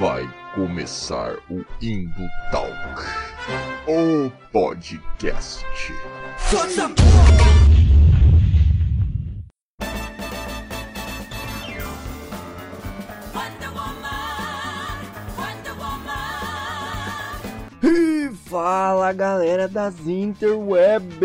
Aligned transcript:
Vai 0.00 0.26
começar 0.54 1.36
o 1.50 1.62
Indo 1.78 2.26
Talk, 2.50 2.72
o 3.86 4.30
podcast. 4.50 5.62
E 17.82 18.30
fala 18.48 19.12
galera 19.12 19.68
das 19.68 20.00
interwebs! 20.06 21.20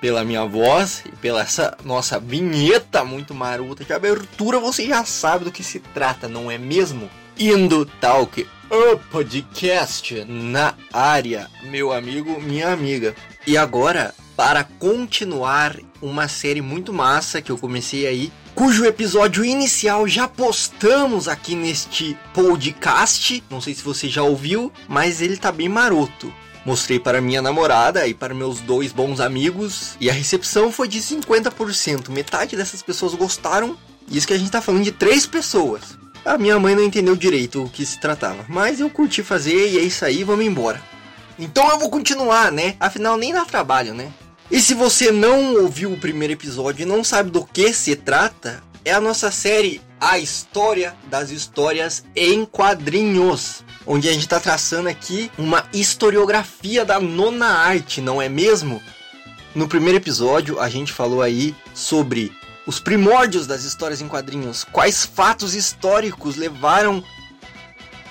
Pela 0.00 0.24
minha 0.24 0.44
voz 0.44 1.04
e 1.06 1.12
pela 1.18 1.42
essa 1.42 1.78
nossa 1.84 2.18
vinheta 2.18 3.04
muito 3.04 3.32
maruta 3.32 3.84
de 3.84 3.92
abertura, 3.92 4.58
você 4.58 4.84
já 4.84 5.04
sabe 5.04 5.44
do 5.44 5.52
que 5.52 5.62
se 5.62 5.78
trata, 5.78 6.26
não 6.26 6.50
é 6.50 6.58
mesmo? 6.58 7.08
Indo 7.40 7.86
Talk, 7.86 8.44
o 8.68 8.98
podcast 9.12 10.24
na 10.24 10.74
área, 10.92 11.48
meu 11.62 11.92
amigo, 11.92 12.42
minha 12.42 12.72
amiga. 12.72 13.14
E 13.46 13.56
agora, 13.56 14.12
para 14.36 14.64
continuar 14.64 15.76
uma 16.02 16.26
série 16.26 16.60
muito 16.60 16.92
massa 16.92 17.40
que 17.40 17.52
eu 17.52 17.56
comecei 17.56 18.08
aí, 18.08 18.32
cujo 18.56 18.84
episódio 18.84 19.44
inicial 19.44 20.08
já 20.08 20.26
postamos 20.26 21.28
aqui 21.28 21.54
neste 21.54 22.18
podcast. 22.34 23.40
Não 23.48 23.60
sei 23.60 23.72
se 23.72 23.84
você 23.84 24.08
já 24.08 24.24
ouviu, 24.24 24.72
mas 24.88 25.22
ele 25.22 25.36
tá 25.36 25.52
bem 25.52 25.68
maroto. 25.68 26.34
Mostrei 26.66 26.98
para 26.98 27.20
minha 27.20 27.40
namorada 27.40 28.04
e 28.08 28.14
para 28.14 28.34
meus 28.34 28.58
dois 28.58 28.90
bons 28.90 29.20
amigos 29.20 29.96
e 30.00 30.10
a 30.10 30.12
recepção 30.12 30.72
foi 30.72 30.88
de 30.88 30.98
50%. 30.98 32.08
Metade 32.08 32.56
dessas 32.56 32.82
pessoas 32.82 33.14
gostaram. 33.14 33.78
Isso 34.10 34.26
que 34.26 34.32
a 34.32 34.38
gente 34.38 34.50
tá 34.50 34.60
falando 34.60 34.82
de 34.82 34.90
três 34.90 35.24
pessoas. 35.24 35.96
A 36.24 36.36
minha 36.36 36.58
mãe 36.58 36.74
não 36.74 36.84
entendeu 36.84 37.16
direito 37.16 37.64
o 37.64 37.68
que 37.68 37.86
se 37.86 37.98
tratava, 37.98 38.44
mas 38.48 38.80
eu 38.80 38.90
curti 38.90 39.22
fazer 39.22 39.68
e 39.70 39.78
é 39.78 39.82
isso 39.82 40.04
aí, 40.04 40.24
vamos 40.24 40.44
embora. 40.44 40.82
Então 41.38 41.68
eu 41.70 41.78
vou 41.78 41.88
continuar, 41.88 42.50
né? 42.50 42.76
Afinal 42.80 43.16
nem 43.16 43.32
dá 43.32 43.44
trabalho, 43.44 43.94
né? 43.94 44.12
E 44.50 44.60
se 44.60 44.74
você 44.74 45.12
não 45.12 45.54
ouviu 45.62 45.92
o 45.92 45.98
primeiro 45.98 46.32
episódio 46.32 46.82
e 46.82 46.86
não 46.86 47.04
sabe 47.04 47.30
do 47.30 47.44
que 47.44 47.72
se 47.72 47.94
trata, 47.94 48.62
é 48.84 48.92
a 48.92 49.00
nossa 49.00 49.30
série 49.30 49.80
A 50.00 50.18
História 50.18 50.96
das 51.10 51.30
Histórias 51.30 52.04
em 52.16 52.44
Quadrinhos, 52.46 53.62
onde 53.86 54.08
a 54.08 54.12
gente 54.12 54.22
está 54.22 54.40
traçando 54.40 54.88
aqui 54.88 55.30
uma 55.36 55.64
historiografia 55.72 56.84
da 56.84 56.98
nona 56.98 57.46
arte, 57.46 58.00
não 58.00 58.20
é 58.20 58.28
mesmo? 58.28 58.82
No 59.54 59.68
primeiro 59.68 59.98
episódio 59.98 60.58
a 60.58 60.68
gente 60.68 60.92
falou 60.92 61.20
aí 61.20 61.54
sobre 61.74 62.32
os 62.68 62.78
primórdios 62.78 63.46
das 63.46 63.64
histórias 63.64 64.02
em 64.02 64.08
quadrinhos, 64.08 64.62
quais 64.62 65.02
fatos 65.02 65.54
históricos 65.54 66.36
levaram 66.36 67.02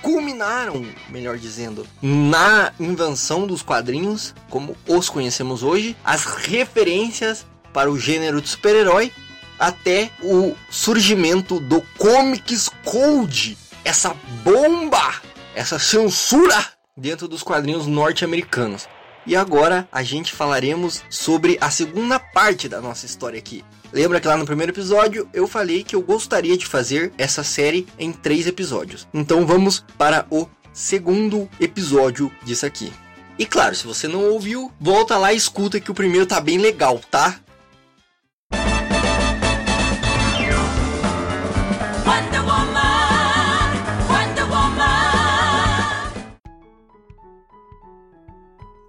culminaram, 0.02 0.84
melhor 1.08 1.38
dizendo, 1.38 1.86
na 2.02 2.72
invenção 2.80 3.46
dos 3.46 3.62
quadrinhos, 3.62 4.34
como 4.50 4.76
os 4.88 5.08
conhecemos 5.08 5.62
hoje, 5.62 5.96
as 6.04 6.24
referências 6.24 7.46
para 7.72 7.88
o 7.88 7.96
gênero 7.96 8.42
de 8.42 8.48
super-herói, 8.48 9.12
até 9.60 10.10
o 10.20 10.56
surgimento 10.68 11.60
do 11.60 11.80
Comics 11.96 12.68
Code, 12.84 13.56
essa 13.84 14.12
bomba, 14.42 15.20
essa 15.54 15.78
censura 15.78 16.66
dentro 16.96 17.28
dos 17.28 17.44
quadrinhos 17.44 17.86
norte-americanos. 17.86 18.88
E 19.24 19.36
agora 19.36 19.86
a 19.92 20.02
gente 20.02 20.32
falaremos 20.32 21.04
sobre 21.08 21.58
a 21.60 21.70
segunda 21.70 22.18
parte 22.18 22.68
da 22.68 22.80
nossa 22.80 23.06
história 23.06 23.38
aqui, 23.38 23.64
Lembra 23.92 24.20
que 24.20 24.28
lá 24.28 24.36
no 24.36 24.44
primeiro 24.44 24.72
episódio 24.72 25.28
eu 25.32 25.46
falei 25.46 25.82
que 25.82 25.96
eu 25.96 26.02
gostaria 26.02 26.56
de 26.56 26.66
fazer 26.66 27.12
essa 27.16 27.42
série 27.42 27.86
em 27.98 28.12
três 28.12 28.46
episódios. 28.46 29.08
Então 29.12 29.46
vamos 29.46 29.84
para 29.96 30.26
o 30.30 30.46
segundo 30.72 31.48
episódio 31.58 32.30
disso 32.44 32.66
aqui. 32.66 32.92
E 33.38 33.46
claro, 33.46 33.74
se 33.74 33.86
você 33.86 34.08
não 34.08 34.30
ouviu, 34.30 34.72
volta 34.80 35.16
lá 35.16 35.32
e 35.32 35.36
escuta 35.36 35.80
que 35.80 35.90
o 35.90 35.94
primeiro 35.94 36.26
tá 36.26 36.40
bem 36.40 36.58
legal, 36.58 37.00
tá? 37.10 37.40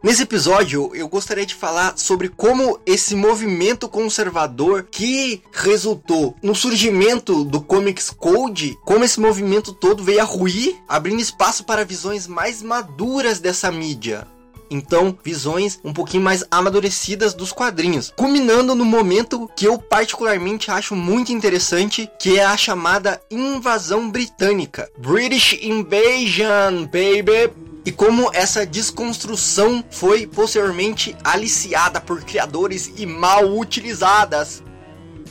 Nesse 0.10 0.24
episódio, 0.24 0.90
eu 0.96 1.08
gostaria 1.08 1.46
de 1.46 1.54
falar 1.54 1.96
sobre 1.96 2.30
como 2.30 2.80
esse 2.84 3.16
movimento 3.16 3.88
conservador 3.88 4.88
que 4.90 5.44
resultou 5.54 6.36
no 6.42 6.56
surgimento 6.56 7.44
do 7.44 7.62
Comics 7.62 8.10
Code, 8.10 8.76
como 8.84 9.06
esse 9.06 9.20
movimento 9.20 9.72
todo 9.72 10.04
veio 10.04 10.22
a 10.22 10.24
ruir, 10.24 10.76
abrindo 10.88 11.22
espaço 11.22 11.64
para 11.64 11.86
visões 11.86 12.26
mais 12.26 12.64
maduras 12.64 13.40
dessa 13.40 13.72
mídia. 13.72 14.28
Então, 14.72 15.16
visões 15.24 15.80
um 15.84 15.94
pouquinho 15.94 16.24
mais 16.24 16.44
amadurecidas 16.50 17.36
dos 17.36 17.52
quadrinhos, 17.52 18.12
culminando 18.18 18.74
no 18.74 18.86
momento 18.86 19.48
que 19.56 19.68
eu 19.68 19.78
particularmente 19.78 20.72
acho 20.72 20.96
muito 20.96 21.32
interessante, 21.32 22.10
que 22.20 22.40
é 22.40 22.46
a 22.46 22.58
chamada 22.58 23.22
invasão 23.30 24.10
britânica. 24.10 24.90
British 24.98 25.54
Invasion, 25.62 26.86
baby! 26.86 27.69
E 27.86 27.92
como 27.92 28.30
essa 28.34 28.66
desconstrução 28.66 29.84
foi 29.90 30.28
posteriormente 30.28 31.16
aliciada 31.24 32.02
por 32.02 32.22
criadores 32.22 32.92
e 32.98 33.06
mal 33.06 33.58
utilizadas. 33.58 34.64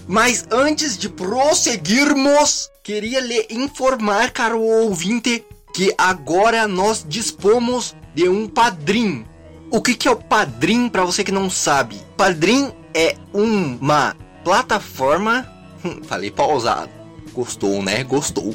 Mas 0.07 0.47
antes 0.51 0.97
de 0.97 1.09
prosseguirmos, 1.09 2.71
queria 2.83 3.21
lhe 3.21 3.47
informar, 3.51 4.31
caro 4.31 4.61
ouvinte, 4.63 5.45
que 5.75 5.95
agora 5.99 6.67
nós 6.67 7.05
dispomos 7.07 7.95
de 8.15 8.29
um 8.29 8.49
padrim. 8.49 9.27
O 9.71 9.83
que, 9.83 9.95
que 9.95 10.09
é 10.09 10.11
o 10.11 10.17
padrim 10.17 10.89
para 10.89 11.05
você 11.05 11.23
que 11.23 11.31
não 11.31 11.51
sabe? 11.51 12.01
Padrim 12.17 12.73
é 12.95 13.15
uma 13.35 14.17
plataforma. 14.43 15.47
Falei 16.09 16.31
pausado. 16.31 16.91
Gostou, 17.35 17.83
né? 17.83 18.03
Gostou 18.03 18.55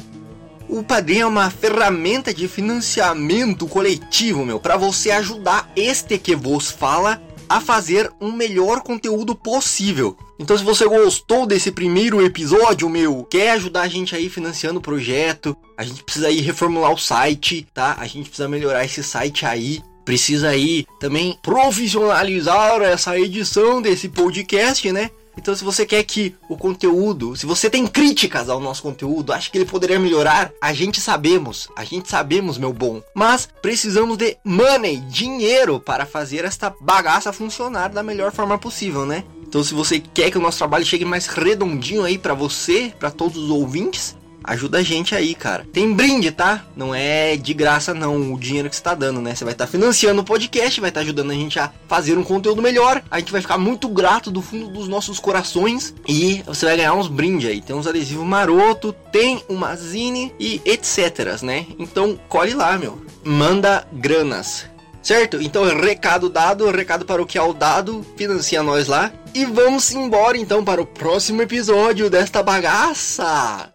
o 0.68 0.82
Padrim 0.82 1.20
é 1.20 1.26
uma 1.26 1.50
ferramenta 1.50 2.32
de 2.32 2.48
financiamento 2.48 3.66
coletivo, 3.66 4.44
meu, 4.44 4.58
para 4.58 4.76
você 4.76 5.10
ajudar 5.10 5.70
este 5.76 6.18
que 6.18 6.34
vos 6.34 6.70
fala 6.70 7.22
a 7.48 7.60
fazer 7.60 8.10
um 8.20 8.32
melhor 8.32 8.82
conteúdo 8.82 9.34
possível. 9.34 10.16
Então, 10.38 10.56
se 10.56 10.64
você 10.64 10.86
gostou 10.86 11.46
desse 11.46 11.70
primeiro 11.70 12.24
episódio, 12.24 12.88
meu, 12.88 13.24
quer 13.24 13.52
ajudar 13.52 13.82
a 13.82 13.88
gente 13.88 14.16
aí 14.16 14.28
financiando 14.28 14.78
o 14.78 14.82
projeto, 14.82 15.56
a 15.76 15.84
gente 15.84 16.02
precisa 16.02 16.28
aí 16.28 16.40
reformular 16.40 16.92
o 16.92 16.98
site, 16.98 17.66
tá? 17.72 17.96
A 17.98 18.06
gente 18.06 18.28
precisa 18.28 18.48
melhorar 18.48 18.84
esse 18.84 19.02
site 19.02 19.46
aí. 19.46 19.82
Precisa 20.04 20.50
aí 20.50 20.84
também 21.00 21.38
profissionalizar 21.42 22.82
essa 22.82 23.18
edição 23.18 23.80
desse 23.80 24.08
podcast, 24.08 24.92
né? 24.92 25.10
Então, 25.36 25.54
se 25.54 25.64
você 25.64 25.84
quer 25.84 26.02
que 26.04 26.34
o 26.48 26.56
conteúdo, 26.56 27.36
se 27.36 27.46
você 27.46 27.68
tem 27.68 27.86
críticas 27.86 28.48
ao 28.48 28.60
nosso 28.60 28.82
conteúdo, 28.82 29.32
acha 29.32 29.50
que 29.50 29.58
ele 29.58 29.64
poderia 29.64 29.98
melhorar, 29.98 30.52
a 30.60 30.72
gente 30.72 31.00
sabemos, 31.00 31.68
a 31.76 31.84
gente 31.84 32.08
sabemos, 32.08 32.58
meu 32.58 32.72
bom. 32.72 33.02
Mas 33.14 33.48
precisamos 33.60 34.16
de 34.16 34.36
money, 34.44 34.98
dinheiro, 35.08 35.80
para 35.80 36.06
fazer 36.06 36.44
esta 36.44 36.74
bagaça 36.80 37.32
funcionar 37.32 37.88
da 37.88 38.02
melhor 38.02 38.32
forma 38.32 38.58
possível, 38.58 39.04
né? 39.04 39.24
Então, 39.46 39.62
se 39.62 39.74
você 39.74 40.00
quer 40.00 40.30
que 40.30 40.38
o 40.38 40.40
nosso 40.40 40.58
trabalho 40.58 40.84
chegue 40.84 41.04
mais 41.04 41.26
redondinho 41.26 42.02
aí 42.02 42.18
para 42.18 42.34
você, 42.34 42.92
para 42.98 43.10
todos 43.10 43.36
os 43.36 43.50
ouvintes, 43.50 44.16
ajuda 44.44 44.78
a 44.78 44.82
gente 44.82 45.14
aí, 45.14 45.34
cara. 45.34 45.66
Tem 45.72 45.92
brinde, 45.92 46.30
tá? 46.30 46.64
Não 46.76 46.94
é 46.94 47.36
de 47.36 47.54
graça 47.54 47.94
não 47.94 48.34
o 48.34 48.38
dinheiro 48.38 48.68
que 48.68 48.76
você 48.76 48.82
tá 48.82 48.94
dando, 48.94 49.20
né? 49.20 49.34
Você 49.34 49.44
vai 49.44 49.54
estar 49.54 49.66
tá 49.66 49.70
financiando 49.70 50.20
o 50.20 50.24
podcast, 50.24 50.80
vai 50.80 50.90
estar 50.90 51.00
tá 51.00 51.04
ajudando 51.04 51.30
a 51.30 51.34
gente 51.34 51.58
a 51.58 51.72
fazer 51.88 52.18
um 52.18 52.22
conteúdo 52.22 52.60
melhor. 52.60 53.02
A 53.10 53.18
gente 53.18 53.32
vai 53.32 53.40
ficar 53.40 53.58
muito 53.58 53.88
grato 53.88 54.30
do 54.30 54.42
fundo 54.42 54.68
dos 54.68 54.86
nossos 54.86 55.18
corações 55.18 55.94
e 56.06 56.42
você 56.46 56.66
vai 56.66 56.76
ganhar 56.76 56.94
uns 56.94 57.08
brindes 57.08 57.48
aí. 57.48 57.60
Tem 57.60 57.74
uns 57.74 57.86
adesivos 57.86 58.26
maroto, 58.26 58.94
tem 59.10 59.42
uma 59.48 59.74
zine 59.74 60.32
e 60.38 60.60
etc, 60.64 61.42
né? 61.42 61.66
Então, 61.78 62.18
colhe 62.28 62.54
lá, 62.54 62.76
meu. 62.76 63.02
Manda 63.24 63.86
granas. 63.92 64.66
Certo? 65.02 65.40
Então, 65.42 65.64
recado 65.64 66.30
dado, 66.30 66.70
recado 66.70 67.04
para 67.04 67.20
o 67.20 67.26
que 67.26 67.36
é 67.36 67.42
o 67.42 67.52
dado, 67.52 68.04
financia 68.16 68.62
nós 68.62 68.88
lá. 68.88 69.12
E 69.34 69.44
vamos 69.44 69.92
embora 69.92 70.38
então 70.38 70.64
para 70.64 70.80
o 70.80 70.86
próximo 70.86 71.42
episódio 71.42 72.08
desta 72.08 72.42
bagaça. 72.42 73.73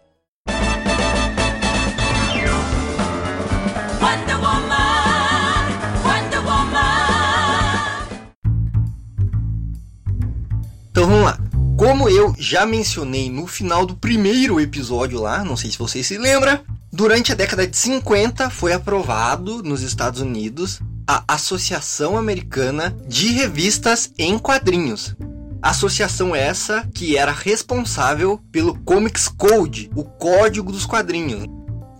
Vamos 11.10 11.24
lá. 11.24 11.38
Como 11.76 12.08
eu 12.08 12.32
já 12.38 12.64
mencionei 12.64 13.28
no 13.28 13.46
final 13.46 13.84
do 13.84 13.96
primeiro 13.96 14.60
episódio 14.60 15.20
lá, 15.20 15.42
não 15.42 15.56
sei 15.56 15.70
se 15.70 15.78
você 15.78 16.04
se 16.04 16.16
lembra, 16.16 16.62
durante 16.92 17.32
a 17.32 17.34
década 17.34 17.66
de 17.66 17.76
50 17.76 18.48
foi 18.48 18.72
aprovado 18.72 19.60
nos 19.62 19.82
Estados 19.82 20.20
Unidos 20.20 20.78
a 21.08 21.24
Associação 21.26 22.16
Americana 22.16 22.96
de 23.08 23.32
Revistas 23.32 24.12
em 24.16 24.38
Quadrinhos. 24.38 25.16
Associação 25.60 26.34
essa 26.34 26.88
que 26.94 27.16
era 27.16 27.32
responsável 27.32 28.40
pelo 28.52 28.78
Comics 28.78 29.26
Code, 29.26 29.90
o 29.96 30.04
código 30.04 30.70
dos 30.70 30.86
quadrinhos. 30.86 31.44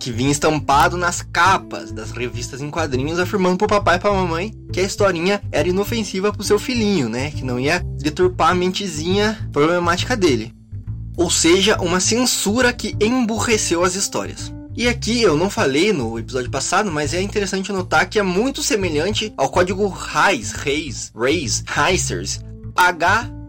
Que 0.01 0.11
vinha 0.11 0.31
estampado 0.31 0.97
nas 0.97 1.21
capas 1.21 1.91
das 1.91 2.09
revistas 2.09 2.59
em 2.59 2.71
quadrinhos, 2.71 3.19
afirmando 3.19 3.57
pro 3.57 3.67
papai 3.67 3.97
e 3.97 3.99
pra 3.99 4.11
mamãe 4.11 4.51
que 4.73 4.79
a 4.79 4.83
historinha 4.83 5.39
era 5.51 5.69
inofensiva 5.69 6.33
pro 6.33 6.43
seu 6.43 6.57
filhinho, 6.57 7.07
né? 7.07 7.29
Que 7.29 7.45
não 7.45 7.59
ia 7.59 7.79
deturpar 7.99 8.49
a 8.49 8.55
mentezinha 8.55 9.47
problemática 9.51 10.17
dele. 10.17 10.55
Ou 11.15 11.29
seja, 11.29 11.79
uma 11.79 11.99
censura 11.99 12.73
que 12.73 12.97
emburreceu 12.99 13.83
as 13.83 13.93
histórias. 13.93 14.51
E 14.75 14.87
aqui 14.87 15.21
eu 15.21 15.37
não 15.37 15.51
falei 15.51 15.93
no 15.93 16.17
episódio 16.17 16.49
passado, 16.49 16.91
mas 16.91 17.13
é 17.13 17.21
interessante 17.21 17.71
notar 17.71 18.09
que 18.09 18.17
é 18.17 18.23
muito 18.23 18.63
semelhante 18.63 19.31
ao 19.37 19.49
código 19.49 19.87
RAIS, 19.87 20.53
RAIS, 20.53 21.11
RAIS, 21.15 21.63
Heisers, 21.77 22.39
H-A-Y-S. 22.75 23.45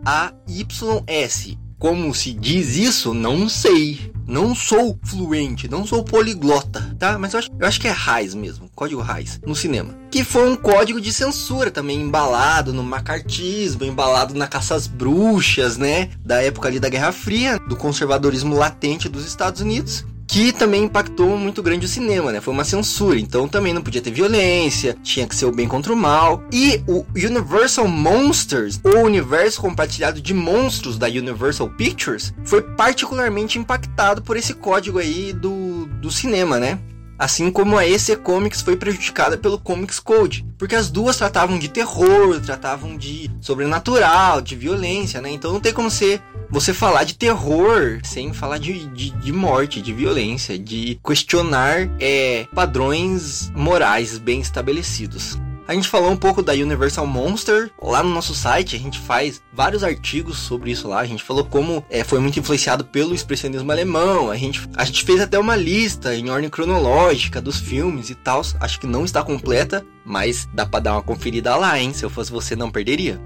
Como 1.79 2.15
se 2.15 2.35
diz 2.35 2.77
isso, 2.77 3.15
não 3.15 3.49
sei. 3.49 4.12
Não 4.27 4.55
sou 4.55 4.99
fluente, 5.05 5.69
não 5.69 5.87
sou 5.87 6.05
poliglota, 6.05 6.95
tá? 6.99 7.19
Mas 7.19 7.33
eu 7.33 7.39
acho, 7.39 7.51
eu 7.59 7.67
acho 7.67 7.81
que 7.81 7.89
é 7.89 7.91
RAIS 7.91 8.35
mesmo, 8.35 8.71
código 8.75 9.01
RAIS, 9.01 9.41
no 9.47 9.55
cinema. 9.55 9.95
Que 10.11 10.25
foi 10.25 10.49
um 10.49 10.57
código 10.57 11.01
de 11.01 11.13
censura 11.13 11.71
também, 11.71 12.01
embalado 12.01 12.73
no 12.73 12.83
macartismo, 12.83 13.85
embalado 13.85 14.35
na 14.35 14.47
caça 14.47 14.75
às 14.75 14.87
bruxas, 14.87 15.77
né? 15.77 16.11
Da 16.25 16.43
época 16.43 16.69
ali 16.69 16.79
da 16.79 16.89
Guerra 16.89 17.13
Fria, 17.13 17.59
do 17.59 17.77
conservadorismo 17.77 18.55
latente 18.55 19.09
dos 19.09 19.27
Estados 19.27 19.61
Unidos 19.61 20.05
que 20.33 20.51
também 20.51 20.85
impactou 20.85 21.37
muito 21.37 21.63
grande 21.63 21.85
o 21.85 21.89
cinema, 21.89 22.33
né? 22.33 22.41
Foi 22.41 22.55
uma 22.55 22.65
censura, 22.65 23.21
então 23.21 23.47
também 23.47 23.75
não 23.75 23.83
podia 23.83 24.01
ter 24.01 24.11
violência, 24.11 24.97
tinha 25.03 25.27
que 25.27 25.37
ser 25.37 25.45
o 25.45 25.53
bem 25.53 25.69
contra 25.69 25.93
o 25.93 25.97
mal. 25.97 26.43
E 26.51 26.83
o 26.89 27.05
Universal 27.15 27.87
Monsters, 27.87 28.81
o 28.83 29.01
universo 29.01 29.61
compartilhado 29.61 30.23
de 30.23 30.33
monstros 30.33 30.97
da 30.97 31.07
Universal 31.07 31.69
Pictures, 31.69 32.33
foi 32.47 32.63
particularmente 32.63 33.59
impactado 33.59 34.23
por 34.23 34.39
esse 34.39 34.55
código 34.55 34.99
aí 34.99 35.35
do, 35.35 35.85
do 36.01 36.11
cinema, 36.11 36.59
né? 36.59 36.79
Assim 37.19 37.53
como 37.53 37.77
a 37.77 37.87
EC 37.87 38.17
Comics 38.17 38.63
foi 38.63 38.75
prejudicada 38.75 39.37
pelo 39.37 39.59
Comics 39.59 40.01
Code, 40.01 40.47
porque 40.59 40.75
as 40.75 40.91
duas 40.91 41.17
tratavam 41.17 41.59
de 41.59 41.69
terror, 41.69 42.41
tratavam 42.41 42.97
de 42.97 43.31
sobrenatural, 43.41 44.41
de 44.41 44.57
violência, 44.57 45.21
né? 45.21 45.31
Então 45.31 45.53
não 45.53 45.61
tem 45.61 45.75
como 45.75 45.91
ser 45.91 46.23
você 46.53 46.75
falar 46.75 47.05
de 47.05 47.15
terror 47.15 47.99
sem 48.05 48.35
falar 48.35 48.59
de, 48.59 48.87
de, 48.89 49.11
de 49.11 49.33
morte, 49.33 49.81
de 49.81 49.91
violência, 49.91 50.59
de 50.59 51.01
questionar 51.05 51.89
é, 51.99 52.47
padrões 52.55 53.51
morais 53.57 54.19
bem 54.19 54.41
estabelecidos. 54.41 55.39
A 55.67 55.75
gente 55.75 55.89
falou 55.89 56.11
um 56.11 56.17
pouco 56.17 56.43
da 56.43 56.53
Universal 56.53 57.07
Monster 57.07 57.71
lá 57.81 58.03
no 58.03 58.11
nosso 58.11 58.35
site. 58.35 58.77
A 58.77 58.79
gente 58.79 58.99
faz 58.99 59.41
vários 59.51 59.83
artigos 59.83 60.37
sobre 60.39 60.73
isso 60.73 60.89
lá. 60.89 61.01
A 61.01 61.07
gente 61.07 61.23
falou 61.23 61.45
como 61.45 61.83
é, 61.89 62.05
foi 62.05 62.19
muito 62.19 62.39
influenciado 62.39 62.85
pelo 62.85 63.15
expressionismo 63.15 63.73
alemão. 63.73 64.31
A 64.31 64.37
gente, 64.37 64.69
a 64.77 64.85
gente 64.85 65.05
fez 65.05 65.21
até 65.21 65.39
uma 65.39 65.57
lista 65.57 66.15
em 66.15 66.29
ordem 66.29 66.51
cronológica 66.51 67.41
dos 67.41 67.59
filmes 67.59 68.11
e 68.11 68.15
tal. 68.15 68.43
Acho 68.61 68.79
que 68.79 68.87
não 68.87 69.07
está 69.07 69.23
completa, 69.23 69.87
mas 70.05 70.47
dá 70.53 70.67
para 70.67 70.81
dar 70.81 70.93
uma 70.95 71.03
conferida 71.03 71.57
lá, 71.57 71.81
hein? 71.81 71.95
Se 71.95 72.05
eu 72.05 72.11
fosse 72.11 72.31
você, 72.31 72.55
não 72.55 72.71
perderia. 72.71 73.19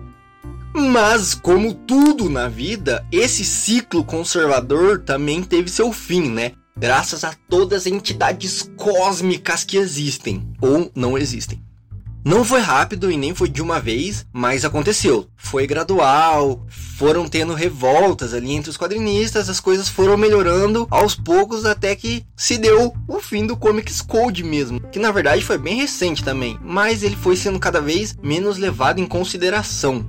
Mas, 0.78 1.34
como 1.34 1.72
tudo 1.72 2.28
na 2.28 2.48
vida, 2.48 3.02
esse 3.10 3.46
ciclo 3.46 4.04
conservador 4.04 4.98
também 4.98 5.42
teve 5.42 5.70
seu 5.70 5.90
fim, 5.90 6.28
né? 6.28 6.52
Graças 6.76 7.24
a 7.24 7.34
todas 7.48 7.82
as 7.82 7.86
entidades 7.86 8.70
cósmicas 8.76 9.64
que 9.64 9.78
existem 9.78 10.46
ou 10.60 10.92
não 10.94 11.16
existem. 11.16 11.64
Não 12.22 12.44
foi 12.44 12.60
rápido 12.60 13.10
e 13.10 13.16
nem 13.16 13.34
foi 13.34 13.48
de 13.48 13.62
uma 13.62 13.80
vez, 13.80 14.26
mas 14.34 14.66
aconteceu. 14.66 15.26
Foi 15.34 15.66
gradual, 15.66 16.66
foram 16.68 17.26
tendo 17.26 17.54
revoltas 17.54 18.34
ali 18.34 18.52
entre 18.52 18.68
os 18.68 18.76
quadrinistas, 18.76 19.48
as 19.48 19.60
coisas 19.60 19.88
foram 19.88 20.18
melhorando 20.18 20.86
aos 20.90 21.14
poucos 21.14 21.64
até 21.64 21.96
que 21.96 22.26
se 22.36 22.58
deu 22.58 22.92
o 23.08 23.18
fim 23.18 23.46
do 23.46 23.56
Comics 23.56 24.02
Code 24.02 24.44
mesmo, 24.44 24.80
que 24.80 24.98
na 24.98 25.10
verdade 25.10 25.42
foi 25.42 25.56
bem 25.56 25.76
recente 25.76 26.22
também, 26.22 26.58
mas 26.60 27.02
ele 27.02 27.16
foi 27.16 27.34
sendo 27.34 27.58
cada 27.58 27.80
vez 27.80 28.14
menos 28.22 28.58
levado 28.58 29.00
em 29.00 29.06
consideração. 29.06 30.04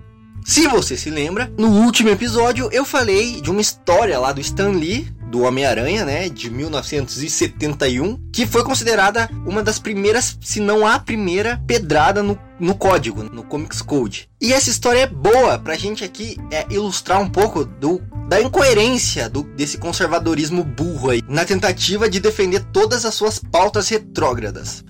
Se 0.48 0.66
você 0.66 0.96
se 0.96 1.10
lembra, 1.10 1.52
no 1.58 1.68
último 1.68 2.08
episódio 2.08 2.70
eu 2.72 2.86
falei 2.86 3.42
de 3.42 3.52
uma 3.52 3.60
história 3.60 4.18
lá 4.18 4.32
do 4.32 4.40
Stan 4.40 4.70
Lee, 4.70 5.14
do 5.30 5.42
Homem-Aranha, 5.42 6.06
né, 6.06 6.30
de 6.30 6.50
1971, 6.50 8.18
que 8.32 8.48
foi 8.48 8.64
considerada 8.64 9.30
uma 9.46 9.62
das 9.62 9.78
primeiras, 9.78 10.38
se 10.40 10.62
não 10.62 10.88
a 10.88 10.98
primeira, 11.00 11.62
pedrada 11.68 12.24
no, 12.24 12.40
no 12.58 12.76
código, 12.76 13.24
no 13.24 13.44
Comics 13.44 13.82
Code. 13.82 14.30
E 14.40 14.54
essa 14.54 14.70
história 14.70 15.02
é 15.02 15.08
boa 15.08 15.60
pra 15.60 15.76
gente 15.76 16.06
aqui 16.06 16.38
é, 16.50 16.66
ilustrar 16.70 17.20
um 17.20 17.30
pouco 17.30 17.66
do, 17.66 18.02
da 18.30 18.40
incoerência 18.42 19.30
do, 19.30 19.44
desse 19.44 19.78
conservadorismo 19.78 20.64
burro 20.64 21.10
aí, 21.10 21.22
na 21.28 21.44
tentativa 21.44 22.10
de 22.10 22.22
defender 22.22 22.64
todas 22.72 23.04
as 23.04 23.14
suas 23.14 23.38
pautas 23.38 23.90
retrógradas. 23.90 24.82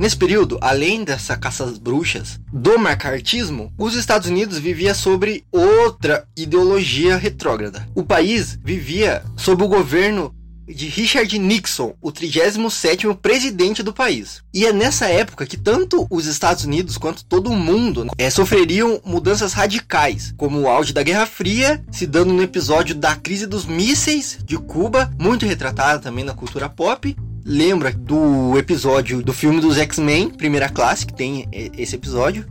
Nesse 0.00 0.16
período, 0.16 0.56
além 0.62 1.04
dessa 1.04 1.36
caça 1.36 1.62
às 1.62 1.76
bruxas, 1.76 2.40
do 2.50 2.78
macartismo, 2.78 3.70
os 3.76 3.94
Estados 3.94 4.30
Unidos 4.30 4.56
vivia 4.56 4.94
sobre 4.94 5.44
outra 5.52 6.26
ideologia 6.34 7.18
retrógrada. 7.18 7.86
O 7.94 8.02
país 8.02 8.58
vivia 8.64 9.22
sob 9.36 9.62
o 9.62 9.68
governo 9.68 10.34
de 10.66 10.86
Richard 10.86 11.38
Nixon, 11.38 11.94
o 12.00 12.10
37º 12.10 13.14
presidente 13.14 13.82
do 13.82 13.92
país. 13.92 14.42
E 14.54 14.64
é 14.64 14.72
nessa 14.72 15.06
época 15.06 15.44
que 15.44 15.58
tanto 15.58 16.06
os 16.08 16.24
Estados 16.24 16.64
Unidos 16.64 16.96
quanto 16.96 17.22
todo 17.26 17.50
o 17.50 17.56
mundo 17.56 18.06
é, 18.16 18.30
sofreriam 18.30 19.02
mudanças 19.04 19.52
radicais, 19.52 20.32
como 20.34 20.60
o 20.60 20.68
auge 20.68 20.94
da 20.94 21.02
Guerra 21.02 21.26
Fria, 21.26 21.84
se 21.92 22.06
dando 22.06 22.32
no 22.32 22.42
episódio 22.42 22.94
da 22.94 23.14
crise 23.16 23.46
dos 23.46 23.66
mísseis 23.66 24.38
de 24.42 24.56
Cuba, 24.56 25.12
muito 25.20 25.44
retratada 25.44 25.98
também 25.98 26.24
na 26.24 26.32
cultura 26.32 26.70
pop, 26.70 27.14
lembra 27.44 27.92
do 27.92 28.56
episódio 28.58 29.22
do 29.22 29.32
filme 29.32 29.60
dos 29.60 29.78
X-Men, 29.78 30.30
primeira 30.30 30.68
classe, 30.68 31.06
que 31.06 31.14
tem 31.14 31.48
esse 31.52 31.94
episódio. 31.96 32.46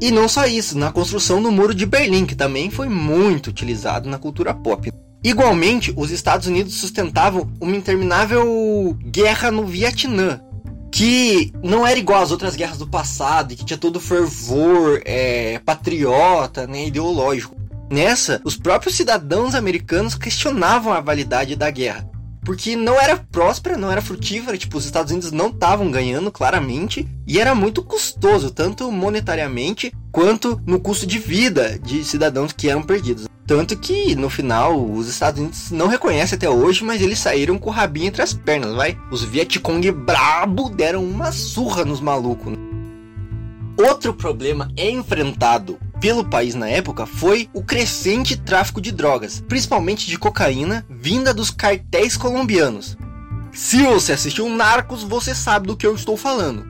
E 0.00 0.10
não 0.10 0.28
só 0.28 0.46
isso, 0.46 0.76
na 0.76 0.90
construção 0.90 1.40
do 1.40 1.52
Muro 1.52 1.74
de 1.74 1.86
Berlim, 1.86 2.26
que 2.26 2.34
também 2.34 2.70
foi 2.70 2.88
muito 2.88 3.48
utilizado 3.48 4.08
na 4.08 4.18
cultura 4.18 4.52
pop. 4.52 4.90
Igualmente, 5.22 5.92
os 5.96 6.10
Estados 6.10 6.48
Unidos 6.48 6.74
sustentavam 6.74 7.48
uma 7.60 7.76
interminável 7.76 8.96
guerra 9.04 9.52
no 9.52 9.64
Vietnã, 9.64 10.40
que 10.90 11.52
não 11.62 11.86
era 11.86 11.98
igual 11.98 12.22
às 12.22 12.32
outras 12.32 12.56
guerras 12.56 12.78
do 12.78 12.88
passado, 12.88 13.52
e 13.52 13.56
que 13.56 13.64
tinha 13.64 13.78
todo 13.78 14.00
fervor 14.00 15.00
é, 15.04 15.60
patriota, 15.60 16.66
né, 16.66 16.88
ideológico. 16.88 17.54
Nessa, 17.88 18.40
os 18.44 18.56
próprios 18.56 18.96
cidadãos 18.96 19.54
americanos 19.54 20.16
questionavam 20.16 20.92
a 20.92 21.00
validade 21.00 21.54
da 21.54 21.70
guerra 21.70 22.11
porque 22.44 22.76
não 22.76 23.00
era 23.00 23.16
próspera, 23.16 23.76
não 23.76 23.90
era 23.90 24.02
frutífera, 24.02 24.58
tipo, 24.58 24.76
os 24.76 24.84
Estados 24.84 25.12
Unidos 25.12 25.32
não 25.32 25.48
estavam 25.48 25.90
ganhando 25.90 26.30
claramente 26.30 27.08
e 27.26 27.38
era 27.38 27.54
muito 27.54 27.82
custoso, 27.82 28.50
tanto 28.50 28.90
monetariamente 28.90 29.92
quanto 30.10 30.60
no 30.66 30.80
custo 30.80 31.06
de 31.06 31.18
vida 31.18 31.78
de 31.78 32.04
cidadãos 32.04 32.52
que 32.52 32.68
eram 32.68 32.82
perdidos. 32.82 33.28
Tanto 33.46 33.76
que 33.76 34.14
no 34.14 34.30
final 34.30 34.84
os 34.84 35.08
Estados 35.08 35.40
Unidos 35.40 35.70
não 35.70 35.86
reconhecem 35.86 36.36
até 36.36 36.48
hoje, 36.48 36.84
mas 36.84 37.02
eles 37.02 37.18
saíram 37.18 37.58
com 37.58 37.70
o 37.70 37.72
rabinho 37.72 38.06
entre 38.06 38.22
as 38.22 38.32
pernas, 38.32 38.74
vai. 38.74 38.96
Os 39.10 39.22
Vietcong 39.22 39.90
brabo 39.90 40.70
deram 40.70 41.04
uma 41.04 41.32
surra 41.32 41.84
nos 41.84 42.00
malucos. 42.00 42.54
Outro 43.76 44.14
problema 44.14 44.70
é 44.76 44.90
enfrentado 44.90 45.78
pelo 46.02 46.24
país 46.24 46.56
na 46.56 46.68
época 46.68 47.06
foi 47.06 47.48
o 47.54 47.62
crescente 47.62 48.36
tráfico 48.36 48.80
de 48.80 48.90
drogas, 48.90 49.40
principalmente 49.46 50.08
de 50.08 50.18
cocaína, 50.18 50.84
vinda 50.90 51.32
dos 51.32 51.48
cartéis 51.48 52.16
colombianos. 52.16 52.98
Se 53.52 53.84
você 53.84 54.12
assistiu 54.12 54.48
Narcos, 54.48 55.04
você 55.04 55.32
sabe 55.32 55.68
do 55.68 55.76
que 55.76 55.86
eu 55.86 55.94
estou 55.94 56.16
falando. 56.16 56.66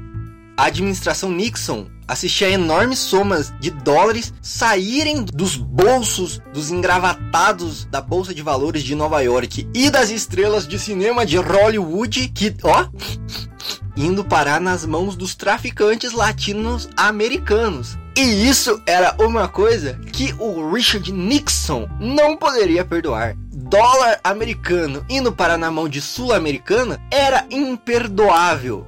A 0.54 0.66
administração 0.66 1.30
Nixon 1.30 1.86
assistia 2.06 2.48
a 2.48 2.50
enormes 2.50 2.98
somas 2.98 3.54
de 3.58 3.70
dólares 3.70 4.34
saírem 4.42 5.24
dos 5.24 5.56
bolsos 5.56 6.38
dos 6.52 6.70
engravatados 6.70 7.86
da 7.86 8.02
Bolsa 8.02 8.34
de 8.34 8.42
Valores 8.42 8.82
de 8.82 8.94
Nova 8.94 9.22
York 9.22 9.66
e 9.74 9.88
das 9.88 10.10
estrelas 10.10 10.68
de 10.68 10.78
cinema 10.78 11.24
de 11.24 11.38
Hollywood 11.38 12.28
que, 12.28 12.54
ó, 12.62 12.86
indo 13.96 14.26
parar 14.26 14.60
nas 14.60 14.84
mãos 14.84 15.16
dos 15.16 15.34
traficantes 15.34 16.12
latinos 16.12 16.86
americanos. 16.98 17.96
E 18.16 18.46
isso 18.46 18.82
era 18.86 19.14
uma 19.18 19.48
coisa 19.48 19.98
que 20.12 20.34
o 20.38 20.70
Richard 20.70 21.10
Nixon 21.10 21.88
não 21.98 22.36
poderia 22.36 22.84
perdoar. 22.84 23.34
Dólar 23.50 24.20
americano 24.22 25.04
indo 25.08 25.32
parar 25.32 25.56
na 25.56 25.70
mão 25.70 25.88
de 25.88 26.00
sul-americana 26.00 27.00
era 27.10 27.46
imperdoável. 27.50 28.86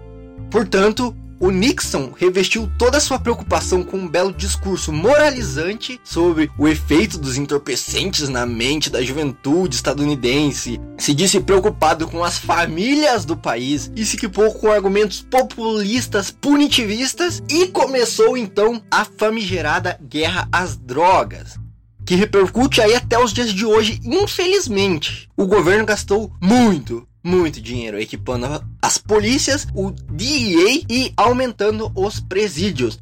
Portanto, 0.50 1.16
o 1.44 1.50
Nixon 1.50 2.10
revestiu 2.16 2.72
toda 2.78 2.96
a 2.96 3.00
sua 3.00 3.18
preocupação 3.18 3.82
com 3.82 3.98
um 3.98 4.08
belo 4.08 4.32
discurso 4.32 4.90
moralizante 4.90 6.00
sobre 6.02 6.50
o 6.56 6.66
efeito 6.66 7.18
dos 7.18 7.36
entorpecentes 7.36 8.30
na 8.30 8.46
mente 8.46 8.88
da 8.88 9.02
juventude 9.02 9.76
estadunidense. 9.76 10.80
Se 10.96 11.12
disse 11.12 11.38
preocupado 11.40 12.08
com 12.08 12.24
as 12.24 12.38
famílias 12.38 13.26
do 13.26 13.36
país 13.36 13.92
e 13.94 14.06
se 14.06 14.16
equipou 14.16 14.54
com 14.54 14.72
argumentos 14.72 15.20
populistas 15.20 16.30
punitivistas 16.30 17.42
e 17.46 17.66
começou 17.66 18.38
então 18.38 18.82
a 18.90 19.04
famigerada 19.04 20.00
guerra 20.00 20.48
às 20.50 20.78
drogas 20.78 21.62
que 22.06 22.14
repercute 22.14 22.82
aí 22.82 22.94
até 22.94 23.18
os 23.18 23.32
dias 23.32 23.52
de 23.52 23.64
hoje, 23.64 23.98
infelizmente. 24.04 25.28
O 25.34 25.46
governo 25.46 25.86
gastou 25.86 26.30
muito, 26.38 27.06
muito 27.25 27.61
dinheiro, 27.61 27.99
equipando 27.99 28.62
as 28.83 28.99
polícias, 28.99 29.66
o 29.75 29.90
DEA 29.90 30.83
e 30.88 31.12
aumentando 31.16 31.90
os 31.95 32.21
presídios. 32.21 33.00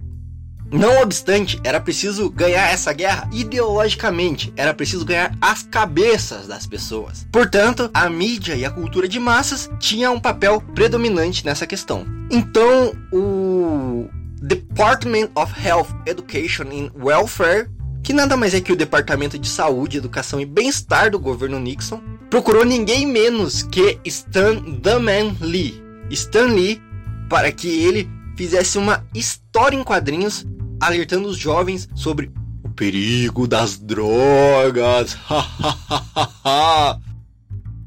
Não 0.71 1.03
obstante, 1.03 1.61
era 1.63 1.79
preciso 1.79 2.31
ganhar 2.31 2.73
essa 2.73 2.95
guerra 2.95 3.29
ideologicamente, 3.31 4.51
era 4.57 4.73
preciso 4.73 5.05
ganhar 5.05 5.37
as 5.39 5.63
cabeças 5.65 6.47
das 6.47 6.67
pessoas. 6.67 7.27
Portanto, 7.31 7.91
a 7.93 8.09
mídia 8.09 8.55
e 8.55 8.65
a 8.65 8.71
cultura 8.71 9.07
de 9.07 9.21
massas 9.21 9.69
tinham 9.79 10.15
um 10.15 10.21
papel 10.21 10.63
predominante 10.75 11.45
nessa 11.45 11.67
questão. 11.67 12.07
Então, 12.31 12.95
o 13.13 14.09
Department 14.41 15.29
of 15.35 15.53
Health, 15.63 15.89
Education 16.07 16.65
and 16.65 16.91
Welfare, 16.99 17.69
que 18.03 18.15
nada 18.15 18.35
mais 18.35 18.55
é 18.55 18.61
que 18.61 18.73
o 18.73 18.77
Departamento 18.77 19.39
de 19.39 19.49
Saúde, 19.51 19.99
Educação 19.99 20.41
e 20.41 20.47
Bem-Estar 20.47 21.11
do 21.11 21.19
governo 21.19 21.61
Nixon, 21.61 22.01
procurou 22.33 22.65
ninguém 22.65 23.07
menos 23.07 23.63
que 23.63 23.99
Stan 24.07 24.59
The 24.81 24.99
Man 24.99 25.37
Lee. 25.39 25.85
Stan 26.09 26.47
Lee 26.47 26.81
para 27.29 27.53
que 27.53 27.69
ele 27.69 28.09
fizesse 28.39 28.79
uma 28.79 29.07
história 29.15 29.77
em 29.77 29.85
quadrinhos 29.85 30.47
alertando 30.81 31.29
os 31.29 31.37
jovens 31.37 31.91
sobre 31.95 32.33
o 32.65 32.71
perigo 32.71 33.47
das 33.47 33.77
drogas. 33.77 35.15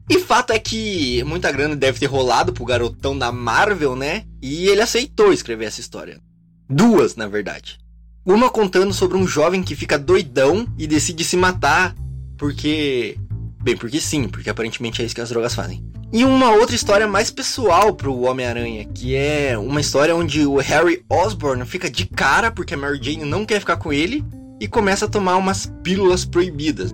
e 0.08 0.20
fato 0.20 0.54
é 0.54 0.60
que 0.60 1.24
muita 1.24 1.52
grana 1.52 1.76
deve 1.76 1.98
ter 1.98 2.06
rolado 2.06 2.54
pro 2.54 2.66
garotão 2.66 3.18
da 3.18 3.32
Marvel, 3.32 3.96
né? 3.96 4.26
E 4.44 4.68
ele 4.68 4.82
aceitou 4.82 5.34
escrever 5.34 5.66
essa 5.66 5.82
história. 5.82 6.22
Duas, 6.70 7.16
na 7.16 7.28
verdade. 7.28 7.80
Uma 8.24 8.52
contando 8.52 8.94
sobre 8.94 9.18
um 9.18 9.26
jovem 9.26 9.64
que 9.64 9.76
fica 9.76 9.98
doidão 9.98 10.68
e 10.78 10.86
decide 10.86 11.24
se 11.24 11.36
matar 11.36 11.96
porque. 12.38 13.18
Bem, 13.66 13.76
porque 13.76 14.00
sim, 14.00 14.28
porque 14.28 14.48
aparentemente 14.48 15.02
é 15.02 15.06
isso 15.06 15.16
que 15.16 15.22
as 15.22 15.30
drogas 15.30 15.56
fazem. 15.56 15.84
E 16.14 16.24
uma 16.24 16.52
outra 16.52 16.76
história 16.76 17.08
mais 17.08 17.32
pessoal 17.32 17.96
pro 17.96 18.22
Homem-Aranha, 18.22 18.86
que 18.86 19.16
é 19.16 19.58
uma 19.58 19.82
história 19.82 20.16
onde 20.16 20.46
o 20.46 20.58
Harry 20.58 21.04
Osborn 21.10 21.66
fica 21.66 21.90
de 21.90 22.06
cara 22.06 22.52
porque 22.52 22.76
a 22.76 22.78
Mary 22.78 23.00
Jane 23.02 23.26
não 23.26 23.44
quer 23.44 23.60
ficar 23.60 23.78
com 23.78 23.92
ele 23.92 24.24
e 24.62 24.68
começa 24.68 25.06
a 25.06 25.10
tomar 25.10 25.38
umas 25.38 25.66
pílulas 25.82 26.24
proibidas. 26.24 26.92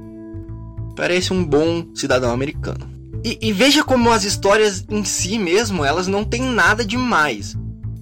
Parece 0.96 1.34
um 1.34 1.44
bom 1.44 1.88
cidadão 1.94 2.32
americano. 2.32 2.90
E, 3.22 3.38
e 3.42 3.52
veja 3.52 3.84
como 3.84 4.10
as 4.10 4.24
histórias 4.24 4.86
em 4.90 5.04
si 5.04 5.38
mesmo, 5.38 5.84
elas 5.84 6.08
não 6.08 6.24
têm 6.24 6.44
nada 6.44 6.86
demais. 6.86 7.54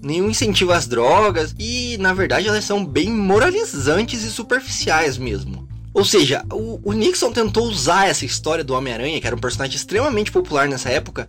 Nenhum 0.03 0.29
incentivo 0.29 0.73
às 0.73 0.85
drogas 0.85 1.55
e, 1.57 1.97
na 1.97 2.13
verdade, 2.13 2.47
elas 2.47 2.65
são 2.65 2.85
bem 2.85 3.09
moralizantes 3.09 4.21
e 4.21 4.29
superficiais 4.29 5.17
mesmo. 5.17 5.68
Ou 5.93 6.05
seja, 6.05 6.45
o, 6.51 6.79
o 6.83 6.93
Nixon 6.93 7.31
tentou 7.31 7.65
usar 7.65 8.07
essa 8.07 8.25
história 8.25 8.63
do 8.63 8.73
Homem-Aranha, 8.73 9.19
que 9.19 9.27
era 9.27 9.35
um 9.35 9.39
personagem 9.39 9.75
extremamente 9.75 10.31
popular 10.31 10.67
nessa 10.67 10.89
época, 10.89 11.27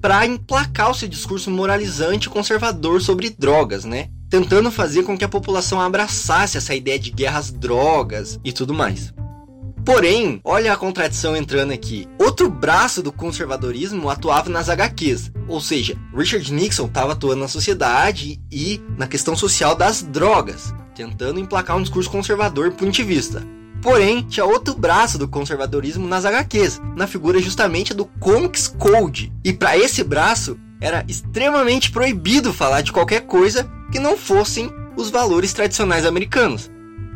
para 0.00 0.26
emplacar 0.26 0.90
o 0.90 0.94
seu 0.94 1.08
discurso 1.08 1.50
moralizante 1.50 2.28
e 2.28 2.30
conservador 2.30 3.00
sobre 3.00 3.30
drogas, 3.30 3.84
né? 3.84 4.08
Tentando 4.30 4.70
fazer 4.70 5.02
com 5.02 5.16
que 5.16 5.24
a 5.24 5.28
população 5.28 5.80
abraçasse 5.80 6.56
essa 6.56 6.74
ideia 6.74 6.98
de 6.98 7.10
guerras 7.10 7.50
drogas 7.50 8.38
e 8.44 8.52
tudo 8.52 8.74
mais. 8.74 9.12
Porém, 9.84 10.38
olha 10.44 10.72
a 10.72 10.76
contradição 10.76 11.34
entrando 11.34 11.72
aqui. 11.72 12.06
Outro 12.18 12.50
braço 12.50 13.02
do 13.02 13.10
conservadorismo 13.10 14.10
atuava 14.10 14.50
nas 14.50 14.68
HQs, 14.68 15.32
ou 15.48 15.62
seja, 15.62 15.96
Richard 16.14 16.52
Nixon 16.52 16.84
estava 16.84 17.12
atuando 17.12 17.40
na 17.40 17.48
sociedade 17.48 18.38
e 18.52 18.82
na 18.98 19.06
questão 19.06 19.34
social 19.34 19.74
das 19.74 20.02
drogas, 20.02 20.74
tentando 20.94 21.40
emplacar 21.40 21.76
um 21.76 21.82
discurso 21.82 22.10
conservador 22.10 22.66
e 22.66 22.70
punitivista. 22.70 23.42
Porém, 23.82 24.22
tinha 24.22 24.44
outro 24.44 24.74
braço 24.74 25.18
do 25.18 25.28
conservadorismo 25.28 26.06
nas 26.06 26.24
HQs, 26.24 26.80
na 26.96 27.06
figura 27.06 27.40
justamente 27.40 27.94
do 27.94 28.04
Comics 28.04 28.66
Code. 28.66 29.32
E 29.44 29.52
para 29.52 29.76
esse 29.76 30.02
braço, 30.02 30.58
era 30.80 31.04
extremamente 31.08 31.90
proibido 31.90 32.52
falar 32.52 32.82
de 32.82 32.92
qualquer 32.92 33.22
coisa 33.22 33.68
que 33.90 33.98
não 33.98 34.16
fossem 34.16 34.70
os 34.96 35.10
valores 35.10 35.52
tradicionais 35.52 36.04
americanos. 36.04 36.70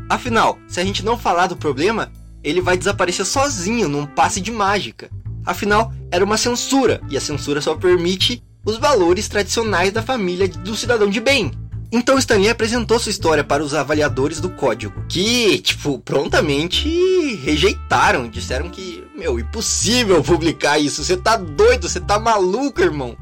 Afinal, 0.09 0.59
se 0.69 0.81
a 0.81 0.85
gente 0.85 1.05
não 1.05 1.19
falar 1.19 1.47
do 1.47 1.57
problema, 1.57 2.13
ele 2.43 2.61
vai 2.61 2.77
desaparecer 2.77 3.25
sozinho 3.25 3.89
num 3.89 4.07
passe 4.07 4.41
de 4.41 4.51
mágica. 4.51 5.11
Afinal, 5.45 5.93
era 6.11 6.25
uma 6.25 6.37
censura, 6.37 7.01
e 7.11 7.17
a 7.17 7.21
censura 7.21 7.61
só 7.61 7.75
permite 7.75 8.43
os 8.65 8.79
valores 8.79 9.29
tradicionais 9.29 9.93
da 9.93 10.03
família 10.03 10.49
do 10.49 10.77
cidadão 10.77 11.11
de 11.11 11.21
bem. 11.21 11.51
Então 11.95 12.19
Stanley 12.19 12.49
apresentou 12.49 12.99
sua 12.99 13.11
história 13.11 13.45
para 13.45 13.63
os 13.63 13.75
avaliadores 13.75 14.41
do 14.41 14.49
código, 14.49 15.05
que, 15.07 15.59
tipo, 15.59 15.99
prontamente 15.99 16.89
rejeitaram, 17.37 18.31
disseram 18.31 18.71
que, 18.71 19.05
meu, 19.15 19.39
impossível 19.39 20.23
publicar 20.25 20.79
isso, 20.79 21.05
você 21.05 21.19
tá 21.19 21.37
doido, 21.37 21.91
você 21.91 22.01
tá 22.01 22.19
maluco, 22.19 22.81
irmão. 22.81 23.15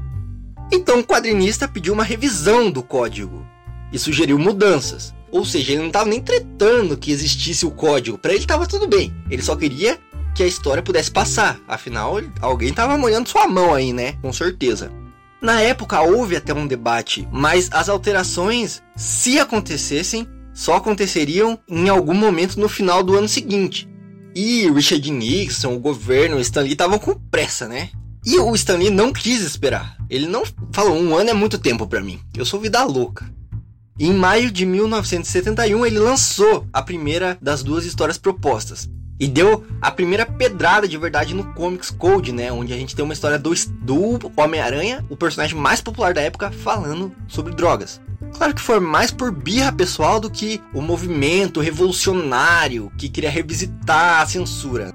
Então 0.71 0.99
o 0.99 1.03
quadrinista 1.03 1.67
pediu 1.67 1.93
uma 1.93 2.05
revisão 2.05 2.71
do 2.71 2.81
código 2.81 3.45
e 3.91 3.99
sugeriu 3.99 4.39
mudanças. 4.39 5.13
Ou 5.29 5.43
seja, 5.43 5.73
ele 5.73 5.81
não 5.81 5.87
estava 5.87 6.09
nem 6.09 6.21
tretando 6.21 6.95
que 6.95 7.11
existisse 7.11 7.65
o 7.65 7.71
código, 7.71 8.17
para 8.17 8.31
ele 8.31 8.39
estava 8.41 8.65
tudo 8.65 8.87
bem. 8.87 9.13
Ele 9.29 9.41
só 9.41 9.53
queria 9.53 9.99
que 10.33 10.43
a 10.43 10.47
história 10.47 10.81
pudesse 10.81 11.11
passar. 11.11 11.59
Afinal, 11.67 12.21
alguém 12.39 12.69
estava 12.69 12.97
molhando 12.97 13.27
sua 13.27 13.49
mão 13.49 13.73
aí, 13.73 13.91
né? 13.91 14.13
Com 14.21 14.31
certeza. 14.31 15.00
Na 15.41 15.59
época 15.59 15.99
houve 16.01 16.35
até 16.35 16.53
um 16.53 16.67
debate, 16.67 17.27
mas 17.31 17.67
as 17.71 17.89
alterações, 17.89 18.83
se 18.95 19.39
acontecessem, 19.39 20.27
só 20.53 20.75
aconteceriam 20.75 21.57
em 21.67 21.89
algum 21.89 22.13
momento 22.13 22.59
no 22.59 22.69
final 22.69 23.01
do 23.01 23.17
ano 23.17 23.27
seguinte. 23.27 23.89
E 24.35 24.69
Richard 24.69 25.11
Nixon, 25.11 25.73
o 25.73 25.79
governo, 25.79 26.37
o 26.37 26.39
Stanley 26.39 26.73
estavam 26.73 26.99
com 26.99 27.15
pressa, 27.15 27.67
né? 27.67 27.89
E 28.23 28.37
o 28.37 28.53
Stanley 28.53 28.91
não 28.91 29.11
quis 29.11 29.41
esperar. 29.41 29.97
Ele 30.07 30.27
não 30.27 30.43
falou: 30.71 30.95
um 30.95 31.17
ano 31.17 31.31
é 31.31 31.33
muito 31.33 31.57
tempo 31.57 31.87
para 31.87 32.01
mim. 32.01 32.19
Eu 32.37 32.45
sou 32.45 32.59
vida 32.59 32.83
louca. 32.83 33.27
Em 33.99 34.13
maio 34.13 34.51
de 34.51 34.63
1971 34.63 35.85
ele 35.85 35.97
lançou 35.97 36.67
a 36.71 36.83
primeira 36.83 37.37
das 37.41 37.63
duas 37.63 37.83
histórias 37.83 38.17
propostas, 38.17 38.87
e 39.21 39.27
deu 39.27 39.63
a 39.79 39.91
primeira 39.91 40.25
pedrada 40.25 40.87
de 40.87 40.97
verdade 40.97 41.35
no 41.35 41.53
Comics 41.53 41.91
Code, 41.91 42.31
né? 42.31 42.51
Onde 42.51 42.73
a 42.73 42.75
gente 42.75 42.95
tem 42.95 43.05
uma 43.05 43.13
história 43.13 43.37
do, 43.37 43.53
do 43.83 44.31
Homem-Aranha, 44.35 45.05
o 45.11 45.15
personagem 45.15 45.55
mais 45.55 45.79
popular 45.79 46.11
da 46.11 46.21
época, 46.21 46.49
falando 46.49 47.15
sobre 47.27 47.53
drogas. 47.53 48.01
Claro 48.33 48.55
que 48.55 48.61
foi 48.61 48.79
mais 48.79 49.11
por 49.11 49.31
birra 49.31 49.71
pessoal 49.71 50.19
do 50.19 50.27
que 50.27 50.59
o 50.73 50.81
movimento 50.81 51.59
revolucionário 51.59 52.91
que 52.97 53.09
queria 53.09 53.29
revisitar 53.29 54.21
a 54.21 54.25
censura. 54.25 54.91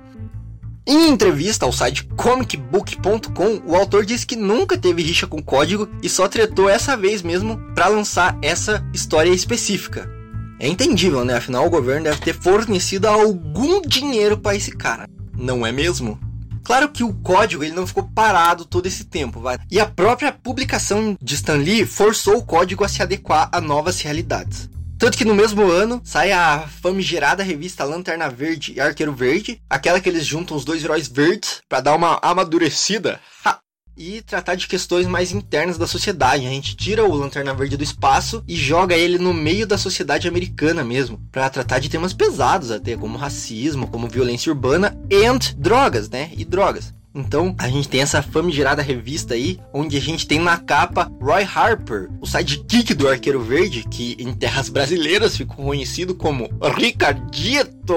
Em 0.85 1.09
entrevista 1.09 1.65
ao 1.65 1.73
site 1.73 2.05
comicbook.com, 2.17 3.63
o 3.65 3.77
autor 3.77 4.05
disse 4.05 4.27
que 4.27 4.35
nunca 4.35 4.77
teve 4.77 5.03
rixa 5.03 5.29
com 5.29 5.41
código 5.41 5.89
e 6.03 6.09
só 6.09 6.27
tretou 6.27 6.69
essa 6.69 6.97
vez 6.97 7.23
mesmo 7.23 7.59
para 7.77 7.87
lançar 7.87 8.37
essa 8.43 8.85
história 8.93 9.31
específica. 9.31 10.16
É 10.59 10.67
entendível, 10.67 11.25
né? 11.25 11.35
Afinal, 11.35 11.67
o 11.67 11.71
governo 11.71 12.05
deve 12.05 12.21
ter 12.21 12.35
fornecido 12.35 13.07
algum 13.07 13.81
dinheiro 13.83 14.39
para 14.39 14.57
esse 14.57 14.71
cara. 14.73 15.09
Não 15.37 15.67
é 15.67 15.71
mesmo? 15.71 16.19
Claro 16.65 16.89
que 16.89 17.05
o 17.05 17.13
código 17.13 17.63
ele 17.63 17.75
não 17.75 17.87
ficou 17.87 18.11
parado 18.15 18.65
todo 18.65 18.87
esse 18.87 19.05
tempo, 19.05 19.39
vai. 19.39 19.59
E 19.71 19.79
a 19.79 19.87
própria 19.87 20.33
publicação 20.33 21.17
de 21.23 21.35
Stan 21.35 21.57
Lee 21.57 21.87
forçou 21.87 22.39
o 22.39 22.45
código 22.45 22.83
a 22.83 22.89
se 22.89 23.03
adequar 23.03 23.49
a 23.53 23.61
novas 23.61 24.01
realidades. 24.01 24.69
Tanto 24.99 25.19
que 25.19 25.27
no 25.27 25.35
mesmo 25.35 25.63
ano 25.71 26.01
sai 26.03 26.33
a 26.33 26.67
famigerada 26.83 27.43
revista 27.43 27.85
Lanterna 27.85 28.31
Verde 28.31 28.73
e 28.75 28.81
Arqueiro 28.81 29.13
Verde, 29.13 29.61
aquela 29.69 30.01
que 30.01 30.09
eles 30.09 30.25
juntam 30.25 30.57
os 30.57 30.65
dois 30.65 30.83
heróis 30.83 31.07
verdes 31.07 31.61
para 31.69 31.83
dar 31.83 31.95
uma 31.95 32.19
amadurecida. 32.23 33.21
Ha! 33.45 33.59
E 33.97 34.21
tratar 34.23 34.55
de 34.55 34.67
questões 34.67 35.07
mais 35.07 35.33
internas 35.33 35.79
da 35.79 35.87
sociedade. 35.87 36.47
A 36.47 36.51
gente 36.51 36.77
tira 36.77 37.05
o 37.05 37.15
Lanterna 37.15 37.55
Verde 37.55 37.77
do 37.77 37.85
espaço 37.85 38.43
e 38.47 38.55
joga 38.57 38.95
ele 38.95 39.19
no 39.19 39.33
meio 39.33 39.67
da 39.67 39.79
sociedade 39.79 40.29
americana 40.29 40.85
mesmo, 40.85 41.21
para 41.33 41.49
tratar 41.51 41.79
de 41.79 41.89
temas 41.89 42.13
pesados 42.13 42.71
até, 42.71 42.97
como 42.97 43.19
racismo, 43.19 43.89
como 43.89 44.09
violência 44.09 44.53
urbana 44.53 44.97
e 45.11 45.27
drogas, 45.57 46.09
né? 46.09 46.31
E 46.37 46.45
drogas. 46.45 46.95
Então, 47.17 47.55
a 47.59 47.67
gente 47.67 47.89
tem 47.89 48.03
essa 48.03 48.21
famigerada 48.21 48.83
revista 48.83 49.33
aí, 49.33 49.59
onde 49.73 49.97
a 49.97 50.01
gente 50.01 50.27
tem 50.27 50.39
na 50.39 50.59
capa 50.59 51.11
Roy 51.19 51.45
Harper, 51.45 52.11
o 52.21 52.27
sidekick 52.27 52.93
do 52.93 53.09
Arqueiro 53.09 53.43
Verde, 53.43 53.85
que 53.91 54.17
em 54.19 54.35
terras 54.35 54.69
brasileiras 54.69 55.35
ficou 55.35 55.65
conhecido 55.65 56.15
como 56.15 56.51
Ricardito 56.77 57.95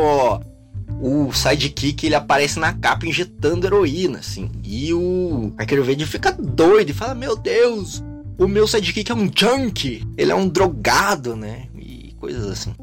o 1.02 1.32
sidekick 1.32 2.06
ele 2.06 2.16
aparece 2.16 2.60
na 2.60 2.74
capa 2.74 3.06
injetando 3.06 3.66
heroína, 3.66 4.20
assim. 4.20 4.52
E 4.64 4.94
o 4.94 5.54
Arqueiro 5.58 5.84
Verde 5.84 6.06
fica 6.06 6.32
doido 6.32 6.90
e 6.90 6.94
fala: 6.94 7.16
Meu 7.16 7.36
Deus, 7.36 8.04
o 8.38 8.48
meu 8.48 8.68
sidekick 8.68 9.12
é 9.12 9.16
um 9.16 9.30
junkie, 9.34 10.06
ele 10.18 10.32
é 10.32 10.36
um 10.36 10.48
drogado, 10.48 11.36
né? 11.36 11.68
E 11.76 12.14
coisas 12.18 12.46
assim. 12.46 12.74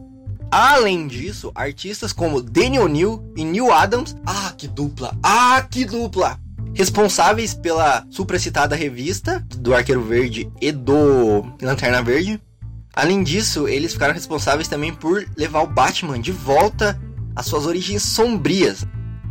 Além 0.50 1.06
disso, 1.06 1.50
artistas 1.54 2.12
como 2.12 2.40
Danny 2.40 2.78
O'Neill 2.78 3.22
e 3.36 3.44
Neil 3.44 3.72
Adams, 3.72 4.16
ah, 4.24 4.54
que 4.56 4.68
dupla, 4.68 5.16
ah, 5.22 5.60
que 5.68 5.84
dupla! 5.84 6.38
Responsáveis 6.72 7.54
pela 7.54 8.06
supracitada 8.10 8.76
revista 8.76 9.44
do 9.58 9.74
Arqueiro 9.74 10.02
Verde 10.02 10.50
e 10.60 10.70
do 10.70 11.44
Lanterna 11.60 12.02
Verde. 12.02 12.40
Além 12.94 13.22
disso, 13.22 13.66
eles 13.66 13.92
ficaram 13.92 14.14
responsáveis 14.14 14.68
também 14.68 14.94
por 14.94 15.26
levar 15.36 15.62
o 15.62 15.66
Batman 15.66 16.20
de 16.20 16.32
volta 16.32 16.98
as 17.36 17.46
suas 17.46 17.66
origens 17.66 18.02
sombrias. 18.02 18.84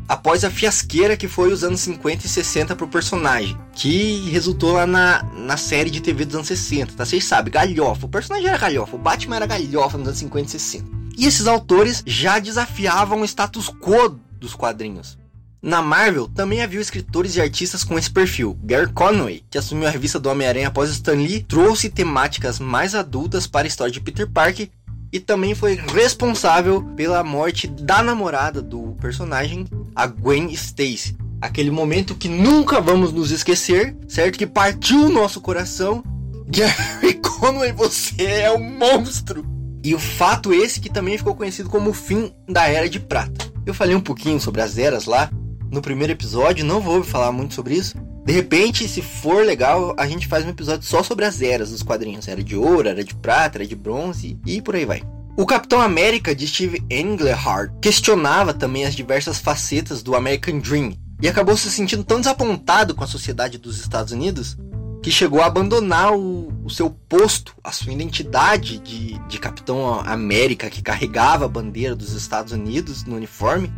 após 0.08 0.44
a 0.44 0.52
fiasqueira 0.52 1.18
que 1.18 1.28
foi 1.28 1.52
os 1.52 1.64
anos 1.64 1.80
50 1.80 2.28
e 2.28 2.30
60 2.30 2.76
pro 2.76 2.88
personagem, 2.88 3.58
que 3.74 4.30
resultou 4.30 4.74
lá 4.74 4.86
na, 4.86 5.24
na 5.34 5.58
série 5.58 5.90
de 5.90 6.00
TV 6.00 6.26
dos 6.26 6.36
anos 6.36 6.48
60, 6.48 6.94
tá? 6.94 7.04
Vocês 7.04 7.26
sabem, 7.26 7.52
galhofa. 7.52 8.06
O 8.06 8.10
personagem 8.10 8.48
era 8.48 8.58
galhofa, 8.58 8.96
o 8.96 9.00
Batman 9.00 9.38
era 9.38 9.48
galhofa 9.48 9.98
nos 9.98 10.08
anos 10.10 10.20
50 10.20 10.46
e 10.46 10.52
60. 10.52 10.86
E 11.18 11.26
esses 11.26 11.48
autores 11.48 12.04
já 12.06 12.38
desafiavam 12.38 13.22
o 13.22 13.26
status 13.26 13.68
quo 13.68 14.20
dos 14.40 14.54
quadrinhos. 14.54 15.18
Na 15.60 15.82
Marvel, 15.82 16.28
também 16.28 16.62
havia 16.62 16.80
escritores 16.80 17.36
e 17.36 17.42
artistas 17.42 17.84
com 17.84 17.98
esse 17.98 18.12
perfil. 18.12 18.56
Gary 18.64 18.92
Conway, 18.94 19.44
que 19.50 19.58
assumiu 19.58 19.88
a 19.88 19.90
revista 19.90 20.20
do 20.20 20.30
Homem-Aranha 20.30 20.68
após 20.68 20.92
Stan 20.92 21.14
Lee, 21.14 21.42
trouxe 21.42 21.90
temáticas 21.90 22.60
mais 22.60 22.94
adultas 22.94 23.48
para 23.48 23.66
a 23.66 23.68
história 23.68 23.92
de 23.92 24.00
Peter 24.00 24.30
Parker 24.30 24.70
e 25.12 25.20
também 25.20 25.56
foi 25.56 25.76
responsável 25.94 26.82
pela 26.96 27.24
morte 27.24 27.68
da 27.68 28.04
namorada 28.04 28.62
do 28.62 28.96
personagem, 29.00 29.66
a 29.96 30.06
Gwen 30.08 30.52
Stacy. 30.52 31.16
Aquele 31.42 31.72
momento 31.72 32.16
que 32.16 32.28
nunca 32.28 32.82
vamos 32.82 33.12
nos 33.12 33.32
esquecer, 33.32 33.96
certo? 34.08 34.38
Que 34.38 34.48
partiu 34.48 35.06
o 35.06 35.10
nosso 35.10 35.40
coração. 35.42 36.04
Gary 36.48 37.16
Conway, 37.16 37.72
você 37.72 38.24
é 38.24 38.52
um 38.52 38.60
monstro! 38.60 39.46
E 39.84 39.94
o 39.94 40.00
fato 40.00 40.54
esse 40.54 40.80
que 40.80 40.90
também 40.90 41.18
ficou 41.18 41.36
conhecido 41.36 41.70
como 41.70 41.92
o 41.92 41.94
fim 41.94 42.32
da 42.48 42.68
Era 42.68 42.90
de 42.90 43.00
Prata. 43.00 43.52
Eu 43.66 43.74
falei 43.74 43.96
um 43.96 44.02
pouquinho 44.02 44.40
sobre 44.40 44.62
as 44.62 44.78
eras 44.78 45.06
lá, 45.06 45.30
no 45.72 45.82
primeiro 45.82 46.14
episódio, 46.14 46.66
não 46.66 46.80
vou 46.80 47.04
falar 47.04 47.32
muito 47.32 47.54
sobre 47.54 47.76
isso. 47.76 47.96
De 48.26 48.34
repente, 48.34 48.88
se 48.88 49.04
for 49.04 49.46
legal, 49.46 49.94
a 50.00 50.08
gente 50.08 50.28
faz 50.28 50.44
um 50.44 50.50
episódio 50.50 50.84
só 50.84 51.04
sobre 51.04 51.26
as 51.26 51.44
eras 51.44 51.70
dos 51.70 51.84
quadrinhos. 51.84 52.28
Era 52.28 52.44
de 52.44 52.56
ouro, 52.56 52.90
era 52.90 53.04
de 53.04 53.14
prata, 53.14 53.60
era 53.60 53.68
de 53.68 53.76
bronze 53.76 54.40
e 54.44 54.60
por 54.64 54.76
aí 54.76 54.84
vai. 54.84 55.04
O 55.38 55.46
Capitão 55.46 55.80
América 55.80 56.34
de 56.34 56.48
Steve 56.48 56.84
Englehart 56.90 57.72
questionava 57.80 58.52
também 58.52 58.84
as 58.84 58.96
diversas 58.96 59.38
facetas 59.38 60.02
do 60.02 60.16
American 60.16 60.58
Dream 60.58 60.98
e 61.22 61.28
acabou 61.28 61.56
se 61.56 61.70
sentindo 61.70 62.04
tão 62.04 62.20
desapontado 62.20 62.96
com 62.96 63.04
a 63.04 63.08
sociedade 63.08 63.60
dos 63.60 63.80
Estados 63.80 64.12
Unidos 64.12 64.58
que 65.04 65.12
chegou 65.12 65.42
a 65.42 65.46
abandonar 65.46 66.16
o, 66.16 66.52
o 66.64 66.70
seu 66.72 66.90
posto, 66.90 67.54
a 67.64 67.72
sua 67.72 67.94
identidade 67.94 68.80
de, 68.80 69.20
de 69.28 69.38
Capitão 69.38 70.00
América 70.00 70.68
que 70.68 70.82
carregava 70.82 71.46
a 71.46 71.50
bandeira 71.50 71.96
dos 71.96 72.14
Estados 72.14 72.52
Unidos 72.54 73.04
no 73.04 73.16
uniforme 73.16 73.72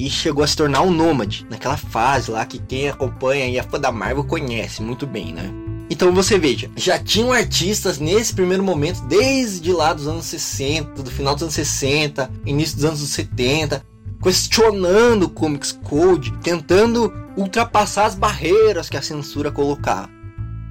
e 0.00 0.08
chegou 0.08 0.42
a 0.42 0.46
se 0.46 0.56
tornar 0.56 0.80
um 0.80 0.90
nômade, 0.90 1.46
naquela 1.50 1.76
fase 1.76 2.30
lá 2.30 2.46
que 2.46 2.58
quem 2.58 2.88
acompanha 2.88 3.46
e 3.46 3.58
é 3.58 3.62
fã 3.62 3.78
da 3.78 3.92
Marvel 3.92 4.24
conhece 4.24 4.80
muito 4.80 5.06
bem, 5.06 5.30
né? 5.34 5.50
Então 5.90 6.10
você 6.10 6.38
veja, 6.38 6.70
já 6.74 6.98
tinham 6.98 7.32
artistas 7.32 7.98
nesse 7.98 8.32
primeiro 8.32 8.62
momento, 8.62 9.02
desde 9.02 9.70
lá 9.72 9.92
dos 9.92 10.08
anos 10.08 10.24
60, 10.24 11.02
do 11.02 11.10
final 11.10 11.34
dos 11.34 11.42
anos 11.42 11.54
60, 11.54 12.30
início 12.46 12.76
dos 12.76 12.84
anos 12.86 13.00
70, 13.00 13.84
questionando 14.22 15.24
o 15.24 15.28
Comics 15.28 15.72
Code, 15.84 16.32
tentando 16.38 17.12
ultrapassar 17.36 18.06
as 18.06 18.14
barreiras 18.14 18.88
que 18.88 18.96
a 18.96 19.02
censura 19.02 19.50
colocava. 19.50 20.08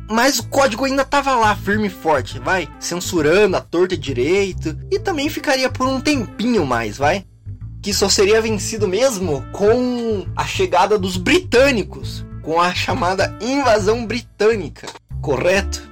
Mas 0.10 0.40
o 0.40 0.48
código 0.48 0.86
ainda 0.86 1.04
estava 1.04 1.36
lá, 1.36 1.56
firme 1.56 1.86
e 1.86 1.92
forte, 1.92 2.40
vai, 2.40 2.68
censurando 2.80 3.58
a 3.58 3.62
torta 3.62 3.96
direito, 3.96 4.76
e 4.90 4.98
também 4.98 5.30
ficaria 5.30 5.70
por 5.70 5.88
um 5.88 6.02
tempinho 6.02 6.66
mais, 6.66 6.98
vai 6.98 7.26
que 7.82 7.94
só 7.94 8.10
seria 8.10 8.42
vencido 8.42 8.88
mesmo 8.88 9.46
com 9.52 10.26
a 10.36 10.46
chegada 10.46 10.98
dos 10.98 11.18
britânicos, 11.18 12.26
com 12.42 12.60
a 12.60 12.74
chamada 12.74 13.38
invasão 13.42 14.06
britânica, 14.06 14.88
correto? 15.22 15.90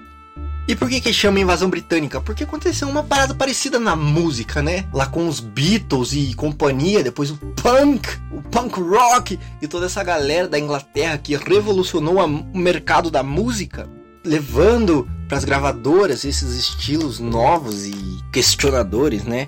E 0.68 0.76
por 0.76 0.90
que 0.90 1.00
que 1.00 1.14
chama 1.14 1.40
invasão 1.40 1.70
britânica? 1.70 2.20
Porque 2.20 2.44
aconteceu 2.44 2.90
uma 2.90 3.02
parada 3.02 3.34
parecida 3.34 3.80
na 3.80 3.96
música, 3.96 4.62
né? 4.62 4.84
Lá 4.94 5.06
com 5.06 5.26
os 5.26 5.40
Beatles 5.40 6.12
e 6.12 6.34
companhia, 6.34 7.02
depois 7.02 7.32
o 7.32 7.38
punk, 7.38 8.06
o 8.34 8.42
punk 8.42 8.78
rock 8.82 9.40
e 9.62 9.68
toda 9.68 9.86
essa 9.86 10.04
galera 10.04 10.46
da 10.46 10.60
Inglaterra 10.60 11.18
que 11.18 11.38
revolucionou 11.38 12.18
o 12.18 12.58
mercado 12.58 13.10
da 13.10 13.24
música, 13.24 13.90
levando 14.26 15.08
para 15.30 15.38
as 15.38 15.46
gravadoras 15.46 16.26
esses 16.26 16.54
estilos 16.54 17.18
novos 17.18 17.86
e 17.86 17.96
questionadores, 18.34 19.24
né? 19.24 19.48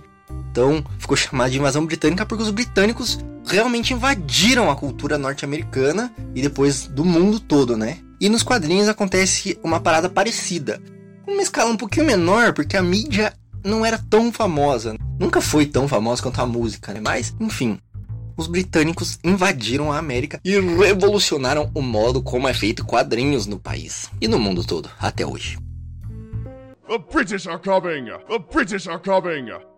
Então 0.51 0.83
ficou 0.97 1.15
chamado 1.15 1.51
de 1.51 1.57
invasão 1.57 1.85
britânica 1.85 2.25
porque 2.25 2.43
os 2.43 2.51
britânicos 2.51 3.19
realmente 3.45 3.93
invadiram 3.93 4.69
a 4.69 4.75
cultura 4.75 5.17
norte-americana 5.17 6.13
e 6.35 6.41
depois 6.41 6.87
do 6.87 7.05
mundo 7.05 7.39
todo, 7.39 7.77
né? 7.77 7.99
E 8.19 8.27
nos 8.29 8.43
quadrinhos 8.43 8.87
acontece 8.87 9.57
uma 9.63 9.79
parada 9.79 10.09
parecida. 10.09 10.81
Uma 11.27 11.41
escala 11.41 11.71
um 11.71 11.77
pouquinho 11.77 12.05
menor, 12.05 12.53
porque 12.53 12.75
a 12.75 12.81
mídia 12.81 13.33
não 13.63 13.85
era 13.85 13.97
tão 13.97 14.31
famosa. 14.31 14.95
Nunca 15.19 15.39
foi 15.39 15.65
tão 15.65 15.87
famosa 15.87 16.21
quanto 16.21 16.41
a 16.41 16.45
música, 16.45 16.93
né? 16.93 16.99
Mas, 17.01 17.33
enfim. 17.39 17.79
Os 18.35 18.47
britânicos 18.47 19.19
invadiram 19.23 19.91
a 19.91 19.97
América 19.97 20.39
e 20.45 20.57
revolucionaram 20.59 21.69
o 21.73 21.81
modo 21.81 22.21
como 22.21 22.47
é 22.47 22.53
feito 22.53 22.85
quadrinhos 22.85 23.45
no 23.45 23.59
país 23.59 24.09
e 24.21 24.27
no 24.29 24.39
mundo 24.39 24.63
todo, 24.63 24.89
até 24.97 25.25
hoje. 25.25 25.57
The 26.87 26.97
British 26.97 27.47
are 27.47 27.59
coming! 27.59 28.05
The 28.05 28.39
British 28.51 28.87
are 28.87 28.99
coming! 28.99 29.68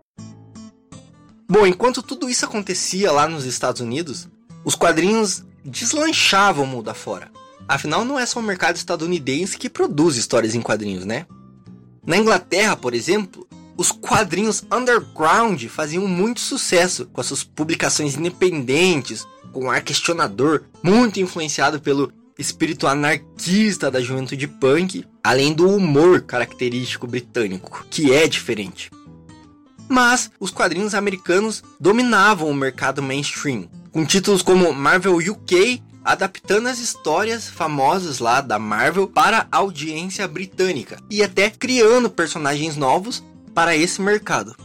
Bom, 1.52 1.66
enquanto 1.66 2.02
tudo 2.02 2.30
isso 2.30 2.46
acontecia 2.46 3.12
lá 3.12 3.28
nos 3.28 3.44
Estados 3.44 3.82
Unidos, 3.82 4.26
os 4.64 4.74
quadrinhos 4.74 5.44
deslanchavam 5.62 6.64
mundo 6.64 6.88
afora. 6.88 7.30
Afinal, 7.68 8.06
não 8.06 8.18
é 8.18 8.24
só 8.24 8.40
o 8.40 8.42
mercado 8.42 8.76
estadunidense 8.76 9.58
que 9.58 9.68
produz 9.68 10.16
histórias 10.16 10.54
em 10.54 10.62
quadrinhos, 10.62 11.04
né? 11.04 11.26
Na 12.06 12.16
Inglaterra, 12.16 12.74
por 12.74 12.94
exemplo, 12.94 13.46
os 13.76 13.92
quadrinhos 13.92 14.64
underground 14.72 15.62
faziam 15.66 16.08
muito 16.08 16.40
sucesso 16.40 17.04
com 17.12 17.20
as 17.20 17.26
suas 17.26 17.44
publicações 17.44 18.16
independentes, 18.16 19.26
com 19.52 19.66
um 19.66 19.70
ar 19.70 19.82
questionador, 19.82 20.62
muito 20.82 21.20
influenciado 21.20 21.82
pelo 21.82 22.10
espírito 22.38 22.86
anarquista 22.86 23.90
da 23.90 24.00
juventude 24.00 24.48
punk, 24.48 25.04
além 25.22 25.52
do 25.52 25.68
humor 25.68 26.22
característico 26.22 27.06
britânico, 27.06 27.84
que 27.90 28.10
é 28.10 28.26
diferente 28.26 28.90
mas 29.92 30.30
os 30.40 30.50
quadrinhos 30.50 30.94
americanos 30.94 31.62
dominavam 31.78 32.48
o 32.48 32.54
mercado 32.54 33.02
mainstream, 33.02 33.68
com 33.92 34.06
títulos 34.06 34.40
como 34.40 34.72
Marvel 34.72 35.18
UK 35.18 35.82
adaptando 36.04 36.66
as 36.66 36.78
histórias 36.78 37.48
famosas 37.48 38.18
lá 38.18 38.40
da 38.40 38.58
Marvel 38.58 39.06
para 39.06 39.46
a 39.52 39.58
audiência 39.58 40.26
britânica 40.26 40.98
e 41.08 41.22
até 41.22 41.50
criando 41.50 42.10
personagens 42.10 42.76
novos 42.76 43.22
para 43.54 43.76
esse 43.76 44.00
mercado. 44.00 44.56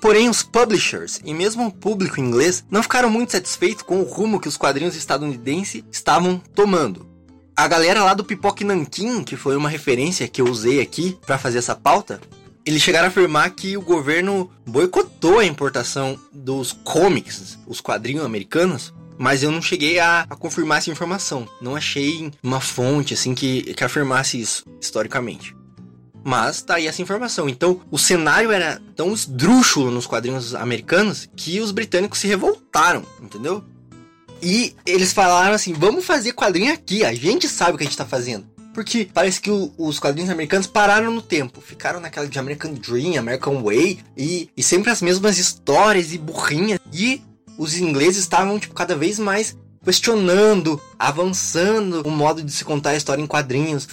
Porém, 0.00 0.28
os 0.28 0.42
publishers 0.42 1.18
e 1.24 1.32
mesmo 1.32 1.66
o 1.66 1.72
público 1.72 2.20
inglês 2.20 2.62
não 2.70 2.82
ficaram 2.82 3.08
muito 3.08 3.32
satisfeitos 3.32 3.82
com 3.82 4.00
o 4.00 4.04
rumo 4.04 4.38
que 4.38 4.48
os 4.48 4.58
quadrinhos 4.58 4.94
estadunidenses 4.94 5.82
estavam 5.90 6.38
tomando. 6.54 7.08
A 7.56 7.66
galera 7.66 8.04
lá 8.04 8.12
do 8.12 8.24
Pipoque 8.24 8.64
Nankin, 8.64 9.24
que 9.24 9.36
foi 9.36 9.56
uma 9.56 9.68
referência 9.68 10.28
que 10.28 10.42
eu 10.42 10.46
usei 10.46 10.80
aqui 10.80 11.16
para 11.24 11.38
fazer 11.38 11.58
essa 11.58 11.74
pauta, 11.74 12.20
eles 12.66 12.82
chegaram 12.82 13.06
a 13.06 13.08
afirmar 13.08 13.50
que 13.50 13.76
o 13.76 13.82
governo 13.82 14.50
boicotou 14.66 15.38
a 15.38 15.44
importação 15.44 16.18
dos 16.32 16.72
comics, 16.72 17.58
os 17.66 17.80
quadrinhos 17.80 18.24
americanos, 18.24 18.92
mas 19.18 19.42
eu 19.42 19.50
não 19.50 19.62
cheguei 19.62 19.98
a, 19.98 20.26
a, 20.28 20.36
confirmar 20.36 20.78
essa 20.78 20.90
informação. 20.90 21.48
Não 21.60 21.76
achei 21.76 22.32
uma 22.42 22.60
fonte 22.60 23.14
assim 23.14 23.34
que, 23.34 23.74
que 23.74 23.84
afirmasse 23.84 24.40
isso 24.40 24.64
historicamente. 24.80 25.54
Mas 26.24 26.62
tá 26.62 26.76
aí 26.76 26.86
essa 26.86 27.02
informação. 27.02 27.48
Então, 27.48 27.82
o 27.90 27.98
cenário 27.98 28.50
era 28.50 28.80
tão 28.96 29.12
esdrúxulo 29.12 29.90
nos 29.90 30.06
quadrinhos 30.06 30.54
americanos 30.54 31.28
que 31.36 31.60
os 31.60 31.70
britânicos 31.70 32.18
se 32.18 32.26
revoltaram, 32.26 33.04
entendeu? 33.22 33.62
E 34.42 34.74
eles 34.86 35.12
falaram 35.12 35.54
assim: 35.54 35.74
vamos 35.74 36.04
fazer 36.04 36.32
quadrinho 36.32 36.72
aqui, 36.72 37.04
a 37.04 37.12
gente 37.12 37.46
sabe 37.46 37.74
o 37.74 37.78
que 37.78 37.84
a 37.84 37.86
gente 37.86 37.96
tá 37.96 38.06
fazendo. 38.06 38.53
Porque 38.74 39.08
parece 39.14 39.40
que 39.40 39.50
o, 39.50 39.72
os 39.78 40.00
quadrinhos 40.00 40.28
americanos 40.28 40.66
pararam 40.66 41.12
no 41.12 41.22
tempo. 41.22 41.60
Ficaram 41.60 42.00
naquela 42.00 42.26
de 42.26 42.38
American 42.38 42.74
Dream, 42.74 43.16
American 43.16 43.62
Way. 43.62 44.00
E, 44.16 44.50
e 44.56 44.62
sempre 44.62 44.90
as 44.90 45.00
mesmas 45.00 45.38
histórias 45.38 46.12
e 46.12 46.18
burrinhas. 46.18 46.80
E 46.92 47.22
os 47.56 47.78
ingleses 47.78 48.18
estavam, 48.18 48.58
tipo, 48.58 48.74
cada 48.74 48.96
vez 48.96 49.18
mais 49.18 49.56
questionando, 49.82 50.80
avançando 50.98 52.02
o 52.04 52.10
modo 52.10 52.42
de 52.42 52.50
se 52.50 52.64
contar 52.64 52.90
a 52.90 52.96
história 52.96 53.22
em 53.22 53.26
quadrinhos. 53.26 53.88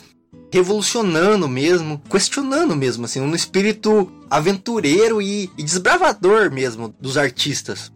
Revolucionando 0.51 1.47
mesmo, 1.47 2.01
questionando 2.09 2.75
mesmo, 2.75 3.05
assim, 3.05 3.21
um 3.21 3.35
espírito 3.35 4.11
aventureiro 4.29 5.21
e, 5.21 5.49
e 5.57 5.63
desbravador 5.63 6.51
mesmo 6.51 6.93
dos 6.99 7.17
artistas. 7.17 7.91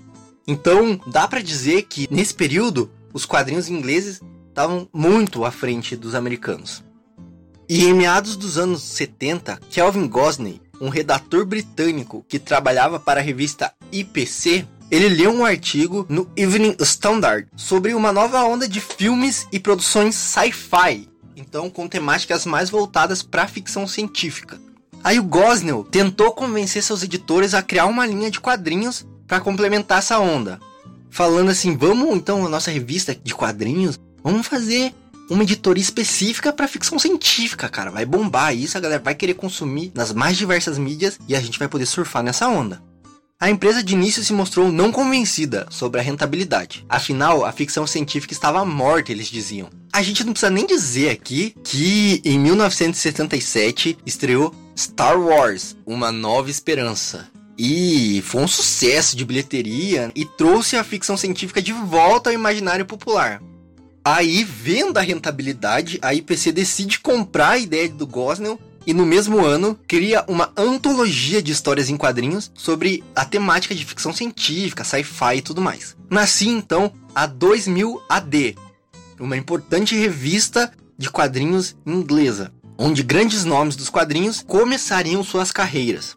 Então, 0.47 0.99
dá 1.07 1.27
para 1.27 1.41
dizer 1.41 1.83
que 1.83 2.07
nesse 2.11 2.33
período 2.33 2.91
os 3.11 3.25
quadrinhos 3.25 3.69
ingleses 3.69 4.21
estavam 4.55 4.87
muito 4.93 5.43
à 5.43 5.51
frente 5.51 5.97
dos 5.97 6.15
americanos. 6.15 6.81
E 7.67 7.83
em 7.83 7.93
meados 7.93 8.37
dos 8.37 8.57
anos 8.57 8.81
70, 8.83 9.59
Kelvin 9.69 10.07
Gosney, 10.07 10.61
um 10.79 10.87
redator 10.87 11.45
britânico 11.45 12.25
que 12.25 12.39
trabalhava 12.39 12.97
para 12.97 13.19
a 13.19 13.23
revista 13.23 13.73
IPC, 13.91 14.65
ele 14.89 15.09
leu 15.09 15.31
um 15.31 15.43
artigo 15.43 16.05
no 16.07 16.31
Evening 16.37 16.77
Standard 16.79 17.49
sobre 17.53 17.93
uma 17.93 18.13
nova 18.13 18.45
onda 18.45 18.65
de 18.65 18.79
filmes 18.79 19.45
e 19.51 19.59
produções 19.59 20.15
sci-fi, 20.15 21.09
então 21.35 21.69
com 21.69 21.85
temáticas 21.85 22.45
mais 22.45 22.69
voltadas 22.69 23.21
para 23.21 23.43
a 23.43 23.47
ficção 23.47 23.85
científica. 23.85 24.57
Aí 25.03 25.19
o 25.19 25.23
Gosnell 25.23 25.83
tentou 25.83 26.31
convencer 26.31 26.81
seus 26.81 27.03
editores 27.03 27.53
a 27.53 27.61
criar 27.61 27.87
uma 27.87 28.05
linha 28.05 28.31
de 28.31 28.39
quadrinhos 28.39 29.05
para 29.27 29.41
complementar 29.41 29.97
essa 29.97 30.17
onda, 30.19 30.61
falando 31.09 31.49
assim: 31.49 31.75
vamos 31.75 32.15
então, 32.15 32.45
a 32.45 32.49
nossa 32.49 32.71
revista 32.71 33.13
de 33.13 33.35
quadrinhos, 33.35 33.99
vamos 34.31 34.47
fazer 34.47 34.91
uma 35.29 35.43
editoria 35.43 35.81
específica 35.81 36.51
para 36.51 36.67
ficção 36.67 36.97
científica, 36.97 37.69
cara. 37.69 37.91
Vai 37.91 38.05
bombar 38.05 38.55
isso, 38.55 38.77
a 38.77 38.81
galera 38.81 39.01
vai 39.01 39.13
querer 39.13 39.35
consumir 39.35 39.91
nas 39.93 40.11
mais 40.11 40.35
diversas 40.35 40.77
mídias 40.79 41.19
e 41.27 41.35
a 41.35 41.39
gente 41.39 41.59
vai 41.59 41.67
poder 41.67 41.85
surfar 41.85 42.23
nessa 42.23 42.47
onda. 42.47 42.81
A 43.39 43.49
empresa 43.49 43.83
de 43.83 43.93
início 43.93 44.23
se 44.23 44.33
mostrou 44.33 44.71
não 44.71 44.91
convencida 44.91 45.67
sobre 45.69 45.99
a 45.99 46.03
rentabilidade. 46.03 46.85
Afinal, 46.89 47.45
a 47.45 47.51
ficção 47.51 47.85
científica 47.85 48.33
estava 48.33 48.65
morta, 48.65 49.11
eles 49.11 49.27
diziam. 49.27 49.69
A 49.91 50.01
gente 50.01 50.23
não 50.23 50.31
precisa 50.33 50.49
nem 50.49 50.65
dizer 50.65 51.09
aqui 51.09 51.53
que 51.63 52.21
em 52.23 52.39
1977 52.39 53.97
estreou 54.05 54.55
Star 54.75 55.19
Wars, 55.19 55.75
Uma 55.85 56.11
Nova 56.11 56.49
Esperança. 56.49 57.27
E 57.57 58.21
foi 58.25 58.41
um 58.41 58.47
sucesso 58.47 59.15
de 59.15 59.25
bilheteria 59.25 60.11
e 60.15 60.25
trouxe 60.25 60.77
a 60.77 60.83
ficção 60.83 61.15
científica 61.15 61.61
de 61.61 61.73
volta 61.73 62.29
ao 62.29 62.33
imaginário 62.33 62.85
popular. 62.85 63.41
Aí, 64.07 64.43
vendo 64.43 64.99
a 64.99 65.01
rentabilidade, 65.01 65.97
a 65.99 66.13
IPC 66.13 66.51
decide 66.51 66.99
comprar 66.99 67.53
a 67.53 67.57
ideia 67.57 67.89
do 67.89 68.05
Gosnell 68.05 68.59
e 68.85 68.93
no 68.93 69.03
mesmo 69.03 69.43
ano 69.43 69.79
cria 69.87 70.23
uma 70.27 70.53
antologia 70.55 71.41
de 71.41 71.51
histórias 71.51 71.89
em 71.89 71.97
quadrinhos 71.97 72.51
sobre 72.53 73.03
a 73.15 73.25
temática 73.25 73.73
de 73.73 73.83
ficção 73.83 74.13
científica, 74.13 74.83
sci-fi 74.83 75.37
e 75.37 75.41
tudo 75.41 75.59
mais. 75.59 75.97
Nascia 76.07 76.51
então 76.51 76.93
a 77.15 77.25
2000 77.25 77.99
AD, 78.07 78.55
uma 79.19 79.35
importante 79.35 79.95
revista 79.95 80.71
de 80.95 81.09
quadrinhos 81.09 81.75
inglesa, 81.83 82.53
onde 82.77 83.01
grandes 83.01 83.43
nomes 83.43 83.75
dos 83.75 83.89
quadrinhos 83.89 84.43
começariam 84.45 85.23
suas 85.23 85.51
carreiras. 85.51 86.15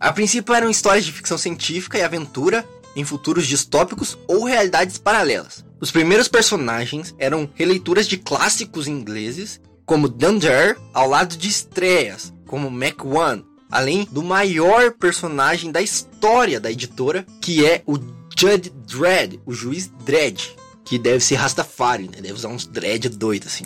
A 0.00 0.10
princípio 0.10 0.54
eram 0.54 0.70
histórias 0.70 1.04
de 1.04 1.12
ficção 1.12 1.36
científica 1.36 1.98
e 1.98 2.02
aventura 2.02 2.66
em 2.96 3.04
futuros 3.04 3.46
distópicos 3.46 4.16
ou 4.26 4.46
realidades 4.46 4.96
paralelas. 4.96 5.65
Os 5.80 5.90
primeiros 5.90 6.28
personagens 6.28 7.14
eram 7.18 7.48
releituras 7.54 8.08
de 8.08 8.16
clássicos 8.16 8.88
ingleses, 8.88 9.60
como 9.84 10.08
Dunder, 10.08 10.78
ao 10.92 11.08
lado 11.08 11.36
de 11.36 11.48
estreias, 11.48 12.32
como 12.46 12.70
Mac 12.70 13.04
One, 13.04 13.44
além 13.70 14.06
do 14.10 14.22
maior 14.22 14.92
personagem 14.92 15.70
da 15.70 15.82
história 15.82 16.58
da 16.58 16.70
editora, 16.70 17.26
que 17.40 17.64
é 17.64 17.82
o 17.86 17.98
Judge 18.38 18.70
Dredd, 18.86 19.40
o 19.44 19.52
juiz 19.52 19.90
Dredd, 20.04 20.56
que 20.84 20.98
deve 20.98 21.20
ser 21.20 21.34
Rastafari, 21.34 22.04
né? 22.04 22.20
Deve 22.22 22.34
usar 22.34 22.48
uns 22.48 22.66
dread 22.66 23.08
doido 23.08 23.46
assim. 23.46 23.64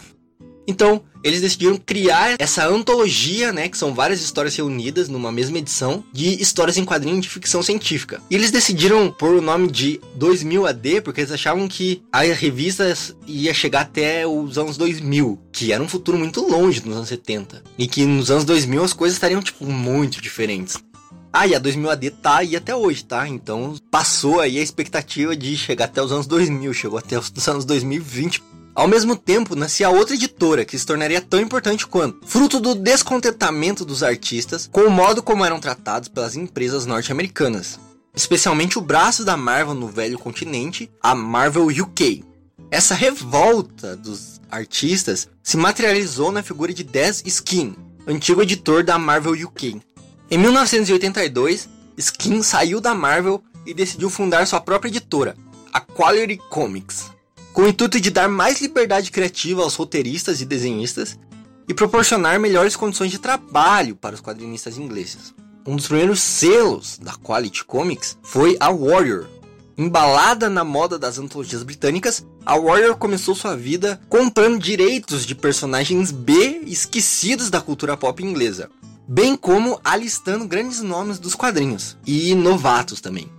Então, 0.71 1.03
eles 1.25 1.41
decidiram 1.41 1.77
criar 1.77 2.37
essa 2.39 2.65
antologia, 2.65 3.53
né, 3.53 3.69
que 3.69 3.77
são 3.77 3.93
várias 3.93 4.23
histórias 4.23 4.55
reunidas 4.55 5.09
numa 5.09 5.33
mesma 5.33 5.59
edição 5.59 6.05
de 6.13 6.41
histórias 6.41 6.79
em 6.79 6.85
quadrinhos 6.85 7.23
de 7.23 7.29
ficção 7.29 7.61
científica. 7.61 8.23
E 8.31 8.37
eles 8.37 8.53
decidiram 8.53 9.11
pôr 9.11 9.35
o 9.35 9.43
nome 9.43 9.69
de 9.69 10.01
2000 10.15 10.67
AD 10.67 11.01
porque 11.01 11.23
eles 11.23 11.33
achavam 11.33 11.67
que 11.67 12.03
a 12.13 12.21
revista 12.23 12.97
ia 13.27 13.53
chegar 13.53 13.81
até 13.81 14.25
os 14.25 14.57
anos 14.57 14.77
2000, 14.77 15.41
que 15.51 15.73
era 15.73 15.83
um 15.83 15.89
futuro 15.89 16.17
muito 16.17 16.41
longe 16.41 16.81
nos 16.87 16.97
anos 16.97 17.09
70, 17.09 17.65
e 17.77 17.89
que 17.89 18.07
nos 18.07 18.31
anos 18.31 18.45
2000 18.45 18.85
as 18.85 18.93
coisas 18.93 19.17
estariam 19.17 19.43
tipo 19.43 19.67
muito 19.67 20.23
diferentes. 20.23 20.77
Ah, 21.33 21.49
e 21.49 21.55
a 21.55 21.59
2000 21.59 21.91
AD 21.91 22.11
tá 22.11 22.39
aí 22.39 22.55
até 22.55 22.75
hoje, 22.75 23.05
tá? 23.05 23.27
Então 23.29 23.75
passou 23.91 24.41
aí 24.41 24.59
a 24.59 24.63
expectativa 24.63 25.37
de 25.37 25.57
chegar 25.57 25.87
até 25.87 26.01
os 26.01 26.13
anos 26.13 26.29
2000, 26.29 26.73
chegou 26.73 26.99
até 26.99 27.19
os 27.19 27.49
anos 27.49 27.65
2020 27.65 28.43
ao 28.75 28.87
mesmo 28.87 29.17
tempo, 29.17 29.57
nascia 29.57 29.91
outra 29.91 30.15
editora 30.15 30.65
que 30.65 30.79
se 30.79 30.87
tornaria 30.87 31.21
tão 31.21 31.41
importante 31.41 31.87
quanto, 31.87 32.27
fruto 32.27 32.61
do 32.61 32.75
descontentamento 32.75 33.85
dos 33.85 34.03
artistas 34.03 34.69
com 34.71 34.83
o 34.83 34.91
modo 34.91 35.23
como 35.23 35.45
eram 35.45 35.59
tratados 35.59 36.09
pelas 36.09 36.37
empresas 36.37 36.87
norte-americanas, 36.87 37.81
especialmente 38.15 38.79
o 38.79 38.83
braço 38.83 39.25
da 39.25 39.37
Marvel 39.37 39.75
no 39.75 39.89
velho 39.89 40.19
continente, 40.19 40.91
a 41.03 41.15
Marvel 41.15 41.67
UK. 41.67 42.25
Essa 42.71 42.95
revolta 42.95 43.97
dos 43.97 44.41
artistas 44.49 45.29
se 45.43 45.57
materializou 45.57 46.31
na 46.31 46.43
figura 46.43 46.73
de 46.73 46.85
Des 46.85 47.23
Skin, 47.27 47.75
antigo 48.07 48.43
editor 48.43 48.85
da 48.85 48.99
Marvel 48.99 49.33
UK. 49.33 49.81
Em 50.31 50.39
1982, 50.39 51.69
Skin 51.97 52.43
saiu 52.43 52.81
da 52.81 52.95
Marvel 52.95 53.43
e 53.67 53.75
decidiu 53.75 54.09
fundar 54.09 54.47
sua 54.47 54.61
própria 54.61 54.89
editora, 54.89 55.37
a 55.73 55.81
Quality 55.81 56.41
Comics 56.49 57.11
com 57.53 57.63
o 57.63 57.69
intuito 57.69 58.01
de 58.01 58.11
dar 58.11 58.29
mais 58.29 58.61
liberdade 58.61 59.11
criativa 59.11 59.63
aos 59.63 59.75
roteiristas 59.75 60.41
e 60.41 60.45
desenhistas 60.45 61.19
e 61.69 61.75
proporcionar 61.75 62.39
melhores 62.41 62.77
condições 62.77 63.11
de 63.11 63.19
trabalho 63.19 63.97
para 63.97 64.15
os 64.15 64.21
quadrinistas 64.21 64.77
ingleses. 64.77 65.35
Um 65.67 65.77
dos 65.77 65.87
primeiros 65.87 66.21
selos 66.21 66.99
da 66.99 67.13
Quality 67.13 67.65
Comics 67.65 68.19
foi 68.23 68.57
a 68.59 68.71
Warrior. 68.71 69.27
Embalada 69.77 70.51
na 70.51 70.65
moda 70.65 70.99
das 70.99 71.19
antologias 71.19 71.63
britânicas, 71.63 72.27
a 72.45 72.59
Warrior 72.59 72.97
começou 72.97 73.35
sua 73.35 73.57
vida 73.57 74.01
comprando 74.09 74.59
direitos 74.59 75.25
de 75.25 75.35
personagens 75.35 76.11
B 76.11 76.63
esquecidos 76.67 77.51
da 77.51 77.61
cultura 77.61 77.97
pop 77.97 78.23
inglesa, 78.23 78.69
bem 79.07 79.37
como 79.37 79.81
alistando 79.85 80.47
grandes 80.47 80.81
nomes 80.81 81.19
dos 81.19 81.35
quadrinhos 81.35 81.97
e 82.07 82.35
novatos 82.35 83.01
também. 83.01 83.31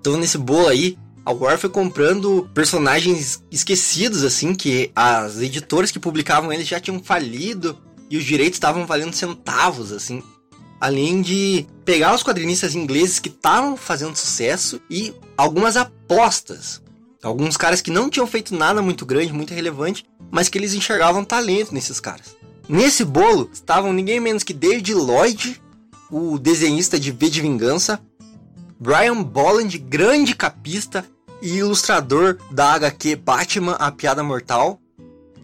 Então 0.00 0.16
nesse 0.16 0.38
bolo 0.38 0.68
aí, 0.68 0.98
a 1.24 1.32
War 1.32 1.58
foi 1.58 1.70
comprando 1.70 2.48
personagens 2.54 3.42
esquecidos, 3.50 4.24
assim, 4.24 4.54
que 4.54 4.90
as 4.94 5.38
editoras 5.38 5.90
que 5.90 5.98
publicavam 5.98 6.52
eles 6.52 6.66
já 6.66 6.80
tinham 6.80 7.02
falido 7.02 7.76
e 8.08 8.16
os 8.16 8.24
direitos 8.24 8.56
estavam 8.56 8.86
valendo 8.86 9.14
centavos, 9.14 9.92
assim. 9.92 10.22
Além 10.80 11.20
de 11.20 11.66
pegar 11.84 12.14
os 12.14 12.22
quadrinistas 12.22 12.74
ingleses 12.74 13.18
que 13.18 13.28
estavam 13.28 13.76
fazendo 13.76 14.16
sucesso 14.16 14.80
e 14.90 15.14
algumas 15.36 15.76
apostas. 15.76 16.82
Alguns 17.22 17.56
caras 17.56 17.82
que 17.82 17.90
não 17.90 18.08
tinham 18.08 18.26
feito 18.26 18.54
nada 18.54 18.80
muito 18.80 19.04
grande, 19.04 19.32
muito 19.32 19.52
relevante, 19.52 20.06
mas 20.30 20.48
que 20.48 20.56
eles 20.56 20.72
enxergavam 20.72 21.22
talento 21.22 21.74
nesses 21.74 22.00
caras. 22.00 22.34
Nesse 22.66 23.04
bolo 23.04 23.50
estavam 23.52 23.92
ninguém 23.92 24.20
menos 24.20 24.42
que 24.42 24.54
David 24.54 24.94
Lloyd, 24.94 25.60
o 26.10 26.38
desenhista 26.38 26.98
de 26.98 27.12
V 27.12 27.28
de 27.28 27.42
Vingança, 27.42 28.00
Brian 28.80 29.22
Bolland, 29.22 29.76
grande 29.76 30.34
capista 30.34 31.04
e 31.42 31.58
ilustrador 31.58 32.38
da 32.50 32.72
HQ 32.72 33.14
Batman, 33.16 33.72
A 33.72 33.92
Piada 33.92 34.22
Mortal, 34.22 34.80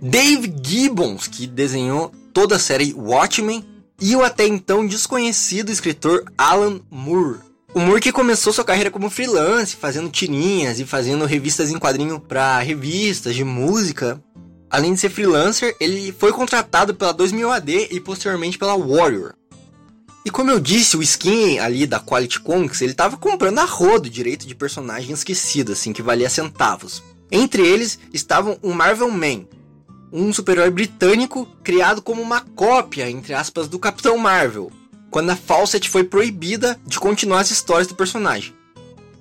Dave 0.01 0.51
Gibbons, 0.63 1.29
que 1.29 1.47
desenhou 1.47 2.11
toda 2.33 2.57
a 2.57 2.59
série 2.59 2.95
Watchmen, 2.95 3.63
e 4.01 4.17
o 4.17 4.23
até 4.23 4.47
então 4.47 4.87
desconhecido 4.87 5.71
escritor 5.71 6.25
Alan 6.37 6.81
Moore. 6.91 7.41
O 7.75 7.81
Moore 7.81 8.01
que 8.01 8.11
começou 8.11 8.55
sua 8.55 8.65
carreira 8.65 8.91
como 8.91 9.11
freelance, 9.11 9.77
fazendo 9.77 10.09
tirinhas 10.09 10.81
e 10.81 10.87
fazendo 10.87 11.27
revistas 11.27 11.71
em 11.71 11.79
quadrinho 11.79 12.19
para 12.19 12.59
revistas 12.61 13.35
de 13.35 13.45
música. 13.45 14.19
Além 14.71 14.95
de 14.95 15.01
ser 15.01 15.11
freelancer, 15.11 15.77
ele 15.79 16.11
foi 16.19 16.33
contratado 16.33 16.95
pela 16.95 17.13
2000 17.13 17.51
AD 17.51 17.89
e 17.91 18.01
posteriormente 18.01 18.57
pela 18.59 18.77
Warrior. 18.77 19.35
E 20.27 20.31
como 20.31 20.51
eu 20.51 20.59
disse, 20.59 20.97
o 20.97 21.03
skin 21.05 21.61
ali 21.61 21.87
da 21.87 22.01
Quality 22.01 22.41
Comics, 22.41 22.83
ele 22.83 22.95
tava 22.95 23.17
comprando 23.17 23.61
a 23.61 23.65
rodo 23.65 24.11
direito 24.11 24.45
de 24.45 24.57
personagem 24.57 25.13
esquecido, 25.13 25.71
assim, 25.71 25.93
que 25.93 26.03
valia 26.03 26.29
centavos. 26.29 27.01
Entre 27.31 27.65
eles 27.65 27.97
estavam 28.13 28.59
o 28.61 28.75
Marvel 28.75 29.09
Man, 29.09 29.45
um 30.13 30.33
super-herói 30.33 30.69
britânico 30.71 31.47
criado 31.63 32.03
como 32.03 32.21
uma 32.21 32.41
cópia, 32.41 33.09
entre 33.09 33.35
aspas, 33.35 33.69
do 33.69 33.79
Capitão 33.79 34.19
Marvel, 34.19 34.73
quando 35.13 35.31
a 35.31 35.37
Fawcett 35.37 35.89
foi 35.89 36.03
proibida 36.03 36.77
de 36.85 36.99
continuar 36.99 37.39
as 37.39 37.53
histórias 37.53 37.87
do 37.87 37.95
personagem. 37.95 38.53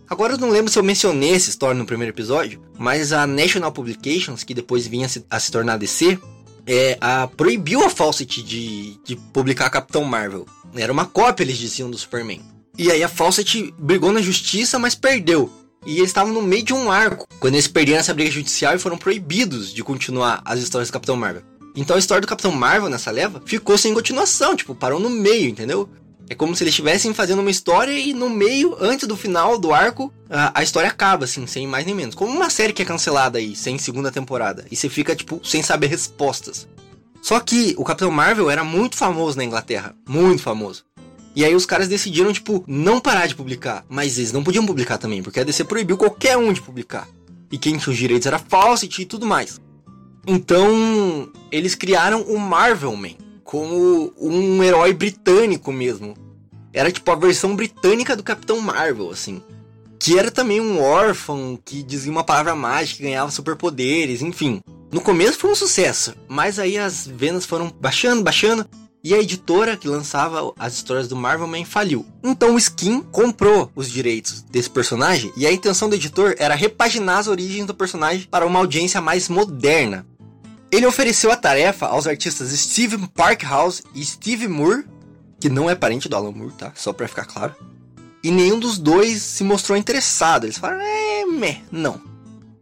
Agora 0.10 0.34
eu 0.34 0.39
não 0.39 0.50
lembro 0.50 0.72
se 0.72 0.80
eu 0.80 0.84
mencionei 0.84 1.36
essa 1.36 1.52
história 1.52 1.78
no 1.78 1.86
primeiro 1.86 2.15
episódio, 2.15 2.60
mas 2.80 3.13
a 3.13 3.28
National 3.28 3.72
Publications, 3.72 4.44
que 4.44 4.56
depois 4.56 4.88
vinha 4.88 5.08
a 5.30 5.39
se 5.39 5.52
tornar 5.52 5.78
DC, 5.78 6.18
é, 6.67 6.97
a, 6.99 7.28
proibiu 7.28 7.84
a 7.84 7.89
Fawcett 7.89 8.41
de, 8.41 8.97
de 9.04 9.15
publicar 9.15 9.69
Capitão 9.69 10.04
Marvel. 10.04 10.45
Era 10.75 10.91
uma 10.91 11.06
cópia, 11.06 11.43
eles 11.43 11.58
diziam, 11.58 11.89
do 11.89 11.97
Superman. 11.97 12.41
E 12.78 12.91
aí 12.91 13.04
a 13.04 13.10
Fawcett 13.10 13.73
brigou 13.78 14.12
na 14.12 14.21
justiça, 14.21 14.78
mas 14.78 14.95
perdeu. 14.95 15.51
E 15.86 15.97
eles 15.97 16.10
estavam 16.10 16.34
no 16.34 16.41
meio 16.41 16.63
de 16.63 16.73
um 16.73 16.91
arco, 16.91 17.28
quando 17.39 17.54
eles 17.54 17.67
perderam 17.67 17.99
essa 17.99 18.13
briga 18.13 18.32
judicial 18.32 18.75
e 18.75 18.80
foram 18.80 18.97
proibidos 18.97 19.71
de 19.71 19.84
continuar 19.84 20.41
as 20.43 20.60
histórias 20.60 20.89
do 20.89 20.93
Capitão 20.93 21.15
Marvel. 21.15 21.43
Então 21.75 21.95
a 21.95 21.99
história 21.99 22.21
do 22.21 22.28
Capitão 22.28 22.51
Marvel 22.51 22.89
nessa 22.89 23.12
leva 23.12 23.41
ficou 23.45 23.78
sem 23.78 23.93
continuação, 23.93 24.56
tipo, 24.56 24.73
parou 24.73 24.99
no 24.99 25.10
meio, 25.10 25.49
entendeu? 25.49 25.89
É 26.28 26.34
como 26.34 26.56
se 26.56 26.64
eles 26.64 26.72
estivessem 26.72 27.14
fazendo 27.14 27.40
uma 27.40 27.52
história 27.52 27.92
e 27.92 28.14
no 28.14 28.30
meio, 28.30 28.76
antes 28.80 29.08
do 29.08 29.16
final 29.16 29.60
do 29.60 29.72
arco, 29.74 30.12
a, 30.30 30.60
a, 30.60 30.64
história 30.64 30.90
acaba, 30.90 31.26
assim, 31.26 31.46
sem 31.46 31.68
mais 31.68 31.86
nem 31.86 31.94
menos. 31.94 32.16
Como 32.16 32.36
uma 32.36 32.50
série 32.50 32.74
que 32.74 32.82
é 32.82 32.86
cancelada 32.86 33.38
aí, 33.38 33.56
sem 33.56 33.78
segunda 33.78 34.12
temporada. 34.12 34.66
E 34.72 34.76
você 34.76 34.90
fica, 34.90 35.16
tipo, 35.16 35.40
sem 35.44 35.62
saber 35.62 35.88
respostas. 35.88 36.68
Só 37.22 37.40
que 37.40 37.76
o 37.78 37.84
Capitão 37.84 38.10
Marvel 38.10 38.50
era 38.50 38.64
muito 38.64 38.96
famoso 38.96 39.38
na 39.38 39.44
Inglaterra. 39.44 39.96
Muito 40.08 40.42
famoso. 40.42 40.84
E 41.36 41.46
aí 41.46 41.54
os 41.54 41.66
caras 41.66 41.88
decidiram, 41.88 42.34
tipo, 42.34 42.64
não 42.66 43.00
parar 43.00 43.28
de 43.28 43.36
publicar. 43.36 43.86
Mas 43.88 44.18
eles 44.18 44.32
não 44.32 44.44
podiam 44.44 44.66
publicar 44.66 44.98
também, 44.98 45.22
porque 45.22 45.40
a 45.40 45.44
DC 45.44 45.64
proibiu 45.66 45.98
qualquer 45.98 46.38
um 46.38 46.52
de 46.52 46.62
publicar. 46.62 47.08
E 47.52 47.58
quem 47.58 47.78
tinha 47.78 47.92
os 47.92 47.98
direitos 47.98 48.26
era 48.26 48.40
Fawcett 48.40 49.02
e 49.02 49.06
tudo 49.06 49.28
mais. 49.28 49.62
Então, 50.26 51.30
eles 51.52 51.76
criaram 51.76 52.24
o 52.24 52.40
Marvel 52.40 52.96
Man 52.96 53.25
como 53.46 54.12
um 54.20 54.62
herói 54.64 54.92
britânico 54.92 55.72
mesmo. 55.72 56.16
Era 56.74 56.92
tipo 56.92 57.10
a 57.12 57.16
versão 57.16 57.56
britânica 57.56 58.16
do 58.16 58.24
Capitão 58.24 58.60
Marvel, 58.60 59.12
assim. 59.12 59.42
que 59.98 60.20
era 60.20 60.30
também 60.30 60.60
um 60.60 60.82
órfão 60.82 61.58
que 61.64 61.82
dizia 61.82 62.12
uma 62.12 62.24
palavra 62.24 62.54
mágica, 62.54 63.04
ganhava 63.04 63.32
superpoderes, 63.32 64.22
enfim. 64.22 64.62
No 64.92 65.00
começo 65.00 65.40
foi 65.40 65.52
um 65.52 65.56
sucesso, 65.56 66.14
mas 66.28 66.60
aí 66.60 66.78
as 66.78 67.08
vendas 67.08 67.46
foram 67.46 67.72
baixando, 67.80 68.22
baixando, 68.22 68.68
e 69.04 69.14
a 69.14 69.20
editora 69.20 69.78
que 69.78 69.88
lançava 69.88 70.52
as 70.58 70.74
histórias 70.74 71.08
do 71.08 71.16
Marvel 71.16 71.48
Man 71.48 71.64
faliu. 71.64 72.06
Então 72.24 72.56
o 72.56 72.58
Skin 72.58 73.02
comprou 73.02 73.72
os 73.76 73.90
direitos 73.90 74.42
desse 74.42 74.70
personagem 74.70 75.32
e 75.38 75.46
a 75.46 75.52
intenção 75.52 75.88
do 75.88 75.96
editor 75.96 76.36
era 76.40 76.56
repaginar 76.56 77.20
as 77.20 77.28
origens 77.28 77.68
do 77.68 77.74
personagem 77.74 78.28
para 78.30 78.48
uma 78.48 78.60
audiência 78.60 79.00
mais 79.00 79.30
moderna. 79.30 80.06
Ele 80.76 80.86
ofereceu 80.86 81.32
a 81.32 81.38
tarefa 81.38 81.86
aos 81.86 82.06
artistas 82.06 82.50
Steve 82.50 82.98
Parkhouse 83.08 83.82
e 83.96 84.04
Steve 84.04 84.46
Moore, 84.46 84.84
que 85.40 85.48
não 85.48 85.70
é 85.70 85.74
parente 85.74 86.10
do 86.10 86.16
Alan 86.18 86.34
Moore, 86.34 86.52
tá? 86.52 86.74
Só 86.76 86.92
para 86.92 87.08
ficar 87.08 87.24
claro. 87.24 87.56
E 88.22 88.30
nenhum 88.30 88.60
dos 88.60 88.78
dois 88.78 89.22
se 89.22 89.42
mostrou 89.46 89.78
interessado. 89.78 90.44
Eles 90.44 90.58
falaram, 90.58 90.82
é, 90.82 91.26
meh, 91.28 91.62
não. 91.72 92.02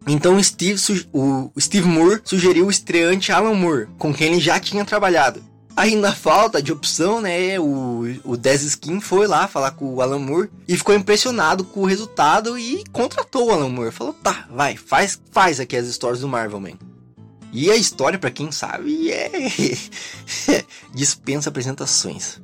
Então 0.05 0.41
Steve, 0.43 0.79
o 1.11 1.49
Steve 1.59 1.87
Moore 1.87 2.21
sugeriu 2.23 2.67
o 2.67 2.69
estreante 2.69 3.31
Alan 3.31 3.55
Moore, 3.55 3.87
com 3.97 4.13
quem 4.13 4.27
ele 4.27 4.39
já 4.39 4.59
tinha 4.59 4.85
trabalhado. 4.85 5.43
Aí 5.75 5.95
na 5.95 6.13
falta 6.13 6.61
de 6.61 6.71
opção, 6.71 7.19
né, 7.19 7.59
o, 7.59 8.03
o 8.23 8.37
Dez 8.37 8.61
Skin 8.61 9.01
foi 9.01 9.25
lá 9.25 9.47
falar 9.47 9.71
com 9.71 9.91
o 9.91 10.01
Alan 10.03 10.19
Moore 10.19 10.51
e 10.67 10.77
ficou 10.77 10.93
impressionado 10.93 11.63
com 11.63 11.79
o 11.79 11.87
resultado 11.87 12.59
e 12.59 12.83
contratou 12.91 13.47
o 13.47 13.51
Alan 13.51 13.69
Moore. 13.69 13.91
Falou, 13.91 14.13
tá, 14.13 14.45
vai, 14.51 14.77
faz, 14.77 15.19
faz 15.31 15.59
aqui 15.59 15.75
as 15.75 15.87
histórias 15.87 16.19
do 16.19 16.27
Marvel 16.27 16.59
Man. 16.59 16.92
E 17.53 17.69
a 17.69 17.75
história, 17.75 18.17
para 18.17 18.31
quem 18.31 18.51
sabe, 18.51 19.11
é 19.11 19.29
dispensa 20.91 21.49
apresentações. 21.49 22.41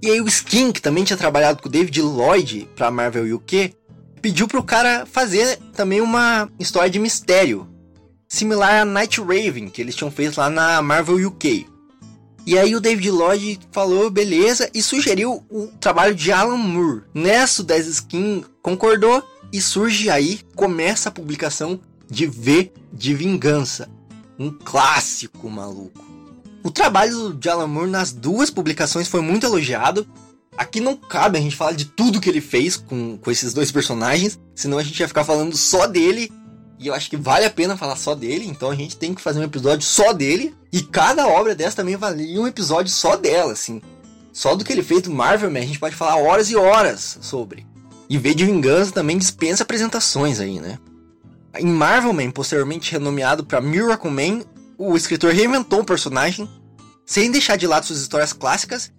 E 0.00 0.08
aí 0.08 0.20
o 0.20 0.28
Skin, 0.28 0.70
que 0.70 0.80
também 0.80 1.02
tinha 1.02 1.16
trabalhado 1.16 1.60
com 1.60 1.68
o 1.68 1.72
David 1.72 2.00
Lloyd 2.00 2.68
pra 2.76 2.90
Marvel 2.90 3.36
UK, 3.36 3.74
pediu 4.20 4.46
pro 4.46 4.62
cara 4.62 5.04
fazer 5.04 5.58
também 5.74 6.00
uma 6.00 6.48
história 6.60 6.88
de 6.88 7.00
mistério, 7.00 7.68
similar 8.28 8.82
a 8.82 8.84
Night 8.84 9.20
Raven, 9.20 9.68
que 9.68 9.82
eles 9.82 9.96
tinham 9.96 10.12
feito 10.12 10.38
lá 10.38 10.48
na 10.48 10.80
Marvel 10.80 11.26
UK. 11.26 11.66
E 12.46 12.56
aí 12.58 12.74
o 12.74 12.80
David 12.80 13.10
Lloyd 13.10 13.60
falou, 13.72 14.10
beleza, 14.10 14.70
e 14.72 14.80
sugeriu 14.80 15.44
o 15.50 15.68
trabalho 15.80 16.14
de 16.14 16.30
Alan 16.30 16.56
Moore. 16.56 17.02
Nessa, 17.12 17.62
o 17.62 17.64
10 17.64 17.86
Skin 17.88 18.44
concordou 18.60 19.22
e 19.52 19.60
surge 19.60 20.08
aí, 20.08 20.40
começa 20.54 21.08
a 21.08 21.12
publicação 21.12 21.80
de 22.08 22.26
V 22.26 22.72
de 22.92 23.14
Vingança. 23.14 23.88
Um 24.42 24.50
clássico 24.50 25.48
maluco. 25.48 26.04
O 26.64 26.70
trabalho 26.70 27.32
de 27.32 27.48
Alan 27.48 27.68
Moore 27.68 27.88
nas 27.88 28.10
duas 28.10 28.50
publicações 28.50 29.06
foi 29.06 29.20
muito 29.20 29.46
elogiado. 29.46 30.04
Aqui 30.56 30.80
não 30.80 30.96
cabe 30.96 31.38
a 31.38 31.40
gente 31.40 31.54
falar 31.54 31.74
de 31.74 31.84
tudo 31.84 32.20
que 32.20 32.28
ele 32.28 32.40
fez 32.40 32.76
com, 32.76 33.16
com 33.18 33.30
esses 33.30 33.54
dois 33.54 33.70
personagens, 33.70 34.40
senão 34.52 34.78
a 34.78 34.82
gente 34.82 34.98
ia 34.98 35.06
ficar 35.06 35.22
falando 35.22 35.56
só 35.56 35.86
dele 35.86 36.28
e 36.76 36.88
eu 36.88 36.94
acho 36.94 37.08
que 37.08 37.16
vale 37.16 37.44
a 37.44 37.50
pena 37.50 37.76
falar 37.76 37.94
só 37.94 38.16
dele, 38.16 38.44
então 38.44 38.68
a 38.68 38.74
gente 38.74 38.96
tem 38.96 39.14
que 39.14 39.20
fazer 39.20 39.38
um 39.38 39.44
episódio 39.44 39.86
só 39.86 40.12
dele. 40.12 40.52
E 40.72 40.82
cada 40.82 41.28
obra 41.28 41.54
dessa 41.54 41.76
também 41.76 41.94
valia 41.94 42.40
um 42.40 42.48
episódio 42.48 42.92
só 42.92 43.16
dela, 43.16 43.52
assim. 43.52 43.80
Só 44.32 44.56
do 44.56 44.64
que 44.64 44.72
ele 44.72 44.82
fez 44.82 45.02
do 45.02 45.12
Marvel 45.12 45.52
Man, 45.52 45.60
a 45.60 45.66
gente 45.66 45.78
pode 45.78 45.94
falar 45.94 46.16
horas 46.16 46.50
e 46.50 46.56
horas 46.56 47.18
sobre. 47.20 47.64
E 48.08 48.18
V 48.18 48.34
de 48.34 48.44
Vingança 48.44 48.90
também 48.90 49.16
dispensa 49.16 49.62
apresentações 49.62 50.40
aí, 50.40 50.58
né? 50.58 50.80
Em 51.58 51.66
Marvel 51.66 52.12
Man, 52.12 52.30
posteriormente 52.30 52.92
renomeado 52.92 53.44
para 53.44 53.60
Miracle 53.60 54.10
Man, 54.10 54.44
o 54.78 54.96
escritor 54.96 55.32
reinventou 55.32 55.80
o 55.80 55.84
personagem, 55.84 56.48
sem 57.04 57.30
deixar 57.30 57.56
de 57.56 57.66
lado 57.66 57.86
suas 57.86 58.00
histórias 58.00 58.32
clássicas, 58.32 58.90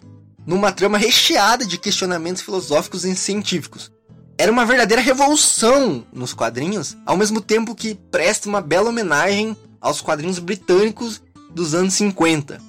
numa 0.46 0.72
trama 0.72 0.98
recheada 0.98 1.66
de 1.66 1.78
questionamentos 1.78 2.42
filosóficos 2.42 3.06
e 3.06 3.16
científicos, 3.16 3.92
era 4.38 4.52
uma 4.52 4.66
verdadeira 4.66 5.02
revolução 5.02 6.06
nos 6.12 6.34
quadrinhos, 6.34 6.98
ao 7.06 7.16
mesmo 7.16 7.39
tempo 7.39 7.76
que 7.76 7.96
presta 7.96 8.50
uma 8.50 8.62
bela 8.62 8.89
homenagem 8.89 9.56
aos 9.80 10.02
quadrinhos 10.02 10.39
britânicos 10.39 11.22
dos 11.52 11.76
anos 11.76 11.94
50. 11.94 12.60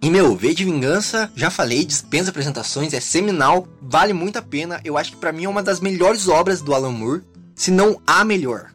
E 0.00 0.10
meu, 0.10 0.36
V 0.36 0.54
de 0.54 0.64
Vingança, 0.64 1.32
já 1.34 1.50
falei, 1.50 1.84
dispensa 1.84 2.30
apresentações, 2.30 2.92
é 2.92 3.00
seminal, 3.00 3.66
vale 3.80 4.12
muito 4.12 4.38
a 4.38 4.42
pena. 4.42 4.80
Eu 4.84 4.96
acho 4.96 5.12
que 5.12 5.16
para 5.16 5.32
mim 5.32 5.44
é 5.44 5.48
uma 5.48 5.62
das 5.62 5.80
melhores 5.80 6.28
obras 6.28 6.60
do 6.60 6.74
Alan 6.74 6.92
Moore, 6.92 7.22
se 7.54 7.70
não 7.70 8.00
a 8.06 8.24
melhor. 8.24 8.73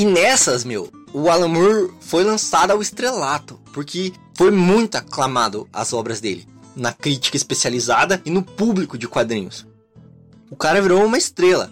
E 0.00 0.04
nessas, 0.06 0.64
meu, 0.64 0.90
o 1.12 1.28
Alan 1.28 1.48
Moore 1.48 1.92
foi 2.00 2.24
lançado 2.24 2.70
ao 2.70 2.80
estrelato, 2.80 3.60
porque 3.72 4.12
foi 4.34 4.50
muito 4.50 4.96
aclamado 4.96 5.68
as 5.72 5.92
obras 5.92 6.20
dele, 6.20 6.48
na 6.74 6.92
crítica 6.92 7.36
especializada 7.36 8.22
e 8.24 8.30
no 8.30 8.42
público 8.42 8.96
de 8.96 9.06
quadrinhos 9.06 9.66
o 10.50 10.56
cara 10.56 10.82
virou 10.82 11.04
uma 11.04 11.16
estrela. 11.16 11.70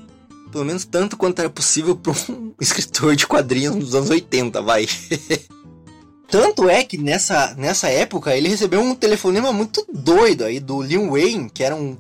Pelo 0.53 0.65
menos 0.65 0.85
tanto 0.85 1.17
quanto 1.17 1.41
era 1.41 1.51
possível 1.51 1.97
para 1.97 2.13
um 2.13 2.55
escritor 2.61 3.17
de 3.17 3.27
quadrinhos 3.27 3.75
dos 3.75 3.95
anos 3.95 4.09
80, 4.09 4.63
vai. 4.63 4.87
tanto 6.31 6.71
é 6.71 6.85
que 6.85 6.97
nessa, 6.97 7.55
nessa 7.57 7.89
época 7.89 8.35
ele 8.35 8.49
recebeu 8.49 8.81
um 8.81 8.95
telefonema 8.95 9.53
muito 9.53 9.85
doido 9.93 10.45
aí 10.45 10.61
do 10.61 10.81
Lil 10.81 11.11
Wayne, 11.11 11.51
que 11.51 11.65
era 11.65 11.75
um, 11.75 11.99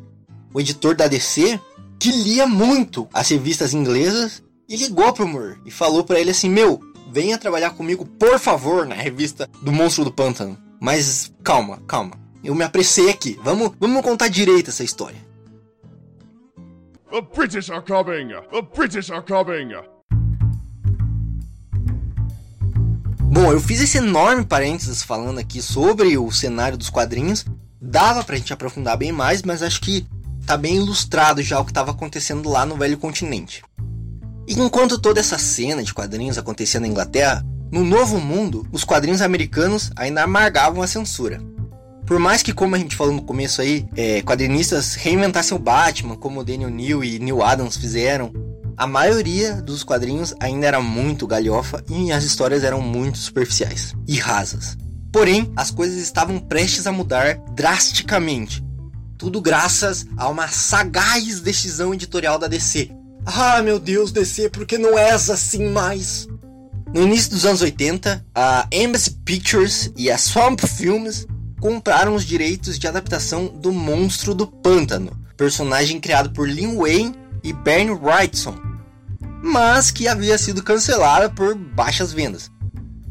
o 0.55 0.61
editor 0.61 0.95
da 0.95 1.09
DC, 1.09 1.61
que 1.99 2.11
lia 2.11 2.47
muito 2.47 3.09
as 3.13 3.29
revistas 3.29 3.75
inglesas 3.75 4.43
e 4.69 4.77
ligou 4.77 5.13
pro 5.13 5.27
Moore 5.27 5.59
e 5.65 5.71
falou 5.71 6.05
para 6.05 6.21
ele 6.21 6.31
assim: 6.31 6.51
Meu, 6.51 6.81
venha 7.11 7.39
trabalhar 7.39 7.71
comigo, 7.71 8.05
por 8.05 8.39
favor, 8.39 8.87
na 8.87 8.95
revista 8.95 9.49
do 9.63 9.73
Monstro 9.73 10.05
do 10.05 10.13
Pântano. 10.13 10.59
Mas 10.81 11.33
calma, 11.43 11.83
calma. 11.87 12.13
Eu 12.45 12.55
me 12.55 12.63
apressei 12.63 13.11
aqui. 13.11 13.39
Vamos, 13.43 13.73
vamos 13.81 14.03
contar 14.03 14.29
direito 14.29 14.71
essa 14.71 14.85
história. 14.85 15.27
The 17.11 17.23
British 17.23 17.71
are 17.71 17.83
coming! 17.83 18.29
The 18.29 18.63
British 18.75 19.11
are 19.11 19.25
coming! 19.25 19.73
Bom, 23.31 23.51
eu 23.53 23.61
fiz 23.61 23.81
esse 23.81 23.99
enorme 23.99 24.45
parênteses 24.45 25.03
falando 25.03 25.39
aqui 25.39 25.63
sobre 25.63 26.19
o 26.19 26.31
cenário 26.31 26.77
dos 26.77 26.91
quadrinhos. 26.91 27.47
Dava 27.81 28.23
pra 28.23 28.37
gente 28.37 28.53
aprofundar 28.53 28.97
bem 28.97 29.11
mais, 29.11 29.43
mas 29.43 29.63
acho 29.63 29.81
que 29.81 30.07
tá 30.47 30.57
bem 30.57 30.77
ilustrado 30.77 31.43
já 31.43 31.59
o 31.59 31.65
que 31.65 31.71
estava 31.71 31.93
acontecendo 31.93 32.49
lá 32.49 32.67
no 32.67 32.77
velho 32.77 32.99
continente. 32.99 33.63
E 34.49 34.59
enquanto 34.59 34.99
toda 34.99 35.21
essa 35.21 35.37
cena 35.37 35.83
de 35.83 35.93
quadrinhos 35.93 36.39
acontecia 36.39 36.81
na 36.81 36.89
Inglaterra, 36.89 37.45
no 37.71 37.85
Novo 37.85 38.19
Mundo, 38.19 38.67
os 38.73 38.83
quadrinhos 38.83 39.21
americanos 39.21 39.91
ainda 39.95 40.23
amargavam 40.23 40.83
a 40.83 40.87
censura. 40.87 41.39
Por 42.07 42.19
mais 42.19 42.43
que, 42.43 42.55
como 42.55 42.75
a 42.75 42.79
gente 42.79 42.97
falou 42.97 43.13
no 43.13 43.21
começo 43.21 43.61
aí, 43.61 43.87
é, 43.95 44.23
quadrinistas 44.23 44.95
reinventassem 44.95 45.55
o 45.55 45.61
Batman, 45.61 46.17
como 46.17 46.43
Daniel 46.43 46.71
Neal 46.71 47.05
e 47.05 47.19
Neil 47.19 47.43
Adams 47.43 47.77
fizeram, 47.77 48.33
a 48.75 48.87
maioria 48.87 49.61
dos 49.61 49.85
quadrinhos 49.85 50.35
ainda 50.41 50.67
era 50.67 50.81
muito 50.81 51.27
galhofa 51.27 51.85
e 51.87 52.11
as 52.11 52.25
histórias 52.25 52.65
eram 52.65 52.81
muito 52.81 53.19
superficiais 53.19 53.95
e 54.07 54.17
rasas. 54.17 54.79
Porém, 55.13 55.53
as 55.55 55.71
coisas 55.71 55.99
estavam 55.99 56.39
prestes 56.39 56.87
a 56.87 56.93
mudar 56.93 57.37
drasticamente. 57.55 58.65
Tudo 59.19 59.43
graças 59.43 60.07
a 60.17 60.27
uma 60.29 60.49
sagaz 60.49 61.41
decisão 61.41 61.93
editorial 61.93 62.39
da 62.39 62.47
DC. 62.47 62.98
Ah, 63.31 63.61
meu 63.61 63.79
Deus, 63.79 64.11
DC, 64.11 64.49
por 64.49 64.65
que 64.65 64.79
não 64.79 64.97
és 64.99 65.29
assim 65.29 65.69
mais? 65.69 66.27
No 66.95 67.03
início 67.03 67.31
dos 67.31 67.45
anos 67.45 67.61
80, 67.61 68.25
a 68.35 68.67
Embassy 68.73 69.11
Pictures 69.23 69.93
e 69.95 70.11
a 70.11 70.17
Swamp 70.17 70.59
Films 70.65 71.27
compraram 71.61 72.15
os 72.15 72.25
direitos 72.25 72.79
de 72.79 72.89
adaptação 72.89 73.47
do 73.47 73.71
Monstro 73.71 74.35
do 74.35 74.47
Pântano, 74.47 75.13
personagem 75.37 76.01
criado 76.01 76.31
por 76.31 76.49
Lin 76.49 76.79
Wayne 76.79 77.15
e 77.45 77.53
Bernie 77.53 77.93
Wrightson, 77.93 78.57
mas 79.43 79.91
que 79.91 80.09
havia 80.09 80.39
sido 80.39 80.63
cancelada 80.63 81.29
por 81.29 81.55
baixas 81.55 82.15
vendas. 82.15 82.51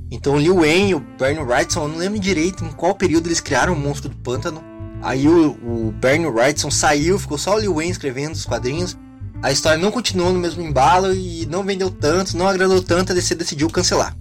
Então 0.10 0.34
o 0.34 0.40
Lil 0.40 0.56
Wayne 0.56 0.90
e 0.90 0.96
o 0.96 1.00
Bernie 1.00 1.44
Wrightson, 1.44 1.84
eu 1.84 1.88
não 1.90 1.98
lembro 1.98 2.20
direito 2.20 2.66
em 2.66 2.72
qual 2.72 2.96
período 2.96 3.28
eles 3.28 3.40
criaram 3.40 3.74
o 3.74 3.80
Monstro 3.80 4.10
do 4.10 4.18
Pântano. 4.18 4.64
Aí 5.00 5.28
o, 5.30 5.52
o 5.52 5.92
Bernie 5.92 6.26
Wrightson 6.26 6.72
saiu, 6.72 7.20
ficou 7.20 7.38
só 7.38 7.54
o 7.54 7.60
Lil 7.60 7.76
Wayne 7.76 7.92
escrevendo 7.92 8.34
os 8.34 8.46
quadrinhos. 8.46 8.98
A 9.42 9.52
história 9.52 9.78
não 9.78 9.92
continuou 9.92 10.34
no 10.34 10.40
mesmo 10.40 10.64
embalo 10.64 11.14
e 11.14 11.46
não 11.46 11.64
vendeu 11.64 11.92
tanto, 11.92 12.36
não 12.36 12.48
agradou 12.48 12.82
tanto, 12.82 13.12
a 13.12 13.16
DC 13.16 13.36
decidiu 13.36 13.70
cancelar. 13.70 14.16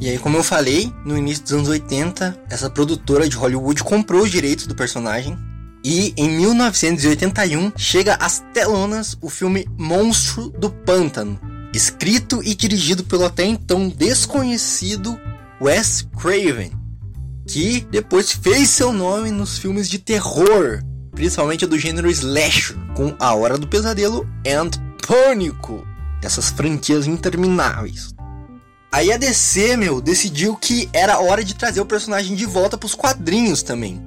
E 0.00 0.08
aí, 0.08 0.18
como 0.18 0.36
eu 0.36 0.44
falei, 0.44 0.92
no 1.04 1.16
início 1.16 1.42
dos 1.42 1.52
anos 1.52 1.68
80, 1.68 2.44
essa 2.48 2.70
produtora 2.70 3.28
de 3.28 3.34
Hollywood 3.34 3.82
comprou 3.82 4.22
os 4.22 4.30
direitos 4.30 4.66
do 4.66 4.74
personagem. 4.74 5.36
E 5.84 6.12
em 6.16 6.28
1981 6.30 7.72
chega 7.76 8.14
às 8.14 8.40
telonas 8.52 9.16
o 9.20 9.30
filme 9.30 9.66
Monstro 9.78 10.50
do 10.50 10.70
Pântano, 10.70 11.40
escrito 11.72 12.42
e 12.44 12.54
dirigido 12.54 13.04
pelo 13.04 13.24
até 13.24 13.44
então 13.44 13.88
desconhecido 13.88 15.18
Wes 15.60 16.06
Craven, 16.20 16.72
que 17.46 17.86
depois 17.90 18.32
fez 18.32 18.70
seu 18.70 18.92
nome 18.92 19.30
nos 19.30 19.58
filmes 19.58 19.88
de 19.88 19.98
terror, 19.98 20.82
principalmente 21.18 21.66
do 21.66 21.76
gênero 21.76 22.08
slasher, 22.08 22.76
com 22.94 23.12
A 23.18 23.34
Hora 23.34 23.58
do 23.58 23.66
Pesadelo 23.66 24.24
e 24.44 24.52
Pânico, 25.04 25.84
essas 26.22 26.48
franquias 26.48 27.08
intermináveis. 27.08 28.14
Aí 28.92 29.12
a 29.12 29.16
DC, 29.16 29.76
meu, 29.76 30.00
decidiu 30.00 30.54
que 30.54 30.88
era 30.92 31.18
hora 31.18 31.42
de 31.42 31.56
trazer 31.56 31.80
o 31.80 31.86
personagem 31.86 32.36
de 32.36 32.46
volta 32.46 32.78
para 32.78 32.86
os 32.86 32.94
quadrinhos 32.94 33.64
também. 33.64 34.00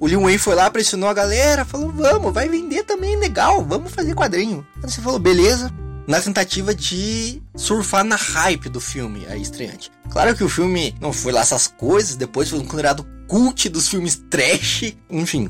O 0.00 0.08
Lil 0.08 0.20
Wayne 0.20 0.36
foi 0.36 0.56
lá, 0.56 0.68
pressionou 0.68 1.08
a 1.08 1.14
galera, 1.14 1.64
falou: 1.64 1.92
vamos, 1.92 2.34
vai 2.34 2.48
vender 2.48 2.82
também, 2.82 3.16
legal, 3.20 3.64
vamos 3.64 3.92
fazer 3.92 4.12
quadrinho. 4.16 4.66
Aí 4.82 4.90
você 4.90 5.00
falou: 5.00 5.20
beleza. 5.20 5.72
Na 6.08 6.20
tentativa 6.20 6.74
de 6.74 7.40
surfar 7.54 8.02
na 8.02 8.16
hype 8.16 8.68
do 8.68 8.80
filme, 8.80 9.24
a 9.26 9.36
estreante. 9.36 9.92
Claro 10.10 10.34
que 10.34 10.42
o 10.42 10.48
filme 10.48 10.92
não 11.00 11.12
foi 11.12 11.30
lá 11.30 11.42
essas 11.42 11.68
coisas, 11.68 12.16
depois 12.16 12.50
foi 12.50 12.58
considerado 12.58 13.06
cult 13.28 13.68
dos 13.68 13.86
filmes 13.86 14.20
trash, 14.28 14.92
enfim. 15.08 15.48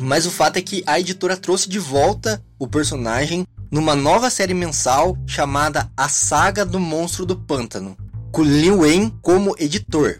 Mas 0.00 0.26
o 0.26 0.30
fato 0.30 0.56
é 0.56 0.62
que 0.62 0.82
a 0.86 0.98
editora 0.98 1.36
trouxe 1.36 1.68
de 1.68 1.78
volta 1.78 2.42
o 2.58 2.66
personagem 2.66 3.46
numa 3.70 3.94
nova 3.94 4.30
série 4.30 4.54
mensal 4.54 5.16
chamada 5.26 5.90
A 5.96 6.08
Saga 6.08 6.64
do 6.64 6.78
Monstro 6.78 7.26
do 7.26 7.36
Pântano, 7.36 7.96
com 8.30 8.42
Lil 8.42 8.78
Wayne 8.78 9.14
como 9.20 9.54
editor. 9.58 10.18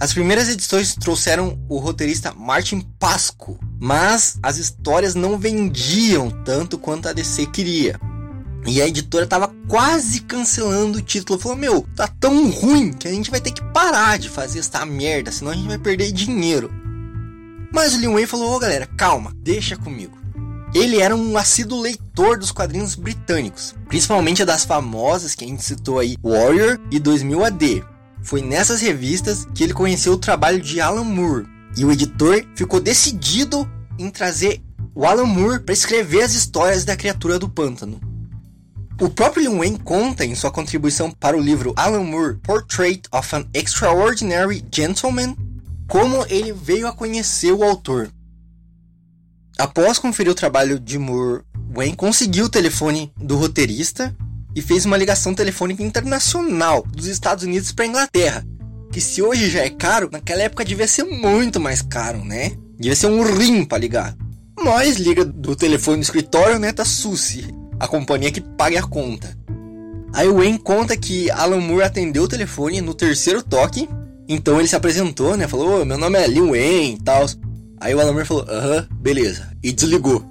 As 0.00 0.12
primeiras 0.12 0.48
edições 0.48 0.94
trouxeram 0.94 1.58
o 1.68 1.78
roteirista 1.78 2.32
Martin 2.32 2.80
Pasco, 2.98 3.58
mas 3.80 4.38
as 4.42 4.56
histórias 4.56 5.14
não 5.14 5.38
vendiam 5.38 6.30
tanto 6.44 6.78
quanto 6.78 7.08
a 7.08 7.12
DC 7.12 7.46
queria. 7.46 8.00
E 8.66 8.80
a 8.80 8.88
editora 8.88 9.26
tava 9.26 9.54
quase 9.68 10.20
cancelando 10.20 10.98
o 10.98 11.02
título. 11.02 11.38
Falou: 11.38 11.56
Meu, 11.56 11.86
tá 11.94 12.08
tão 12.08 12.50
ruim 12.50 12.92
que 12.92 13.06
a 13.06 13.10
gente 13.10 13.30
vai 13.30 13.40
ter 13.40 13.52
que 13.52 13.62
parar 13.72 14.18
de 14.18 14.28
fazer 14.28 14.60
essa 14.60 14.84
merda, 14.86 15.30
senão 15.30 15.52
a 15.52 15.54
gente 15.54 15.68
vai 15.68 15.78
perder 15.78 16.10
dinheiro. 16.10 16.72
Mas 17.74 17.92
o 17.92 17.98
Lil 17.98 18.12
Wayne 18.12 18.28
falou: 18.28 18.52
Ô 18.52 18.54
oh, 18.54 18.58
galera, 18.60 18.86
calma, 18.96 19.32
deixa 19.42 19.76
comigo. 19.76 20.16
Ele 20.72 21.00
era 21.00 21.14
um 21.14 21.36
assíduo 21.36 21.80
leitor 21.80 22.38
dos 22.38 22.52
quadrinhos 22.52 22.94
britânicos, 22.94 23.74
principalmente 23.88 24.44
das 24.44 24.64
famosas 24.64 25.34
que 25.34 25.44
a 25.44 25.48
gente 25.48 25.64
citou 25.64 25.98
aí, 25.98 26.16
Warrior 26.22 26.78
e 26.88 27.00
2000 27.00 27.44
AD. 27.44 27.84
Foi 28.22 28.40
nessas 28.40 28.80
revistas 28.80 29.44
que 29.52 29.64
ele 29.64 29.74
conheceu 29.74 30.12
o 30.12 30.18
trabalho 30.18 30.60
de 30.60 30.80
Alan 30.80 31.02
Moore, 31.02 31.46
e 31.76 31.84
o 31.84 31.90
editor 31.90 32.44
ficou 32.54 32.78
decidido 32.78 33.68
em 33.98 34.08
trazer 34.08 34.62
o 34.94 35.04
Alan 35.04 35.26
Moore 35.26 35.60
para 35.60 35.72
escrever 35.72 36.22
as 36.22 36.34
histórias 36.34 36.84
da 36.84 36.96
criatura 36.96 37.40
do 37.40 37.48
pântano. 37.48 38.00
O 39.00 39.08
próprio 39.08 39.50
Lin 39.50 39.58
Wayne 39.58 39.78
conta 39.80 40.24
em 40.24 40.36
sua 40.36 40.52
contribuição 40.52 41.10
para 41.10 41.36
o 41.36 41.40
livro 41.40 41.74
Alan 41.76 42.04
Moore 42.04 42.36
Portrait 42.36 43.02
of 43.10 43.34
an 43.34 43.44
Extraordinary 43.52 44.64
Gentleman 44.72 45.34
como 45.94 46.26
ele 46.28 46.52
veio 46.52 46.88
a 46.88 46.92
conhecer 46.92 47.52
o 47.52 47.62
autor. 47.62 48.10
Após 49.56 49.96
conferir 49.96 50.32
o 50.32 50.34
trabalho 50.34 50.80
de 50.80 50.98
Moore, 50.98 51.44
Wayne 51.72 51.94
conseguiu 51.94 52.46
o 52.46 52.48
telefone 52.48 53.12
do 53.16 53.36
roteirista 53.36 54.12
e 54.56 54.60
fez 54.60 54.84
uma 54.84 54.96
ligação 54.96 55.32
telefônica 55.36 55.84
internacional 55.84 56.82
dos 56.82 57.06
Estados 57.06 57.44
Unidos 57.44 57.70
para 57.70 57.86
Inglaterra, 57.86 58.44
que 58.90 59.00
se 59.00 59.22
hoje 59.22 59.48
já 59.48 59.60
é 59.60 59.70
caro, 59.70 60.08
naquela 60.10 60.42
época 60.42 60.64
devia 60.64 60.88
ser 60.88 61.04
muito 61.04 61.60
mais 61.60 61.80
caro, 61.80 62.24
né? 62.24 62.50
Devia 62.76 62.96
ser 62.96 63.06
um 63.06 63.22
rim 63.22 63.64
para 63.64 63.78
ligar. 63.78 64.16
Nós 64.60 64.96
liga 64.96 65.24
do 65.24 65.54
telefone 65.54 65.98
do 65.98 66.02
escritório, 66.02 66.58
né, 66.58 66.72
da 66.72 66.84
Suzy, 66.84 67.54
a 67.78 67.86
companhia 67.86 68.32
que 68.32 68.40
paga 68.40 68.80
a 68.80 68.82
conta. 68.82 69.38
Aí 70.12 70.28
Wayne 70.28 70.58
conta 70.58 70.96
que 70.96 71.30
Alan 71.30 71.60
Moore 71.60 71.84
atendeu 71.84 72.24
o 72.24 72.28
telefone 72.28 72.80
no 72.80 72.94
terceiro 72.94 73.44
toque, 73.44 73.88
então 74.28 74.58
ele 74.58 74.68
se 74.68 74.76
apresentou, 74.76 75.36
né, 75.36 75.46
falou, 75.46 75.82
oh, 75.82 75.84
meu 75.84 75.98
nome 75.98 76.18
é 76.18 76.26
Lil 76.26 76.50
Wayne 76.50 76.94
e 76.94 77.02
tal. 77.02 77.26
Aí 77.80 77.94
o 77.94 78.00
Alan 78.00 78.12
Moore 78.12 78.26
falou, 78.26 78.46
aham, 78.48 78.88
beleza, 79.00 79.50
e 79.62 79.72
desligou. 79.72 80.24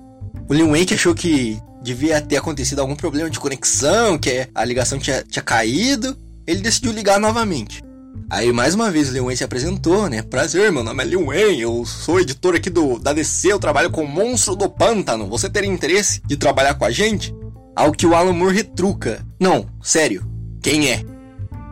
O 0.49 0.53
Lil 0.53 0.67
Wayne 0.67 0.86
que 0.86 0.93
achou 0.93 1.13
que 1.13 1.60
devia 1.82 2.21
ter 2.21 2.38
acontecido 2.38 2.79
algum 2.79 2.95
problema 2.95 3.29
de 3.29 3.39
conexão, 3.39 4.17
que 4.17 4.47
a 4.56 4.65
ligação 4.65 4.97
tinha, 4.97 5.23
tinha 5.23 5.43
caído, 5.43 6.17
ele 6.47 6.62
decidiu 6.62 6.91
ligar 6.91 7.19
novamente. 7.19 7.84
Aí 8.29 8.51
mais 8.51 8.73
uma 8.73 8.89
vez 8.89 9.10
o 9.10 9.13
Lil 9.13 9.25
Wayne 9.25 9.38
se 9.38 9.43
apresentou, 9.43 10.10
né? 10.10 10.21
Prazer, 10.23 10.71
meu 10.71 10.84
nome 10.84 11.03
é 11.03 11.08
Lil 11.08 11.25
Wayne, 11.25 11.62
eu 11.62 11.86
sou 11.86 12.19
editor 12.19 12.56
aqui 12.56 12.69
do 12.69 12.97
da 12.97 13.13
DC, 13.13 13.51
eu 13.51 13.60
trabalho 13.60 13.91
com 13.91 14.03
o 14.03 14.08
Monstro 14.08 14.56
do 14.56 14.69
Pântano. 14.69 15.27
Você 15.27 15.49
teria 15.49 15.69
interesse 15.69 16.21
de 16.25 16.36
trabalhar 16.38 16.73
com 16.75 16.86
a 16.86 16.89
gente? 16.89 17.36
Ao 17.75 17.91
que 17.91 18.08
o 18.08 18.15
Alan 18.15 18.34
Moore 18.34 18.56
retruca. 18.56 19.23
Não, 19.39 19.67
sério, 19.82 20.25
quem 20.62 20.89
é? 20.89 21.03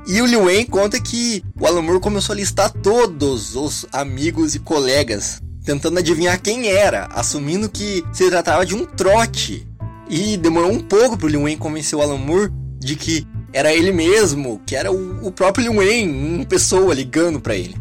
E 0.08 0.22
o 0.22 0.26
Lil 0.26 0.46
Wayne 0.46 0.66
conta 0.66 1.00
que 1.00 1.44
o 1.60 1.68
Alan 1.68 1.82
Moore 1.82 2.00
começou 2.00 2.34
a 2.34 2.36
listar 2.36 2.72
todos 2.72 3.56
os 3.56 3.86
amigos 3.92 4.56
e 4.56 4.60
colegas, 4.60 5.40
tentando 5.64 6.00
adivinhar 6.00 6.42
quem 6.42 6.70
era, 6.70 7.06
assumindo 7.14 7.70
que 7.70 8.04
se 8.12 8.30
tratava 8.30 8.66
de 8.66 8.76
um 8.76 8.86
trote 8.86 9.68
e 10.10 10.36
demorou 10.38 10.72
um 10.72 10.80
pouco 10.80 11.18
pro 11.18 11.28
Lil 11.28 11.44
Wayne 11.44 11.58
convencer 11.58 11.98
o 11.98 12.02
Alan 12.02 12.18
Moore 12.18 12.52
de 12.80 12.96
que 12.96 13.28
era 13.54 13.74
ele 13.74 13.92
mesmo, 13.92 14.60
que 14.66 14.76
era 14.76 14.92
o, 14.92 15.28
o 15.28 15.32
próprio 15.32 15.64
Lil 15.64 15.76
Wayne, 15.76 16.36
uma 16.36 16.46
pessoa 16.46 16.94
ligando 16.94 17.40
para 17.40 17.56
ele. 17.56 17.76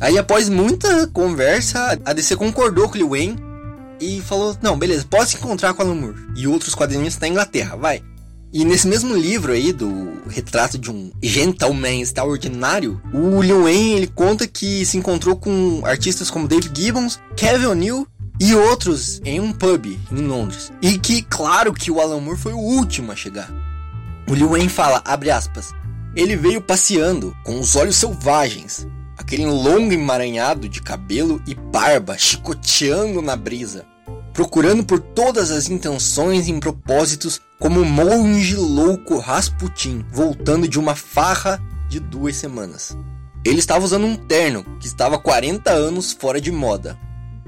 Aí 0.00 0.18
após 0.18 0.48
muita 0.48 1.06
conversa, 1.08 1.98
a 2.04 2.12
DC 2.12 2.36
concordou 2.36 2.88
com 2.88 2.94
o 2.94 2.98
Lil 2.98 3.08
Wayne 3.08 3.36
e 4.00 4.20
falou: 4.20 4.56
"Não, 4.62 4.78
beleza, 4.78 5.06
pode 5.08 5.30
se 5.30 5.36
encontrar 5.36 5.72
com 5.72 5.82
o 5.82 5.86
Alan 5.86 5.94
Moore 5.94 6.26
e 6.36 6.46
outros 6.46 6.74
quadrinistas 6.74 7.20
da 7.20 7.28
Inglaterra, 7.28 7.74
vai". 7.74 8.02
E 8.50 8.64
nesse 8.64 8.88
mesmo 8.88 9.14
livro 9.14 9.52
aí 9.52 9.72
do 9.72 10.22
retrato 10.26 10.78
de 10.78 10.90
um 10.90 11.12
gentleman 11.22 12.00
extraordinário, 12.00 13.00
o 13.12 13.42
Lil 13.42 13.64
Wayne 13.64 13.92
ele 13.92 14.06
conta 14.06 14.46
que 14.46 14.86
se 14.86 14.96
encontrou 14.96 15.36
com 15.36 15.82
artistas 15.84 16.30
como 16.30 16.48
Dave 16.48 16.70
Gibbons, 16.74 17.20
Kevin 17.36 17.66
O'Neill 17.66 18.06
e 18.40 18.54
outros 18.54 19.20
em 19.24 19.38
um 19.38 19.52
pub 19.52 19.86
em 19.86 20.16
Londres. 20.16 20.72
E 20.80 20.98
que, 20.98 21.22
claro, 21.22 21.74
que 21.74 21.90
o 21.90 22.00
Alan 22.00 22.20
Moore 22.20 22.38
foi 22.38 22.52
o 22.54 22.58
último 22.58 23.12
a 23.12 23.16
chegar. 23.16 23.50
O 24.30 24.34
Liu 24.34 24.48
Wayne 24.48 24.68
fala, 24.68 25.02
abre 25.04 25.30
aspas, 25.30 25.74
ele 26.16 26.34
veio 26.34 26.62
passeando 26.62 27.36
com 27.44 27.60
os 27.60 27.76
olhos 27.76 27.96
selvagens, 27.96 28.86
aquele 29.16 29.44
longo 29.44 29.92
emaranhado 29.92 30.68
de 30.68 30.80
cabelo 30.80 31.42
e 31.46 31.54
barba 31.54 32.16
chicoteando 32.16 33.20
na 33.20 33.36
brisa, 33.36 33.84
procurando 34.38 34.84
por 34.84 35.00
todas 35.00 35.50
as 35.50 35.68
intenções 35.68 36.46
e 36.46 36.60
propósitos 36.60 37.40
como 37.58 37.80
um 37.80 37.84
monge 37.84 38.54
louco 38.54 39.18
Rasputin, 39.18 40.06
voltando 40.12 40.68
de 40.68 40.78
uma 40.78 40.94
farra 40.94 41.60
de 41.88 41.98
duas 41.98 42.36
semanas. 42.36 42.96
Ele 43.44 43.58
estava 43.58 43.84
usando 43.84 44.06
um 44.06 44.14
terno 44.14 44.62
que 44.78 44.86
estava 44.86 45.18
40 45.18 45.72
anos 45.72 46.12
fora 46.12 46.40
de 46.40 46.52
moda, 46.52 46.96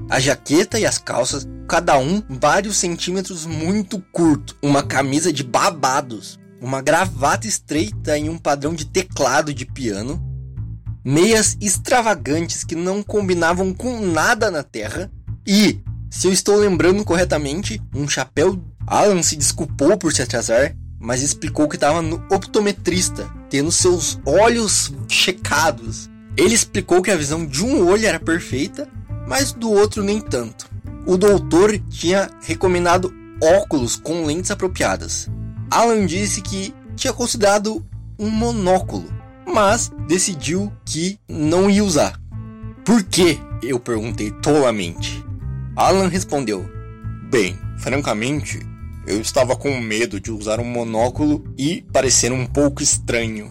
a 0.09 0.19
jaqueta 0.19 0.81
e 0.81 0.85
as 0.85 0.99
calças, 0.99 1.47
cada 1.69 1.97
um 1.97 2.25
vários 2.29 2.79
centímetros 2.79 3.47
muito 3.47 4.01
curto, 4.11 4.57
uma 4.61 4.83
camisa 4.83 5.33
de 5.33 5.45
babados, 5.45 6.41
uma 6.61 6.83
gravata 6.83 7.47
estreita 7.47 8.19
e 8.19 8.29
um 8.29 8.37
padrão 8.37 8.75
de 8.75 8.85
teclado 8.85 9.55
de 9.55 9.65
piano, 9.65 10.21
meias 11.05 11.57
extravagantes 11.61 12.65
que 12.65 12.75
não 12.75 13.01
combinavam 13.01 13.73
com 13.73 14.05
nada 14.05 14.51
na 14.51 14.65
terra 14.65 15.09
e, 15.47 15.81
se 16.11 16.27
eu 16.27 16.33
estou 16.33 16.57
lembrando 16.57 17.05
corretamente, 17.05 17.81
um 17.95 18.09
chapéu. 18.09 18.61
Alan 18.87 19.23
se 19.23 19.37
desculpou 19.37 19.97
por 19.97 20.13
se 20.13 20.21
atrasar, 20.21 20.77
mas 20.99 21.23
explicou 21.23 21.69
que 21.69 21.77
estava 21.77 22.03
no 22.03 22.17
optometrista, 22.31 23.31
tendo 23.49 23.71
seus 23.71 24.19
olhos 24.27 24.93
checados. 25.09 26.11
Ele 26.37 26.55
explicou 26.55 27.01
que 27.01 27.11
a 27.11 27.17
visão 27.17 27.47
de 27.47 27.65
um 27.65 27.87
olho 27.87 28.07
era 28.07 28.19
perfeita 28.19 28.89
mas 29.31 29.53
do 29.53 29.71
outro 29.71 30.03
nem 30.03 30.21
tanto. 30.21 30.69
O 31.07 31.17
doutor 31.17 31.79
tinha 31.89 32.29
recomendado 32.43 33.15
óculos 33.41 33.95
com 33.95 34.25
lentes 34.25 34.51
apropriadas. 34.51 35.29
Alan 35.71 36.05
disse 36.05 36.43
que 36.43 36.75
tinha 36.97 37.13
considerado 37.13 37.87
um 38.19 38.29
monóculo, 38.29 39.09
mas 39.47 39.93
decidiu 40.09 40.73
que 40.85 41.17
não 41.29 41.71
ia 41.71 41.85
usar. 41.85 42.21
Por 42.85 43.05
que? 43.05 43.39
Eu 43.63 43.79
perguntei 43.79 44.33
tolamente. 44.43 45.25
Alan 45.81 46.09
respondeu: 46.09 46.71
Bem, 47.31 47.59
francamente, 47.79 48.61
eu 49.07 49.19
estava 49.19 49.57
com 49.57 49.81
medo 49.81 50.21
de 50.21 50.31
usar 50.31 50.61
um 50.61 50.65
monóculo 50.65 51.43
e 51.57 51.81
parecer 51.91 52.31
um 52.33 52.45
pouco 52.45 52.83
estranho. 52.83 53.51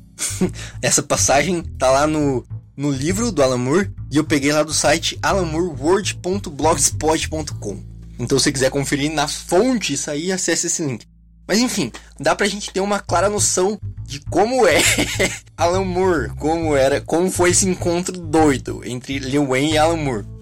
Essa 0.82 1.02
passagem 1.02 1.62
tá 1.78 1.90
lá 1.90 2.06
no 2.06 2.44
no 2.76 2.90
livro 2.90 3.32
do 3.32 3.42
Alan 3.42 3.56
Moore 3.56 3.90
e 4.12 4.18
eu 4.18 4.24
peguei 4.24 4.52
lá 4.52 4.62
do 4.62 4.74
site 4.74 5.18
alanmooreword.blogspot.com. 5.22 7.82
Então, 8.18 8.38
se 8.38 8.52
quiser 8.52 8.70
conferir 8.70 9.10
na 9.10 9.26
fonte 9.26 9.94
isso 9.94 10.10
aí, 10.10 10.30
acesse 10.30 10.66
esse 10.66 10.84
link. 10.84 11.06
Mas 11.48 11.58
enfim, 11.58 11.90
dá 12.20 12.36
pra 12.36 12.48
gente 12.48 12.70
ter 12.70 12.80
uma 12.80 13.00
clara 13.00 13.30
noção 13.30 13.80
de 14.04 14.20
como 14.28 14.66
é 14.66 14.82
Alan 15.56 15.86
Moore, 15.86 16.28
como 16.36 16.76
era, 16.76 17.00
como 17.00 17.30
foi 17.30 17.48
esse 17.48 17.66
encontro 17.66 18.12
doido 18.12 18.82
entre 18.84 19.18
Lil 19.18 19.46
Wayne 19.46 19.72
e 19.72 19.78
Alan 19.78 19.96
Moore. 19.96 20.35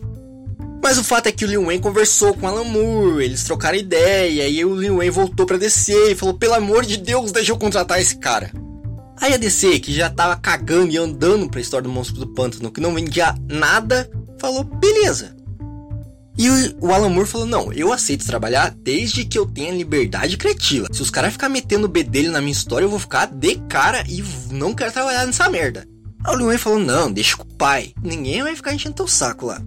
Mas 0.85 0.99
o 0.99 1.03
fato 1.03 1.29
é 1.29 1.33
que 1.33 1.47
o 1.47 1.49
Lil 1.49 1.65
Wayne 1.65 1.83
conversou 1.83 2.35
com 2.35 2.47
Alan 2.47 2.63
Moore, 2.63 3.25
eles 3.25 3.43
trocaram 3.43 3.79
ideia, 3.79 4.47
e 4.47 4.63
o 4.67 4.79
Lil 4.79 4.99
Wayne 4.99 5.11
voltou 5.11 5.47
para 5.47 5.57
descer 5.57 6.13
e 6.13 6.15
falou: 6.15 6.35
"Pelo 6.35 6.53
amor 6.53 6.85
de 6.85 6.99
Deus, 6.99 7.33
deixa 7.33 7.53
eu 7.53 7.57
contratar 7.57 7.99
esse 7.99 8.19
cara". 8.19 8.53
Aí 9.17 9.33
a 9.33 9.39
DC, 9.39 9.81
que 9.81 9.95
já 9.95 10.11
tava 10.11 10.37
cagando 10.37 10.93
e 10.93 10.99
andando 10.99 11.49
pra 11.49 11.59
história 11.59 11.85
do 11.85 11.89
Monstro 11.89 12.21
do 12.21 12.35
Pântano, 12.35 12.71
que 12.71 12.83
não 12.83 12.93
vendia 12.93 13.35
nada, 13.49 14.11
falou: 14.39 14.63
beleza. 14.63 15.35
E 16.37 16.51
o 16.79 16.93
Alan 16.93 17.09
Moore 17.09 17.31
falou: 17.31 17.47
não, 17.47 17.73
eu 17.73 17.91
aceito 17.91 18.27
trabalhar 18.27 18.75
desde 18.77 19.25
que 19.25 19.39
eu 19.39 19.47
tenha 19.47 19.73
liberdade 19.73 20.37
criativa. 20.37 20.89
Se 20.93 21.01
os 21.01 21.09
caras 21.09 21.33
ficar 21.33 21.49
metendo 21.49 21.87
o 21.87 21.89
B 21.89 22.03
dele 22.03 22.29
na 22.29 22.43
minha 22.43 22.53
história, 22.53 22.85
eu 22.85 22.91
vou 22.91 22.99
ficar 22.99 23.25
de 23.25 23.55
cara 23.71 24.05
e 24.07 24.23
não 24.51 24.75
quero 24.75 24.93
trabalhar 24.93 25.25
nessa 25.25 25.49
merda. 25.49 25.89
Aí 26.23 26.35
o 26.35 26.37
Leon 26.37 26.59
falou: 26.59 26.79
não, 26.79 27.11
deixa 27.11 27.39
com 27.39 27.45
o 27.45 27.55
pai. 27.55 27.95
Ninguém 28.03 28.43
vai 28.43 28.55
ficar 28.55 28.75
enchendo 28.75 28.97
teu 28.97 29.09
saco 29.09 29.47
lá. 29.47 29.63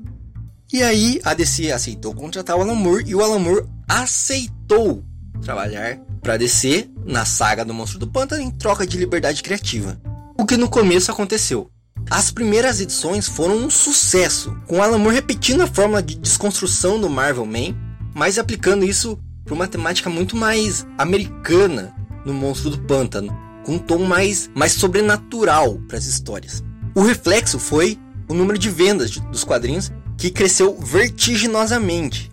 E 0.72 0.84
aí 0.84 1.22
a 1.24 1.34
DC 1.34 1.72
aceitou 1.72 2.14
contratar 2.14 2.58
o 2.58 2.62
Alan 2.62 2.76
Moore 2.76 3.06
e 3.08 3.16
o 3.16 3.24
Alan 3.24 3.40
Moore 3.40 3.66
aceitou 3.88 5.02
trabalhar 5.42 5.98
para 6.22 6.36
DC 6.36 6.90
na 7.06 7.24
saga 7.24 7.64
do 7.64 7.74
Monstro 7.74 8.00
do 8.00 8.08
Pântano 8.08 8.44
em 8.44 8.52
troca 8.52 8.86
de 8.86 8.98
liberdade 8.98 9.42
criativa. 9.42 9.98
O 10.38 10.46
que 10.46 10.58
no 10.58 10.70
começo 10.70 11.10
aconteceu. 11.10 11.72
As 12.10 12.32
primeiras 12.32 12.82
edições 12.82 13.30
foram 13.30 13.56
um 13.56 13.70
sucesso, 13.70 14.58
com 14.68 14.84
Alan 14.84 14.98
Moore 14.98 15.16
repetindo 15.16 15.62
a 15.62 15.68
fórmula 15.68 16.04
de 16.04 16.16
desconstrução 16.16 17.00
do 17.00 17.10
Marvel 17.10 17.46
Man, 17.46 17.74
mas 18.14 18.38
aplicando 18.38 18.84
isso 18.84 19.18
para 19.46 19.54
uma 19.54 19.68
temática 19.68 20.10
muito 20.10 20.36
mais 20.36 20.86
americana 20.98 21.96
no 22.26 22.34
Monstro 22.34 22.72
do 22.72 22.80
Pântano, 22.80 23.34
com 23.66 23.76
um 23.76 23.80
tom 23.80 24.00
mais, 24.00 24.50
mais 24.54 24.74
sobrenatural 24.74 25.80
para 25.88 25.98
as 25.98 26.06
histórias. 26.06 26.62
O 26.94 27.02
reflexo 27.02 27.58
foi 27.58 27.98
o 28.28 28.34
número 28.34 28.60
de 28.60 28.70
vendas 28.70 29.12
de, 29.12 29.22
dos 29.22 29.46
quadrinhos 29.46 29.92
que 30.18 30.32
cresceu 30.32 30.78
vertiginosamente 30.80 32.32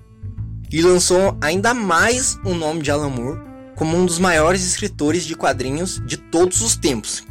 e 0.73 0.83
lançou 0.83 1.37
ainda 1.41 1.75
mais 1.75 2.39
o 2.45 2.55
nome 2.55 2.83
de 2.83 2.91
Alan 2.91 3.11
Moore 3.11 3.41
como 3.77 3.97
um 3.97 4.07
dos 4.07 4.19
maiores 4.19 4.65
escritores 4.65 5.25
de 5.25 5.35
quadrinhos 5.35 6.01
de 6.07 6.17
todos 6.17 6.61
os 6.61 6.77
tempos. 6.77 7.25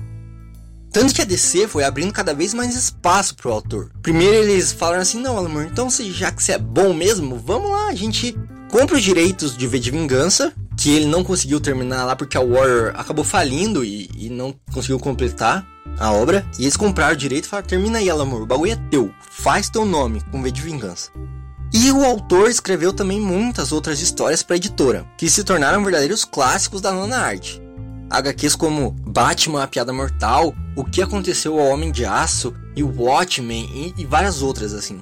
Tanto 0.91 1.14
que 1.14 1.22
a 1.22 1.26
DC 1.26 1.68
foi 1.68 1.84
abrindo 1.84 2.14
cada 2.14 2.36
vez 2.36 2.54
mais 2.54 2.76
espaço 2.76 3.36
para 3.36 3.49
o 3.49 3.54
autor. 3.54 3.91
Primeiro 4.04 4.36
eles 4.36 4.72
falaram 4.72 5.01
assim: 5.01 5.20
não, 5.20 5.38
Alan 5.38 5.49
Moore, 5.49 5.68
então 5.72 5.89
já 5.89 6.32
que 6.32 6.43
você 6.43 6.51
é 6.51 6.58
bom 6.60 6.93
mesmo, 6.93 7.39
vamos 7.39 7.72
lá, 7.72 7.88
a 7.88 7.95
gente 7.95 8.38
compra 8.74 8.95
os 8.95 9.03
direitos 9.03 9.55
de 9.55 9.67
V 9.67 9.78
de 9.78 9.91
Vingança, 9.91 10.51
que 10.76 10.89
ele 10.89 11.05
não 11.05 11.24
conseguiu 11.24 11.59
terminar 11.59 12.05
lá 12.05 12.15
porque 12.15 12.36
a 12.36 12.41
Warrior 12.41 12.91
acabou 12.95 13.24
falindo 13.24 13.86
e, 13.86 14.09
e 14.17 14.30
não 14.32 14.51
conseguiu 14.74 14.99
completar 14.99 15.63
a 15.99 16.11
obra. 16.11 16.43
E 16.57 16.63
eles 16.63 16.76
compraram 16.76 17.13
o 17.13 17.15
direito 17.15 17.45
e 17.45 17.47
falaram: 17.47 17.67
termina 17.67 17.99
aí, 17.99 18.09
Alan 18.09 18.24
o 18.24 18.47
bagulho 18.47 18.71
é 18.71 18.76
teu, 18.89 19.13
faz 19.30 19.69
teu 19.69 19.86
nome 19.86 20.21
com 20.32 20.41
V 20.41 20.49
de 20.49 20.63
Vingança. 20.63 21.11
E 21.71 21.91
o 21.91 22.03
autor 22.03 22.49
escreveu 22.49 22.91
também 22.91 23.21
muitas 23.21 23.71
outras 23.71 24.01
histórias 24.01 24.41
para 24.41 24.55
a 24.55 24.57
editora, 24.57 25.05
que 25.19 25.30
se 25.30 25.43
tornaram 25.43 25.84
verdadeiros 25.84 26.26
clássicos 26.26 26.82
da 26.82 26.91
nona 26.91 27.17
arte. 27.17 27.61
HQs 28.09 28.55
como 28.55 28.89
Batman, 28.89 29.61
a 29.61 29.67
Piada 29.67 29.93
Mortal, 29.93 30.55
O 30.76 30.84
que 30.84 31.03
Aconteceu 31.03 31.59
ao 31.59 31.67
Homem 31.67 31.91
de 31.91 32.05
Aço 32.05 32.51
e 32.76 32.82
Watchmen 32.82 33.93
e, 33.95 34.01
e 34.01 34.05
várias 34.05 34.41
outras 34.41 34.74
assim. 34.74 34.99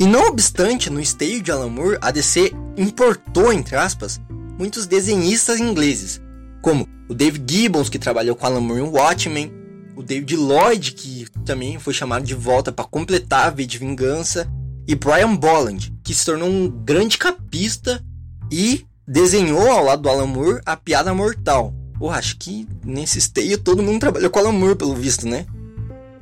E 0.00 0.06
não 0.06 0.28
obstante, 0.28 0.88
no 0.88 0.98
esteio 0.98 1.42
de 1.42 1.52
Alan 1.52 1.68
Moore, 1.68 1.98
a 2.00 2.10
DC 2.10 2.54
importou, 2.74 3.52
entre 3.52 3.76
aspas, 3.76 4.18
muitos 4.58 4.86
desenhistas 4.86 5.60
ingleses, 5.60 6.18
como 6.62 6.88
o 7.06 7.12
Dave 7.12 7.38
Gibbons, 7.46 7.90
que 7.90 7.98
trabalhou 7.98 8.34
com 8.34 8.46
Alan 8.46 8.62
Moore 8.62 8.80
em 8.80 8.88
Watchmen, 8.88 9.52
o 9.94 10.02
David 10.02 10.36
Lloyd, 10.36 10.92
que 10.92 11.26
também 11.44 11.78
foi 11.78 11.92
chamado 11.92 12.24
de 12.24 12.34
volta 12.34 12.72
para 12.72 12.86
completar 12.86 13.46
a 13.46 13.50
V 13.50 13.66
de 13.66 13.76
Vingança, 13.76 14.50
e 14.88 14.94
Brian 14.94 15.36
Bolland, 15.36 15.92
que 16.02 16.14
se 16.14 16.24
tornou 16.24 16.48
um 16.48 16.66
grande 16.66 17.18
capista 17.18 18.02
e 18.50 18.86
desenhou 19.06 19.70
ao 19.70 19.84
lado 19.84 20.00
do 20.00 20.08
Alan 20.08 20.26
Moore 20.26 20.62
a 20.64 20.78
piada 20.78 21.12
mortal. 21.12 21.74
Porra, 21.98 22.16
acho 22.16 22.38
que 22.38 22.66
nesse 22.82 23.18
esteio 23.18 23.58
todo 23.58 23.82
mundo 23.82 24.00
trabalhou 24.00 24.30
com 24.30 24.38
Alan 24.38 24.52
Moore, 24.52 24.76
pelo 24.76 24.94
visto, 24.94 25.28
né? 25.28 25.44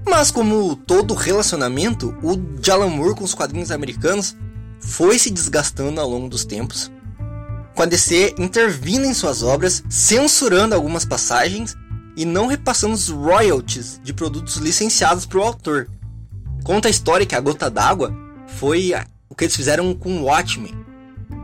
Mas 0.09 0.31
como 0.31 0.75
todo 0.75 1.15
relacionamento, 1.15 2.17
o 2.23 2.35
de 2.35 2.71
Alan 2.71 2.89
Moore 2.89 3.15
com 3.15 3.25
os 3.25 3.35
quadrinhos 3.35 3.71
americanos 3.71 4.35
foi 4.81 5.19
se 5.19 5.31
desgastando 5.31 6.01
ao 6.01 6.09
longo 6.09 6.29
dos 6.29 6.45
tempos, 6.45 6.91
com 7.75 7.83
a 7.83 7.87
DC 7.87 8.35
intervindo 8.39 9.05
em 9.05 9.15
suas 9.15 9.43
obras, 9.43 9.85
censurando 9.89 10.75
algumas 10.75 11.05
passagens 11.05 11.77
e 12.17 12.25
não 12.25 12.47
repassando 12.47 12.95
os 12.95 13.09
royalties 13.09 14.01
de 14.03 14.13
produtos 14.13 14.57
licenciados 14.57 15.27
para 15.27 15.39
o 15.39 15.43
autor. 15.43 15.89
Conta 16.65 16.89
a 16.89 16.91
história 16.91 17.27
que 17.27 17.35
a 17.35 17.41
Gota 17.41 17.71
d'Água 17.71 18.13
foi 18.57 18.93
o 19.29 19.35
que 19.35 19.45
eles 19.45 19.55
fizeram 19.55 19.95
com 19.95 20.19
o 20.19 20.25
Watchmen. 20.25 20.75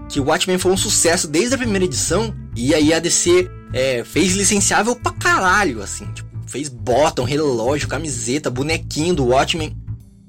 Que 0.09 0.19
o 0.19 0.25
Watchmen 0.25 0.59
foi 0.59 0.73
um 0.73 0.77
sucesso 0.77 1.29
desde 1.29 1.55
a 1.55 1.59
primeira 1.59 1.85
edição. 1.85 2.35
E 2.57 2.75
aí 2.75 2.93
a 2.93 2.99
DC 2.99 3.49
é, 3.73 4.03
fez 4.05 4.35
licenciável 4.35 4.97
pra 4.97 5.13
caralho, 5.13 5.83
assim. 5.83 6.07
Tipo, 6.13 6.34
fez 6.55 6.69
bottom, 6.69 7.25
relógio, 7.25 7.89
camiseta, 7.89 8.49
bonequinho 8.49 9.13
do 9.13 9.27
Watchmen. 9.27 9.77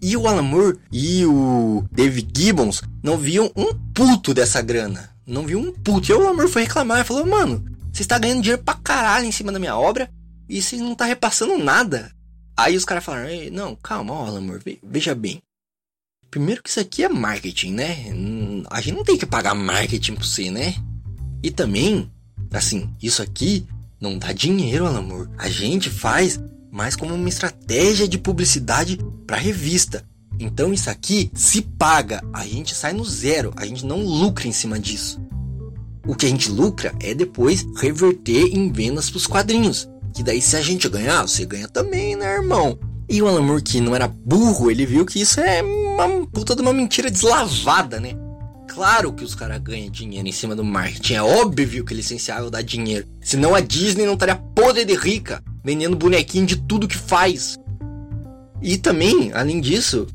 E 0.02 0.18
o 0.18 0.28
Alan 0.28 0.42
Moore 0.42 0.80
e 0.92 1.24
o 1.24 1.86
David 1.92 2.28
Gibbons 2.36 2.82
não 3.04 3.16
viam 3.16 3.52
um 3.56 3.76
puto 3.94 4.34
dessa 4.34 4.60
grana. 4.60 5.12
Não 5.26 5.46
viam 5.46 5.62
um 5.62 5.72
puto. 5.72 6.12
E 6.12 6.14
o 6.16 6.20
Alan 6.20 6.34
Moore 6.34 6.52
foi 6.52 6.64
reclamar 6.64 7.02
e 7.02 7.04
falou: 7.04 7.28
Mano, 7.28 7.64
você 7.94 8.02
está 8.02 8.18
ganhando 8.18 8.42
dinheiro 8.42 8.64
pra 8.64 8.74
caralho 8.74 9.28
em 9.28 9.32
cima 9.32 9.52
da 9.52 9.60
minha 9.60 9.78
obra 9.78 10.10
e 10.50 10.64
você 10.64 10.78
não 10.78 10.96
tá 10.96 11.06
repassando 11.06 11.60
nada. 11.60 12.12
Aí 12.58 12.76
os 12.76 12.86
caras 12.86 13.04
falaram: 13.04 13.30
Não, 13.52 13.76
calma, 13.76 14.14
ó, 14.14 14.26
Alan 14.26 14.42
Moore, 14.42 14.80
veja 14.82 15.14
bem. 15.14 15.40
Primeiro 16.32 16.64
que 16.64 16.70
isso 16.70 16.80
aqui 16.80 17.04
é 17.04 17.10
marketing, 17.10 17.74
né? 17.74 17.98
A 18.72 18.82
gente 18.82 18.96
não 18.96 19.04
tem 19.04 19.16
que 19.16 19.28
pagar 19.28 19.54
marketing 19.54 20.16
pra 20.16 20.24
você, 20.24 20.50
né? 20.50 20.74
E 21.44 21.52
também, 21.52 22.12
assim, 22.52 22.90
isso 23.02 23.22
aqui 23.22 23.68
não 24.00 24.18
dá 24.18 24.32
dinheiro, 24.32 24.86
amor. 24.86 25.30
A 25.38 25.50
gente 25.50 25.90
faz 25.90 26.40
mais 26.72 26.96
como 26.96 27.14
uma 27.14 27.30
estratégia 27.30 28.08
de 28.08 28.18
publicidade 28.18 29.00
para 29.26 29.38
revista. 29.38 30.04
Então 30.40 30.74
isso 30.74 30.90
aqui 30.90 31.32
se 31.34 31.62
paga, 31.62 32.22
a 32.34 32.46
gente 32.46 32.76
sai 32.76 32.92
no 32.92 33.06
zero, 33.06 33.54
a 33.56 33.66
gente 33.66 33.86
não 33.86 34.02
lucra 34.02 34.48
em 34.48 34.52
cima 34.52 34.78
disso. 34.78 35.22
O 36.06 36.14
que 36.14 36.26
a 36.26 36.30
gente 36.30 36.52
lucra 36.52 36.94
é 37.00 37.14
depois 37.14 37.66
reverter 37.78 38.54
em 38.54 38.72
vendas 38.72 39.10
para 39.10 39.18
os 39.18 39.28
quadrinhos. 39.28 39.90
Que 40.14 40.24
daí 40.24 40.42
se 40.42 40.56
a 40.56 40.62
gente 40.62 40.88
ganhar, 40.88 41.22
você 41.24 41.46
ganha 41.46 41.68
também, 41.68 42.16
né, 42.16 42.36
irmão? 42.36 42.78
E 43.08 43.22
o 43.22 43.28
Alan 43.28 43.42
Moore, 43.42 43.62
que 43.62 43.80
não 43.80 43.96
era 43.96 44.08
burro, 44.08 44.70
ele 44.70 44.86
viu 44.86 45.06
que 45.06 45.22
isso 45.22 45.40
é 45.40 45.62
uma 45.62 46.26
puta 46.28 46.56
de 46.56 46.62
uma 46.62 46.74
mentira 46.74 47.10
deslavada, 47.10 48.00
né? 48.00 48.14
Claro 48.76 49.14
que 49.14 49.24
os 49.24 49.34
caras 49.34 49.58
ganham 49.60 49.90
dinheiro 49.90 50.28
em 50.28 50.34
cima 50.34 50.54
do 50.54 50.62
marketing. 50.62 51.14
É 51.14 51.24
óbvio 51.24 51.86
que 51.86 51.94
o 51.94 51.96
licenciável 51.96 52.50
dá 52.50 52.62
dinheiro. 52.62 53.08
Senão 53.22 53.56
a 53.56 53.62
Disney 53.62 54.06
não 54.06 54.16
estaria 54.16 54.36
podre 54.36 54.84
de 54.84 54.94
rica, 54.96 55.42
vendendo 55.64 55.96
bonequinho 55.96 56.46
de 56.46 56.58
tudo 56.58 56.86
que 56.86 56.98
faz. 56.98 57.58
E 58.62 58.78
também, 58.78 59.32
além 59.32 59.62
disso, 59.62 60.06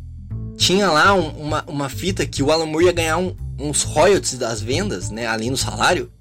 tinha 0.59 0.91
lá 0.91 1.15
um, 1.15 1.31
uma, 1.31 1.65
uma 1.67 1.89
fita 1.89 2.27
que 2.27 2.43
o 2.43 2.53
Alan 2.53 2.67
Moore 2.67 2.85
ia 2.85 2.93
ganhar 2.93 3.17
um, 3.17 3.35
uns 3.59 3.83
royalties 3.83 4.37
das 4.37 4.61
vendas, 4.61 5.09
né? 5.09 5.27
Além 5.27 5.51
do 5.51 5.57
salário, 5.57 6.13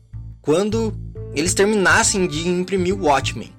quando 0.42 0.96
eles 1.36 1.54
terminassem 1.54 2.26
de 2.26 2.48
imprimir 2.48 2.96
o 2.96 3.04
Watchmen. 3.04 3.52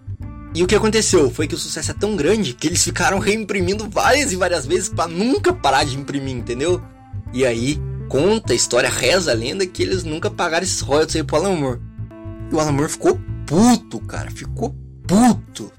E 0.55 0.65
o 0.65 0.67
que 0.67 0.75
aconteceu 0.75 1.31
foi 1.31 1.47
que 1.47 1.55
o 1.55 1.59
sucesso 1.59 1.91
é 1.91 1.95
tão 1.95 2.17
grande 2.17 2.55
que 2.55 2.67
eles 2.67 2.83
ficaram 2.83 3.19
reimprimindo 3.21 3.91
várias 3.91 4.33
e 4.33 4.37
várias 4.37 4.65
vezes 4.65 4.89
para 4.89 5.07
nunca 5.07 5.53
parar 5.53 5.85
de 5.85 5.99
imprimir, 5.99 6.35
entendeu? 6.35 6.83
E 7.31 7.45
aí 7.45 7.79
conta 8.11 8.53
a 8.53 8.57
história, 8.57 8.91
reza 8.91 9.31
a 9.31 9.35
lenda 9.35 9.65
que 9.65 9.85
eles 9.85 10.03
nunca 10.03 10.29
pagaram 10.29 10.65
esses 10.65 10.81
royalties 10.81 11.15
aí 11.15 11.23
pro 11.23 11.37
Alan 11.37 11.55
Moore. 11.55 11.81
E 12.51 12.55
o 12.55 12.59
Alan 12.59 12.73
Moore 12.73 12.91
ficou 12.91 13.19
puto, 13.47 14.01
cara, 14.01 14.31
ficou 14.33 14.75
puto. 15.07 15.73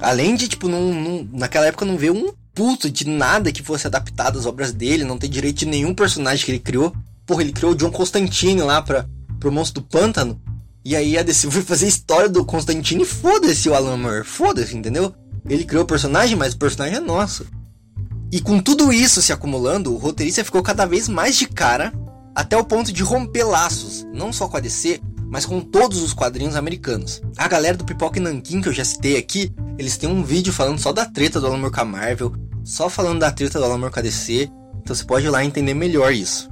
Além 0.00 0.34
de, 0.34 0.48
tipo, 0.48 0.68
não, 0.68 0.92
não, 0.92 1.28
naquela 1.32 1.66
época 1.66 1.86
não 1.86 1.96
ver 1.96 2.10
um 2.10 2.32
puto 2.52 2.90
de 2.90 3.08
nada 3.08 3.52
que 3.52 3.62
fosse 3.62 3.86
adaptado 3.86 4.36
às 4.36 4.44
obras 4.44 4.72
dele, 4.72 5.04
não 5.04 5.16
ter 5.16 5.28
direito 5.28 5.58
de 5.58 5.66
nenhum 5.66 5.94
personagem 5.94 6.44
que 6.44 6.50
ele 6.50 6.58
criou. 6.58 6.92
Porra, 7.24 7.42
ele 7.42 7.52
criou 7.52 7.72
o 7.72 7.76
John 7.76 7.92
Constantine 7.92 8.60
lá 8.60 8.82
pra, 8.82 9.06
pro 9.38 9.52
Monstro 9.52 9.80
do 9.80 9.88
Pântano. 9.88 10.40
E 10.84 10.96
aí 10.96 11.16
a 11.16 11.22
DC 11.22 11.48
foi 11.48 11.62
fazer 11.62 11.86
história 11.86 12.28
do 12.28 12.44
Constantine 12.44 13.02
e 13.02 13.06
foda-se 13.06 13.68
o 13.68 13.74
Alan 13.74 13.96
Moore, 13.96 14.24
foda-se, 14.24 14.76
entendeu? 14.76 15.14
Ele 15.48 15.64
criou 15.64 15.84
o 15.84 15.86
personagem, 15.86 16.36
mas 16.36 16.54
o 16.54 16.58
personagem 16.58 16.96
é 16.96 17.00
nosso. 17.00 17.46
E 18.30 18.40
com 18.40 18.60
tudo 18.60 18.92
isso 18.92 19.22
se 19.22 19.32
acumulando, 19.32 19.94
o 19.94 19.96
roteirista 19.96 20.44
ficou 20.44 20.62
cada 20.62 20.84
vez 20.84 21.08
mais 21.08 21.36
de 21.36 21.46
cara, 21.46 21.92
até 22.34 22.56
o 22.56 22.64
ponto 22.64 22.92
de 22.92 23.02
romper 23.02 23.44
laços, 23.44 24.06
não 24.12 24.32
só 24.32 24.46
com 24.48 24.56
a 24.56 24.60
DC, 24.60 25.00
mas 25.30 25.46
com 25.46 25.60
todos 25.60 26.02
os 26.02 26.12
quadrinhos 26.12 26.56
americanos. 26.56 27.22
A 27.36 27.48
galera 27.48 27.76
do 27.76 27.84
Pipoca 27.84 28.18
e 28.18 28.22
Nankin, 28.22 28.60
que 28.60 28.68
eu 28.68 28.72
já 28.72 28.84
citei 28.84 29.16
aqui, 29.16 29.52
eles 29.78 29.96
têm 29.96 30.08
um 30.08 30.22
vídeo 30.22 30.52
falando 30.52 30.78
só 30.78 30.92
da 30.92 31.06
treta 31.06 31.40
do 31.40 31.46
Alan 31.46 31.58
Moore 31.58 31.74
com 31.74 31.80
a 31.80 31.84
Marvel, 31.84 32.32
só 32.64 32.90
falando 32.90 33.20
da 33.20 33.30
treta 33.30 33.58
do 33.58 33.64
Alan 33.64 33.78
Moore 33.78 33.92
com 33.92 34.00
a 34.00 34.02
DC, 34.02 34.50
então 34.82 34.94
você 34.94 35.04
pode 35.04 35.26
ir 35.26 35.30
lá 35.30 35.44
entender 35.44 35.74
melhor 35.74 36.12
isso. 36.12 36.50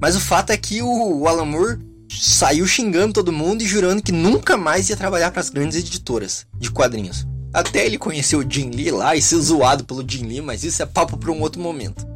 Mas 0.00 0.14
o 0.14 0.20
fato 0.20 0.50
é 0.50 0.56
que 0.56 0.80
o 0.82 1.26
Alan 1.26 1.44
Moore 1.44 1.78
saiu 2.08 2.66
xingando 2.66 3.14
todo 3.14 3.32
mundo 3.32 3.62
e 3.62 3.66
jurando 3.66 4.02
que 4.02 4.12
nunca 4.12 4.56
mais 4.56 4.88
ia 4.90 4.96
trabalhar 4.96 5.30
para 5.30 5.40
as 5.40 5.50
grandes 5.50 5.78
editoras 5.78 6.46
de 6.58 6.70
quadrinhos. 6.70 7.26
Até 7.56 7.86
ele 7.86 7.96
conhecer 7.96 8.36
o 8.36 8.44
Jim 8.46 8.68
Lee 8.68 8.90
lá 8.90 9.16
e 9.16 9.22
ser 9.22 9.38
zoado 9.38 9.82
pelo 9.82 10.04
Jim 10.06 10.26
Lee, 10.26 10.42
mas 10.42 10.62
isso 10.62 10.82
é 10.82 10.84
papo 10.84 11.16
para 11.16 11.32
um 11.32 11.40
outro 11.40 11.58
momento. 11.58 12.06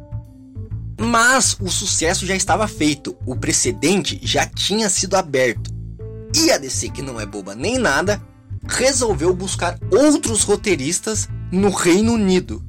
Mas 0.99 1.57
o 1.59 1.67
sucesso 1.67 2.27
já 2.27 2.35
estava 2.35 2.67
feito, 2.67 3.17
o 3.25 3.35
precedente 3.35 4.19
já 4.21 4.45
tinha 4.45 4.87
sido 4.87 5.15
aberto. 5.15 5.73
E 6.35 6.51
a 6.51 6.59
DC, 6.59 6.89
que 6.89 7.01
não 7.01 7.19
é 7.19 7.25
boba 7.25 7.55
nem 7.55 7.79
nada, 7.79 8.21
resolveu 8.67 9.33
buscar 9.33 9.79
outros 9.91 10.43
roteiristas 10.43 11.27
no 11.51 11.71
Reino 11.71 12.13
Unido 12.13 12.63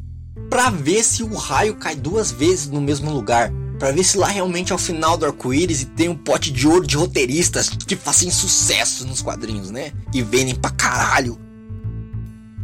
para 0.48 0.70
ver 0.70 1.04
se 1.04 1.22
o 1.22 1.34
raio 1.34 1.76
cai 1.76 1.94
duas 1.94 2.30
vezes 2.30 2.68
no 2.68 2.80
mesmo 2.80 3.10
lugar 3.10 3.52
para 3.78 3.92
ver 3.92 4.04
se 4.04 4.16
lá 4.16 4.28
realmente 4.28 4.72
é 4.72 4.74
o 4.74 4.78
final 4.78 5.18
do 5.18 5.26
arco-íris 5.26 5.82
e 5.82 5.86
tem 5.86 6.08
um 6.08 6.16
pote 6.16 6.50
de 6.50 6.66
ouro 6.66 6.86
de 6.86 6.96
roteiristas 6.96 7.68
que 7.68 7.96
fazem 7.96 8.30
sucesso 8.30 9.06
nos 9.06 9.20
quadrinhos, 9.20 9.70
né? 9.70 9.92
E 10.14 10.22
vendem 10.22 10.54
pra 10.54 10.70
caralho. 10.70 11.41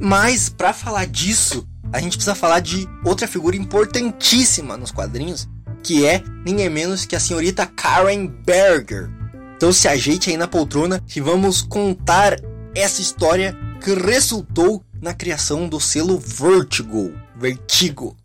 Mas 0.01 0.49
para 0.49 0.73
falar 0.73 1.07
disso, 1.07 1.67
a 1.93 2.01
gente 2.01 2.17
precisa 2.17 2.35
falar 2.35 2.61
de 2.61 2.87
outra 3.05 3.27
figura 3.27 3.57
importantíssima 3.57 4.77
nos 4.77 4.91
quadrinhos, 4.91 5.49
que 5.83 6.07
é 6.07 6.23
ninguém 6.45 6.69
menos 6.69 7.05
que 7.05 7.17
a 7.17 7.21
senhorita 7.21 7.67
Karen 7.67 8.27
Berger. 8.27 9.11
Então 9.57 9.73
se 9.73 9.89
ajeite 9.89 10.31
aí 10.31 10.37
na 10.37 10.47
poltrona 10.47 11.03
que 11.07 11.21
vamos 11.21 11.63
contar 11.63 12.37
essa 12.75 13.01
história 13.01 13.57
que 13.83 13.93
resultou 13.95 14.85
na 15.01 15.15
criação 15.15 15.69
do 15.69 15.81
selo 15.81 16.19
Vertigo. 16.19 17.13
Vertigo. 17.37 18.17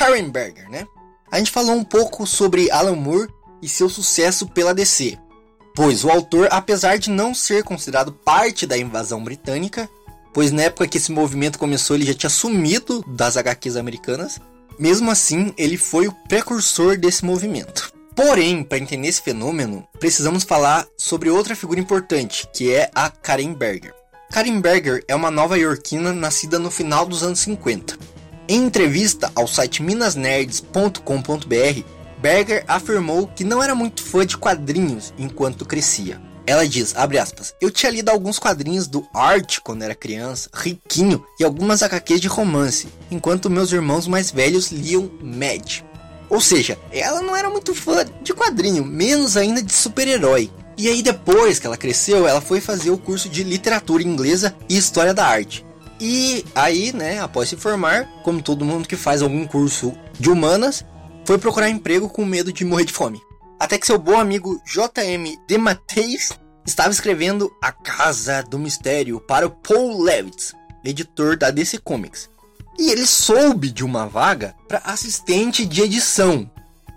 Karen 0.00 0.30
Berger, 0.30 0.66
né? 0.70 0.86
A 1.30 1.36
gente 1.36 1.50
falou 1.50 1.74
um 1.74 1.84
pouco 1.84 2.26
sobre 2.26 2.70
Alan 2.70 2.96
Moore 2.96 3.28
e 3.60 3.68
seu 3.68 3.86
sucesso 3.86 4.48
pela 4.48 4.72
DC. 4.72 5.18
Pois 5.76 6.04
o 6.04 6.10
autor, 6.10 6.48
apesar 6.50 6.98
de 6.98 7.10
não 7.10 7.34
ser 7.34 7.62
considerado 7.62 8.10
parte 8.10 8.66
da 8.66 8.78
invasão 8.78 9.22
britânica, 9.22 9.90
pois 10.32 10.50
na 10.50 10.62
época 10.62 10.88
que 10.88 10.96
esse 10.96 11.12
movimento 11.12 11.58
começou 11.58 11.96
ele 11.96 12.06
já 12.06 12.14
tinha 12.14 12.30
sumido 12.30 13.04
das 13.08 13.36
HQs 13.36 13.76
americanas, 13.76 14.40
mesmo 14.78 15.10
assim 15.10 15.52
ele 15.58 15.76
foi 15.76 16.08
o 16.08 16.12
precursor 16.26 16.96
desse 16.96 17.22
movimento. 17.22 17.92
Porém, 18.16 18.64
para 18.64 18.78
entender 18.78 19.08
esse 19.08 19.20
fenômeno, 19.20 19.86
precisamos 19.98 20.44
falar 20.44 20.86
sobre 20.96 21.28
outra 21.28 21.54
figura 21.54 21.78
importante, 21.78 22.48
que 22.54 22.72
é 22.72 22.90
a 22.94 23.10
Karen 23.10 23.52
Berger. 23.52 23.94
Karen 24.32 24.60
Berger 24.60 25.04
é 25.06 25.14
uma 25.14 25.30
nova-iorquina 25.30 26.10
nascida 26.12 26.58
no 26.58 26.70
final 26.70 27.04
dos 27.04 27.22
anos 27.22 27.40
50. 27.40 27.98
Em 28.50 28.64
entrevista 28.64 29.30
ao 29.36 29.46
site 29.46 29.80
minasnerds.com.br, 29.80 31.84
Berger 32.18 32.64
afirmou 32.66 33.28
que 33.28 33.44
não 33.44 33.62
era 33.62 33.76
muito 33.76 34.02
fã 34.02 34.26
de 34.26 34.36
quadrinhos 34.36 35.14
enquanto 35.16 35.64
crescia. 35.64 36.20
Ela 36.44 36.66
diz, 36.66 36.92
aspas, 36.96 37.54
eu 37.60 37.70
tinha 37.70 37.92
lido 37.92 38.08
alguns 38.08 38.40
quadrinhos 38.40 38.88
do 38.88 39.06
Art 39.14 39.60
quando 39.62 39.84
era 39.84 39.94
criança, 39.94 40.50
riquinho, 40.52 41.24
e 41.38 41.44
algumas 41.44 41.80
HQs 41.80 42.20
de 42.20 42.26
romance, 42.26 42.88
enquanto 43.08 43.48
meus 43.48 43.70
irmãos 43.70 44.08
mais 44.08 44.32
velhos 44.32 44.72
liam 44.72 45.08
Mad. 45.22 45.82
Ou 46.28 46.40
seja, 46.40 46.76
ela 46.90 47.22
não 47.22 47.36
era 47.36 47.48
muito 47.48 47.72
fã 47.72 48.04
de 48.20 48.34
quadrinho, 48.34 48.84
menos 48.84 49.36
ainda 49.36 49.62
de 49.62 49.72
super-herói. 49.72 50.50
E 50.76 50.88
aí 50.88 51.04
depois 51.04 51.60
que 51.60 51.68
ela 51.68 51.76
cresceu, 51.76 52.26
ela 52.26 52.40
foi 52.40 52.60
fazer 52.60 52.90
o 52.90 52.98
curso 52.98 53.28
de 53.28 53.44
literatura 53.44 54.02
inglesa 54.02 54.56
e 54.68 54.76
história 54.76 55.14
da 55.14 55.24
arte. 55.24 55.64
E 56.00 56.44
aí, 56.54 56.92
né, 56.94 57.20
após 57.20 57.48
se 57.50 57.56
formar, 57.56 58.08
como 58.22 58.42
todo 58.42 58.64
mundo 58.64 58.88
que 58.88 58.96
faz 58.96 59.20
algum 59.20 59.46
curso 59.46 59.92
de 60.18 60.30
humanas, 60.30 60.84
foi 61.26 61.36
procurar 61.36 61.68
emprego 61.68 62.08
com 62.08 62.24
medo 62.24 62.52
de 62.52 62.64
morrer 62.64 62.86
de 62.86 62.92
fome. 62.92 63.20
Até 63.58 63.76
que 63.76 63.86
seu 63.86 63.98
bom 63.98 64.18
amigo 64.18 64.60
J.M. 64.64 65.38
DeMatteis 65.46 66.30
estava 66.66 66.90
escrevendo 66.90 67.54
A 67.60 67.70
Casa 67.70 68.42
do 68.42 68.58
Mistério 68.58 69.20
para 69.20 69.46
o 69.46 69.50
Paul 69.50 70.00
Levitz, 70.00 70.54
editor 70.82 71.36
da 71.36 71.50
DC 71.50 71.78
Comics. 71.78 72.30
E 72.78 72.90
ele 72.90 73.06
soube 73.06 73.70
de 73.70 73.84
uma 73.84 74.06
vaga 74.06 74.54
para 74.66 74.80
assistente 74.84 75.66
de 75.66 75.82
edição. 75.82 76.50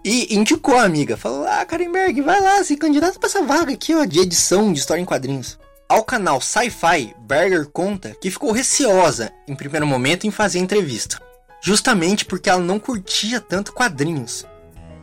E 0.06 0.34
indicou 0.34 0.78
a 0.78 0.84
amiga, 0.84 1.18
falou: 1.18 1.46
Ah, 1.46 1.66
Karenberg, 1.66 2.22
vai 2.22 2.40
lá, 2.40 2.64
se 2.64 2.78
candidata 2.78 3.20
para 3.20 3.28
essa 3.28 3.42
vaga 3.42 3.74
aqui, 3.74 3.94
ó, 3.94 4.06
de 4.06 4.20
edição 4.20 4.72
de 4.72 4.80
história 4.80 5.02
em 5.02 5.06
quadrinhos. 5.06 5.60
Ao 5.94 6.04
canal 6.04 6.42
Sci-Fi, 6.42 7.14
Berger 7.20 7.68
conta 7.68 8.16
que 8.20 8.32
ficou 8.32 8.52
receosa 8.52 9.32
em 9.48 9.54
primeiro 9.54 9.86
momento 9.86 10.26
em 10.26 10.32
fazer 10.32 10.58
entrevista 10.58 11.22
justamente 11.62 12.26
porque 12.26 12.50
ela 12.50 12.60
não 12.60 12.80
curtia 12.80 13.40
tanto 13.40 13.72
quadrinhos. 13.72 14.44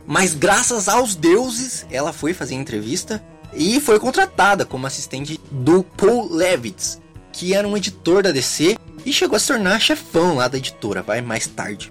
Mas 0.05 0.33
graças 0.33 0.89
aos 0.89 1.15
deuses, 1.15 1.85
ela 1.89 2.11
foi 2.11 2.33
fazer 2.33 2.55
entrevista 2.55 3.23
e 3.53 3.79
foi 3.79 4.01
contratada 4.01 4.65
como 4.65 4.85
assistente 4.85 5.39
do 5.49 5.81
Paul 5.81 6.29
Levitz, 6.29 6.99
que 7.31 7.53
era 7.53 7.65
um 7.65 7.77
editor 7.77 8.23
da 8.23 8.33
DC 8.33 8.77
e 9.05 9.13
chegou 9.13 9.37
a 9.37 9.39
se 9.39 9.47
tornar 9.47 9.79
chefão 9.79 10.35
lá 10.35 10.49
da 10.49 10.57
editora, 10.57 11.01
vai 11.01 11.21
mais 11.21 11.47
tarde. 11.47 11.89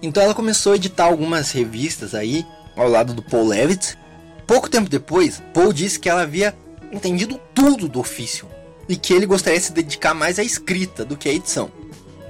Então 0.00 0.22
ela 0.22 0.32
começou 0.32 0.74
a 0.74 0.76
editar 0.76 1.06
algumas 1.06 1.50
revistas 1.50 2.14
aí 2.14 2.46
ao 2.76 2.88
lado 2.88 3.12
do 3.12 3.20
Paul 3.20 3.48
Levitz. 3.48 3.98
Pouco 4.46 4.70
tempo 4.70 4.88
depois, 4.88 5.42
Paul 5.52 5.72
disse 5.72 5.98
que 5.98 6.08
ela 6.08 6.22
havia 6.22 6.54
entendido 6.94 7.40
tudo 7.54 7.88
do 7.88 8.00
ofício 8.00 8.48
e 8.88 8.96
que 8.96 9.12
ele 9.12 9.26
gostaria 9.26 9.58
de 9.58 9.66
se 9.66 9.72
dedicar 9.72 10.14
mais 10.14 10.38
à 10.38 10.44
escrita 10.44 11.04
do 11.04 11.16
que 11.16 11.28
à 11.28 11.32
edição. 11.32 11.70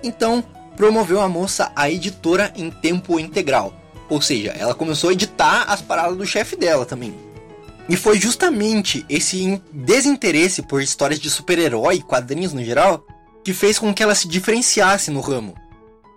Então, 0.02 0.44
promoveu 0.76 1.20
a 1.20 1.28
moça 1.28 1.72
a 1.74 1.90
editora 1.90 2.52
em 2.56 2.70
tempo 2.70 3.18
integral. 3.18 3.74
Ou 4.08 4.20
seja, 4.20 4.50
ela 4.50 4.74
começou 4.74 5.10
a 5.10 5.12
editar 5.12 5.64
as 5.64 5.80
paradas 5.80 6.16
do 6.16 6.26
chefe 6.26 6.56
dela 6.56 6.84
também. 6.84 7.14
E 7.88 7.96
foi 7.96 8.18
justamente 8.18 9.04
esse 9.08 9.60
desinteresse 9.72 10.62
por 10.62 10.82
histórias 10.82 11.20
de 11.20 11.30
super-herói, 11.30 12.00
quadrinhos 12.00 12.52
no 12.52 12.64
geral, 12.64 13.04
que 13.44 13.52
fez 13.52 13.78
com 13.78 13.92
que 13.92 14.02
ela 14.02 14.14
se 14.14 14.26
diferenciasse 14.26 15.10
no 15.10 15.20
ramo. 15.20 15.54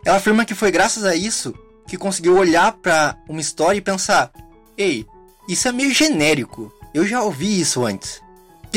Ela 0.06 0.18
afirma 0.18 0.46
que 0.46 0.56
foi 0.56 0.72
graças 0.72 1.04
a 1.04 1.16
isso 1.16 1.54
que 1.88 1.98
conseguiu 1.98 2.38
olhar 2.38 2.72
para 2.74 3.18
uma 3.28 3.42
história 3.42 3.78
e 3.78 3.82
pensar: 3.82 4.32
ei, 4.78 5.06
isso 5.48 5.68
é 5.68 5.72
meio 5.72 5.94
genérico, 5.94 6.72
eu 6.94 7.06
já 7.06 7.22
ouvi 7.22 7.60
isso 7.60 7.86
antes. 7.86 8.22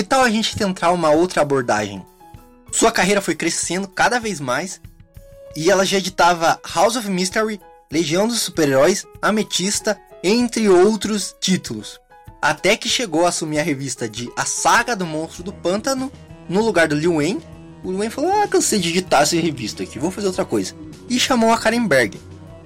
Que 0.00 0.04
tal 0.04 0.22
a 0.22 0.30
gente 0.30 0.56
tentar 0.56 0.92
uma 0.92 1.10
outra 1.10 1.42
abordagem? 1.42 2.02
Sua 2.72 2.90
carreira 2.90 3.20
foi 3.20 3.34
crescendo 3.34 3.86
cada 3.86 4.18
vez 4.18 4.40
mais 4.40 4.80
e 5.54 5.70
ela 5.70 5.84
já 5.84 5.98
editava 5.98 6.58
House 6.74 6.96
of 6.96 7.10
Mystery, 7.10 7.60
Legião 7.92 8.26
dos 8.26 8.40
Super-Heróis, 8.40 9.04
Ametista, 9.20 10.00
entre 10.24 10.70
outros 10.70 11.36
títulos. 11.38 12.00
Até 12.40 12.78
que 12.78 12.88
chegou 12.88 13.26
a 13.26 13.28
assumir 13.28 13.58
a 13.58 13.62
revista 13.62 14.08
de 14.08 14.32
A 14.38 14.46
Saga 14.46 14.96
do 14.96 15.04
Monstro 15.04 15.42
do 15.42 15.52
Pântano, 15.52 16.10
no 16.48 16.62
lugar 16.62 16.88
do 16.88 16.96
Liu 16.96 17.16
Wayne. 17.16 17.44
O 17.84 17.90
Liu 17.90 17.98
Wayne 17.98 18.14
falou: 18.14 18.32
Ah, 18.32 18.48
cansei 18.48 18.78
de 18.78 18.88
editar 18.88 19.20
essa 19.20 19.36
revista 19.36 19.82
aqui, 19.82 19.98
vou 19.98 20.10
fazer 20.10 20.28
outra 20.28 20.46
coisa. 20.46 20.74
E 21.10 21.20
chamou 21.20 21.52
a 21.52 21.58
Karen 21.58 21.86
Berg. 21.86 22.18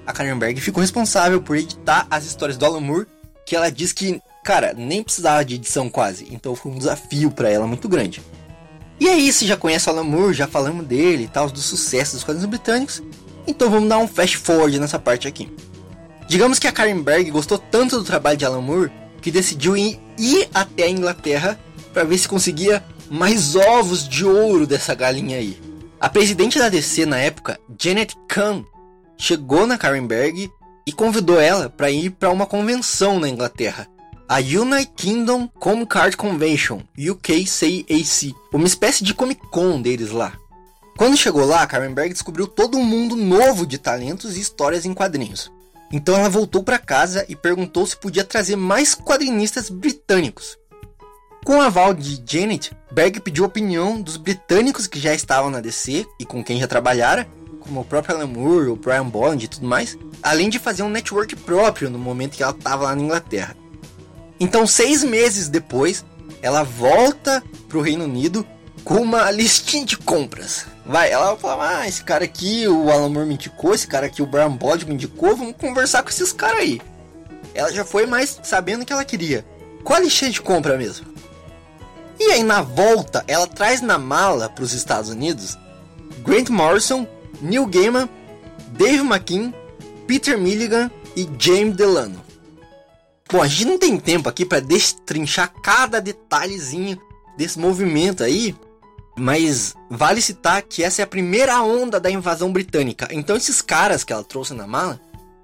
A 0.07 0.13
Karen 0.13 0.39
Berg 0.39 0.61
ficou 0.61 0.79
responsável 0.79 1.41
por 1.41 1.57
editar 1.57 2.07
as 2.09 2.23
histórias 2.23 2.57
do 2.57 2.65
Alan 2.65 2.79
Moore, 2.79 3.07
que 3.45 3.57
ela 3.57 3.69
diz 3.69 3.91
que, 3.91 4.21
cara, 4.45 4.75
nem 4.77 5.01
precisava 5.01 5.43
de 5.43 5.55
edição 5.55 5.89
quase. 5.89 6.27
Então 6.31 6.55
foi 6.55 6.71
um 6.71 6.77
desafio 6.77 7.31
para 7.31 7.49
ela 7.49 7.65
muito 7.65 7.89
grande. 7.89 8.21
E 8.99 9.09
aí, 9.09 9.33
se 9.33 9.45
já 9.45 9.57
conhece 9.57 9.89
o 9.89 9.91
Alan 9.91 10.03
Moore, 10.03 10.35
já 10.35 10.47
falamos 10.47 10.85
dele 10.85 11.23
e 11.23 11.27
tal, 11.27 11.49
dos 11.49 11.65
sucessos 11.65 12.13
dos 12.13 12.23
quadrinhos 12.23 12.49
britânicos, 12.49 13.03
então 13.45 13.69
vamos 13.69 13.89
dar 13.89 13.97
um 13.97 14.07
fast 14.07 14.37
forward 14.37 14.79
nessa 14.79 14.99
parte 14.99 15.27
aqui. 15.27 15.51
Digamos 16.29 16.59
que 16.59 16.67
a 16.67 16.71
Karen 16.71 17.01
Berg 17.01 17.29
gostou 17.31 17.57
tanto 17.57 17.97
do 17.97 18.05
trabalho 18.05 18.37
de 18.37 18.45
Alan 18.45 18.61
Moore 18.61 18.91
que 19.21 19.31
decidiu 19.31 19.75
ir, 19.75 19.99
ir 20.17 20.47
até 20.53 20.83
a 20.83 20.89
Inglaterra 20.89 21.59
para 21.91 22.03
ver 22.03 22.17
se 22.17 22.27
conseguia 22.27 22.83
mais 23.09 23.55
ovos 23.55 24.07
de 24.07 24.23
ouro 24.23 24.65
dessa 24.65 24.93
galinha 24.95 25.37
aí. 25.37 25.59
A 25.99 26.07
presidente 26.07 26.59
da 26.59 26.69
DC 26.69 27.05
na 27.05 27.17
época, 27.17 27.59
Janet 27.81 28.15
Kahn, 28.27 28.63
chegou 29.17 29.65
na 29.67 29.77
Karen 29.77 30.05
Berg 30.05 30.49
e 30.85 30.91
convidou 30.91 31.39
ela 31.39 31.69
para 31.69 31.89
ir 31.89 32.11
para 32.11 32.29
uma 32.29 32.45
convenção 32.45 33.19
na 33.19 33.27
Inglaterra, 33.27 33.87
a 34.27 34.39
United 34.39 34.91
Kingdom 34.95 35.47
Comic 35.47 35.87
Card 35.87 36.17
Convention, 36.17 36.81
UKCAC, 36.97 38.35
uma 38.51 38.65
espécie 38.65 39.03
de 39.03 39.13
Comic 39.13 39.41
Con 39.51 39.81
deles 39.81 40.11
lá. 40.11 40.33
Quando 40.97 41.17
chegou 41.17 41.45
lá, 41.45 41.65
Karen 41.67 41.93
Berg 41.93 42.13
descobriu 42.13 42.47
todo 42.47 42.77
um 42.77 42.83
mundo 42.83 43.15
novo 43.15 43.65
de 43.67 43.77
talentos 43.77 44.35
e 44.35 44.39
histórias 44.39 44.85
em 44.85 44.93
quadrinhos. 44.93 45.51
Então 45.91 46.15
ela 46.15 46.29
voltou 46.29 46.63
para 46.63 46.79
casa 46.79 47.25
e 47.29 47.35
perguntou 47.35 47.85
se 47.85 47.97
podia 47.97 48.23
trazer 48.23 48.55
mais 48.55 48.95
quadrinistas 48.95 49.69
britânicos. 49.69 50.57
Com 51.45 51.57
o 51.57 51.61
aval 51.61 51.93
de 51.93 52.23
Janet, 52.25 52.75
Berg 52.91 53.19
pediu 53.19 53.45
opinião 53.45 54.01
dos 54.01 54.17
britânicos 54.17 54.87
que 54.87 54.99
já 54.99 55.13
estavam 55.13 55.51
na 55.51 55.61
DC 55.61 56.05
e 56.19 56.25
com 56.25 56.43
quem 56.43 56.59
já 56.59 56.67
trabalhara, 56.67 57.27
como 57.59 57.81
o 57.81 57.85
próprio 57.85 58.15
Alan 58.15 58.27
Moore, 58.27 58.69
o 58.69 58.75
Brian 58.75 59.05
Bond 59.05 59.45
e 59.45 59.47
tudo 59.47 59.67
mais, 59.67 59.95
além 60.23 60.49
de 60.49 60.57
fazer 60.57 60.81
um 60.81 60.89
network 60.89 61.35
próprio 61.35 61.89
no 61.89 61.99
momento 61.99 62.35
que 62.35 62.41
ela 62.41 62.51
estava 62.51 62.85
lá 62.85 62.95
na 62.95 63.01
Inglaterra. 63.03 63.55
Então, 64.39 64.67
seis 64.67 65.03
meses 65.03 65.47
depois, 65.47 66.03
ela 66.41 66.63
volta 66.63 67.43
pro 67.69 67.81
Reino 67.81 68.03
Unido 68.03 68.45
com 68.83 68.95
uma 68.95 69.31
listinha 69.31 69.85
de 69.85 69.97
compras. 69.97 70.65
Vai, 70.85 71.11
ela 71.11 71.35
fala, 71.37 71.79
ah, 71.79 71.87
esse 71.87 72.03
cara 72.03 72.25
aqui, 72.25 72.67
o 72.67 72.91
Alan 72.91 73.09
Moore 73.09 73.27
me 73.27 73.33
indicou, 73.33 73.73
esse 73.73 73.87
cara 73.87 74.05
aqui, 74.05 74.21
o 74.21 74.27
Brian 74.27 74.51
Bond 74.51 74.85
me 74.85 74.93
indicou, 74.93 75.35
vamos 75.35 75.55
conversar 75.57 76.03
com 76.03 76.09
esses 76.09 76.31
caras 76.31 76.59
aí. 76.59 76.79
Ela 77.53 77.71
já 77.71 77.83
foi 77.83 78.05
mais 78.05 78.39
sabendo 78.43 78.83
o 78.83 78.85
que 78.85 78.93
ela 78.93 79.05
queria. 79.05 79.45
Qual 79.83 79.97
a 79.97 80.01
listinha 80.01 80.29
de 80.29 80.41
compra 80.41 80.77
mesmo? 80.77 81.07
E 82.19 82.31
aí 82.31 82.43
na 82.43 82.61
volta, 82.61 83.23
ela 83.27 83.47
traz 83.47 83.81
na 83.81 83.97
mala 83.97 84.49
para 84.49 84.63
os 84.63 84.73
Estados 84.73 85.09
Unidos 85.09 85.57
Grant 86.23 86.49
Morrison, 86.49 87.07
Neil 87.41 87.65
Gaiman, 87.67 88.09
Dave 88.69 89.01
McKean, 89.01 89.53
Peter 90.07 90.37
Milligan 90.37 90.89
e 91.15 91.29
James 91.37 91.75
Delano. 91.75 92.24
Bom, 93.35 93.41
a 93.41 93.47
gente 93.49 93.65
não 93.65 93.77
tem 93.77 93.99
tempo 93.99 94.29
aqui 94.29 94.45
para 94.45 94.61
destrinchar 94.61 95.51
cada 95.61 95.99
detalhezinho 95.99 96.97
desse 97.35 97.59
movimento 97.59 98.23
aí, 98.23 98.55
mas 99.17 99.75
vale 99.89 100.21
citar 100.21 100.61
que 100.61 100.81
essa 100.81 101.01
é 101.01 101.03
a 101.03 101.07
primeira 101.07 101.61
onda 101.61 101.99
da 101.99 102.09
invasão 102.09 102.53
britânica. 102.53 103.09
Então 103.11 103.35
esses 103.35 103.61
caras 103.61 104.05
que 104.05 104.13
ela 104.13 104.23
trouxe 104.23 104.53
na 104.53 104.65
mala 104.65 105.01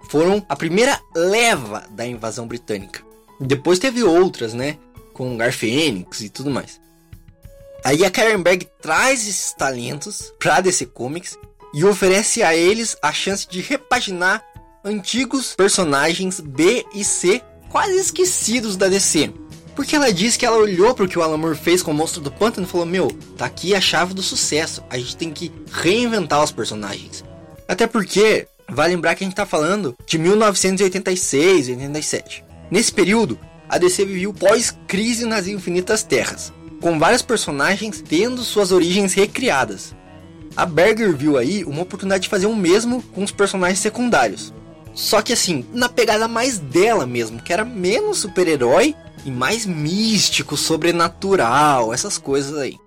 foram 0.10 0.42
a 0.48 0.56
primeira 0.56 1.02
leva 1.14 1.84
da 1.90 2.08
invasão 2.08 2.48
britânica. 2.48 3.04
Depois 3.42 3.78
teve 3.78 4.02
outras, 4.04 4.54
né? 4.54 4.78
com 5.12 5.36
Gar 5.36 5.52
Fênix 5.52 6.22
e 6.22 6.30
tudo 6.30 6.50
mais. 6.50 6.80
Aí 7.84 8.06
a 8.06 8.10
Karen 8.10 8.42
Berg 8.42 8.70
traz 8.82 9.28
esses 9.28 9.52
talentos 9.52 10.34
pra 10.40 10.62
DC 10.62 10.86
Comics 10.86 11.38
e 11.74 11.84
oferece 11.84 12.42
a 12.42 12.56
eles 12.56 12.96
a 13.02 13.12
chance 13.12 13.46
de 13.46 13.60
repaginar 13.60 14.42
antigos 14.82 15.56
personagens 15.56 16.40
B 16.40 16.86
e 16.94 17.04
C 17.04 17.44
quase 17.72 17.96
esquecidos 17.98 18.76
da 18.76 18.88
DC. 18.88 19.32
Porque 19.76 19.96
ela 19.96 20.12
diz 20.12 20.36
que 20.36 20.46
ela 20.46 20.58
olhou 20.58 20.94
para 20.94 21.06
o 21.06 21.08
que 21.08 21.18
o 21.18 21.22
Alan 21.22 21.38
Moore 21.38 21.58
fez 21.58 21.82
com 21.82 21.92
o 21.92 21.94
Monstro 21.94 22.22
do 22.22 22.32
Pântano 22.32 22.68
e 22.68 22.70
falou: 22.70 22.86
Meu, 22.86 23.08
tá 23.38 23.46
aqui 23.46 23.74
a 23.74 23.82
chave 23.82 24.14
do 24.14 24.22
sucesso. 24.22 24.84
A 24.90 24.98
gente 24.98 25.16
tem 25.16 25.32
que 25.32 25.52
reinventar 25.72 26.44
os 26.44 26.52
personagens. 26.52 27.24
Até 27.68 27.88
porque, 27.88 28.48
vale 28.70 28.96
lembrar 28.96 29.16
que 29.16 29.24
a 29.24 29.28
gente 29.28 29.36
tá 29.36 29.46
falando 29.46 29.96
de 30.06 30.18
1986, 30.18 31.70
87. 31.70 32.44
Nesse 32.70 32.92
período, 32.92 33.40
a 33.68 33.78
DC 33.78 34.06
viveu 34.06 34.34
pós-crise 34.34 35.26
nas 35.26 35.48
Infinitas 35.48 36.04
Terras, 36.04 36.52
com 36.82 37.00
vários 37.00 37.22
personagens 37.22 38.04
tendo 38.06 38.44
suas 38.44 38.74
origens 38.74 39.14
recriadas. 39.14 39.96
A 40.56 40.66
Berger 40.66 41.16
viu 41.16 41.38
aí 41.38 41.64
uma 41.64 41.84
oportunidade 41.84 42.24
de 42.24 42.30
fazer 42.30 42.48
o 42.48 42.56
mesmo 42.56 43.02
com 43.02 43.24
os 43.24 43.32
personagens 43.32 43.80
secundários. 43.80 44.54
Só 44.94 45.22
que 45.22 45.34
assim, 45.34 45.66
na 45.74 45.90
pegada 45.90 46.28
mais 46.28 46.58
dela 46.58 47.06
mesmo, 47.06 47.42
que 47.42 47.54
era 47.54 47.66
menos 47.66 48.20
super-herói 48.20 48.96
e 49.26 49.32
mais 49.32 49.66
místico, 49.66 50.58
sobrenatural, 50.58 51.94
essas 51.94 52.18
coisas 52.18 52.58
aí. 52.58 52.78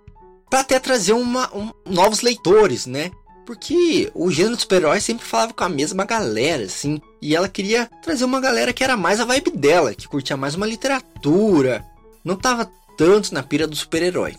Pra 0.51 0.61
até 0.61 0.79
trazer 0.79 1.13
uma, 1.13 1.55
um, 1.55 1.71
novos 1.87 2.21
leitores, 2.21 2.87
né? 2.87 3.11
Porque 3.47 4.11
o 4.15 4.31
gênero 4.31 4.57
de 4.57 4.63
super-herói 4.63 5.01
sempre 5.01 5.27
falava 5.27 5.53
com 5.53 5.65
a 5.65 5.69
mesma 5.69 6.05
galera, 6.05 6.65
assim. 6.65 7.01
E 7.21 7.35
ela 7.35 7.49
queria 7.49 7.91
trazer 8.03 8.25
uma 8.25 8.41
galera 8.41 8.73
que 8.73 8.83
era 8.83 8.97
mais 8.97 9.21
a 9.21 9.25
vibe 9.25 9.51
dela, 9.51 9.95
que 9.95 10.09
curtia 10.09 10.37
mais 10.37 10.55
uma 10.55 10.67
literatura. 10.67 11.85
Não 12.25 12.37
tava 12.37 12.71
tanto 12.97 13.35
na 13.35 13.43
pira 13.43 13.67
do 13.67 13.77
super-herói. 13.77 14.35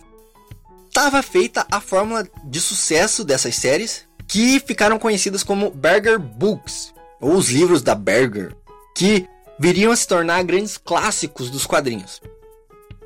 Tava 0.92 1.22
feita 1.22 1.68
a 1.70 1.82
fórmula 1.82 2.28
de 2.44 2.60
sucesso 2.62 3.24
dessas 3.24 3.56
séries, 3.56 4.08
que 4.28 4.60
ficaram 4.60 4.98
conhecidas 4.98 5.44
como 5.44 5.70
Berger 5.70 6.18
Books, 6.18 6.94
ou 7.20 7.34
os 7.34 7.50
livros 7.50 7.82
da 7.82 7.96
Berger, 7.96 8.56
que 8.96 9.28
viriam 9.60 9.92
a 9.92 9.96
se 9.96 10.08
tornar 10.08 10.44
grandes 10.44 10.78
clássicos 10.78 11.50
dos 11.50 11.66
quadrinhos. 11.66 12.22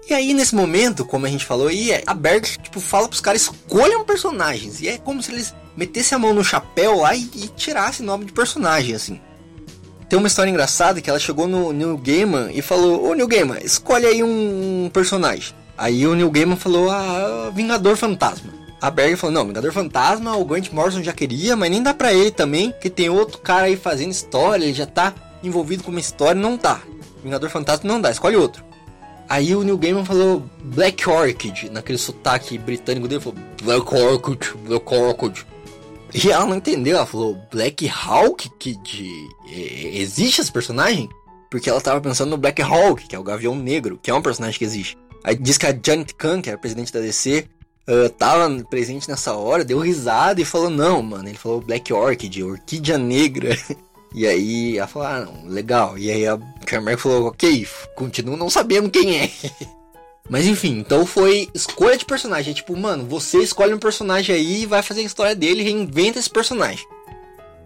E 0.09 0.13
aí, 0.13 0.33
nesse 0.33 0.55
momento, 0.55 1.05
como 1.05 1.27
a 1.27 1.29
gente 1.29 1.45
falou 1.45 1.67
aí, 1.67 1.91
a 2.05 2.13
Berg, 2.15 2.43
tipo, 2.63 2.79
fala 2.79 3.07
pros 3.07 3.21
caras 3.21 3.43
escolham 3.43 4.03
personagens. 4.03 4.81
E 4.81 4.87
é 4.87 4.97
como 4.97 5.21
se 5.21 5.31
eles 5.31 5.53
metessem 5.77 6.15
a 6.15 6.19
mão 6.19 6.33
no 6.33 6.43
chapéu 6.43 7.01
lá 7.01 7.15
e, 7.15 7.29
e 7.35 7.47
tirassem 7.49 8.03
nome 8.03 8.25
de 8.25 8.31
personagem, 8.31 8.95
assim. 8.95 9.21
Tem 10.09 10.17
uma 10.17 10.27
história 10.27 10.49
engraçada 10.49 10.99
que 10.99 11.09
ela 11.11 11.19
chegou 11.19 11.47
no 11.47 11.71
Neil 11.71 11.95
Gaiman 11.95 12.49
e 12.51 12.61
falou: 12.63 13.07
Ô 13.07 13.13
Neil 13.13 13.27
Gaiman, 13.27 13.59
escolhe 13.63 14.07
aí 14.07 14.23
um 14.23 14.89
personagem. 14.91 15.53
Aí 15.77 16.07
o 16.07 16.15
Neil 16.15 16.31
Gaiman 16.31 16.57
falou: 16.57 16.89
Ah, 16.89 17.51
Vingador 17.53 17.95
Fantasma. 17.95 18.51
A 18.81 18.89
Berg 18.89 19.15
falou: 19.15 19.33
Não, 19.33 19.47
Vingador 19.47 19.71
Fantasma, 19.71 20.37
o 20.37 20.45
Grant 20.45 20.71
Morrison 20.71 21.03
já 21.03 21.13
queria, 21.13 21.55
mas 21.55 21.69
nem 21.69 21.83
dá 21.83 21.93
pra 21.93 22.13
ele 22.13 22.31
também, 22.31 22.73
que 22.79 22.89
tem 22.89 23.09
outro 23.09 23.39
cara 23.39 23.63
aí 23.63 23.75
fazendo 23.75 24.11
história, 24.11 24.63
ele 24.63 24.73
já 24.73 24.85
tá 24.85 25.13
envolvido 25.43 25.83
com 25.83 25.91
uma 25.91 25.99
história, 25.99 26.39
não 26.39 26.57
dá. 26.57 26.81
Vingador 27.23 27.49
Fantasma 27.49 27.89
não 27.89 27.99
dá, 27.99 28.11
escolhe 28.11 28.35
outro. 28.35 28.63
Aí 29.27 29.55
o 29.55 29.63
Neil 29.63 29.77
Gaiman 29.77 30.05
falou 30.05 30.43
Black 30.63 31.07
Orchid, 31.07 31.69
naquele 31.69 31.99
sotaque 31.99 32.57
britânico 32.57 33.07
dele, 33.07 33.21
falou 33.21 33.37
Black 33.61 33.93
Orchid, 33.93 34.57
Black 34.65 34.93
Orchid. 34.93 35.45
E 36.11 36.31
ela 36.31 36.47
não 36.47 36.55
entendeu, 36.55 36.97
ela 36.97 37.05
falou 37.05 37.37
Black 37.51 37.87
Hawk, 37.87 38.49
que 38.57 38.75
existe 39.93 40.41
esse 40.41 40.51
personagem? 40.51 41.07
Porque 41.51 41.69
ela 41.69 41.79
tava 41.79 42.01
pensando 42.01 42.31
no 42.31 42.37
Black 42.37 42.59
Hawk, 42.61 43.07
que 43.07 43.15
é 43.15 43.19
o 43.19 43.23
Gavião 43.23 43.55
Negro, 43.55 43.99
que 44.01 44.09
é 44.09 44.13
um 44.13 44.21
personagem 44.21 44.57
que 44.57 44.65
existe. 44.65 44.97
Aí 45.23 45.35
diz 45.35 45.57
que 45.59 45.67
a 45.67 45.71
Janet 45.71 46.15
Khan, 46.15 46.41
que 46.41 46.49
era 46.49 46.57
presidente 46.57 46.91
da 46.91 46.99
DC, 46.99 47.47
uh, 47.89 48.09
tava 48.09 48.63
presente 48.69 49.09
nessa 49.09 49.33
hora, 49.33 49.65
deu 49.65 49.79
risada 49.79 50.39
e 50.39 50.45
falou, 50.45 50.69
não, 50.69 51.01
mano, 51.01 51.27
ele 51.27 51.37
falou 51.37 51.59
Black 51.59 51.91
Orchid, 51.91 52.43
Orquídea 52.43 52.97
Negra. 52.97 53.57
E 54.11 54.25
aí 54.25 54.75
ela 54.75 54.87
falou, 54.87 55.07
ah, 55.07 55.19
não, 55.19 55.47
legal. 55.47 55.95
E 55.95 56.09
aí 56.09 56.25
a 56.25 56.35
Carmack 56.65 56.99
falou, 56.99 57.27
ok, 57.27 57.67
continuo 57.95 58.35
não 58.35 58.49
sabendo 58.49 58.89
quem 58.89 59.19
é. 59.19 59.29
Mas 60.27 60.47
enfim, 60.47 60.79
então 60.79 61.05
foi 61.05 61.47
escolha 61.53 61.95
de 61.95 62.05
personagem. 62.05 62.51
É 62.51 62.55
tipo, 62.55 62.75
mano, 62.75 63.05
você 63.05 63.37
escolhe 63.37 63.71
um 63.71 63.77
personagem 63.79 64.35
aí 64.35 64.63
e 64.63 64.65
vai 64.65 64.81
fazer 64.81 65.01
a 65.01 65.03
história 65.03 65.35
dele 65.35 65.61
reinventa 65.61 66.17
esse 66.17 66.27
personagem. 66.27 66.87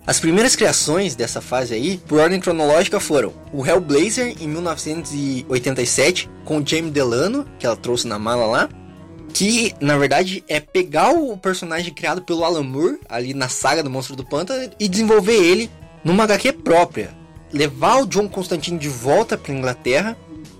As 0.05 0.19
primeiras 0.19 0.53
criações 0.53 1.15
dessa 1.15 1.39
fase 1.39 1.73
aí, 1.73 1.97
por 1.97 2.19
ordem 2.19 2.41
cronológica, 2.41 2.99
foram 2.99 3.31
o 3.53 3.65
Hellblazer 3.65 4.35
em 4.41 4.47
1987, 4.49 6.29
com 6.43 6.57
o 6.57 6.67
James 6.67 6.91
Delano, 6.91 7.47
que 7.57 7.65
ela 7.65 7.77
trouxe 7.77 8.05
na 8.05 8.19
mala 8.19 8.45
lá. 8.45 8.69
Que, 9.33 9.73
na 9.81 9.97
verdade, 9.97 10.43
é 10.47 10.59
pegar 10.59 11.11
o 11.11 11.35
personagem 11.35 11.93
criado 11.93 12.21
pelo 12.21 12.43
Alan 12.43 12.63
Moore, 12.63 12.99
ali 13.09 13.33
na 13.33 13.49
saga 13.49 13.81
do 13.81 13.89
Monstro 13.89 14.15
do 14.15 14.23
Pântano, 14.23 14.71
e 14.79 14.87
desenvolver 14.87 15.35
ele 15.35 15.71
numa 16.03 16.23
HQ 16.23 16.53
própria, 16.53 17.15
levar 17.51 18.01
o 18.01 18.05
John 18.05 18.27
Constantine 18.27 18.77
de 18.77 18.89
volta 18.89 19.37
para 19.37 19.53
Inglaterra 19.53 20.17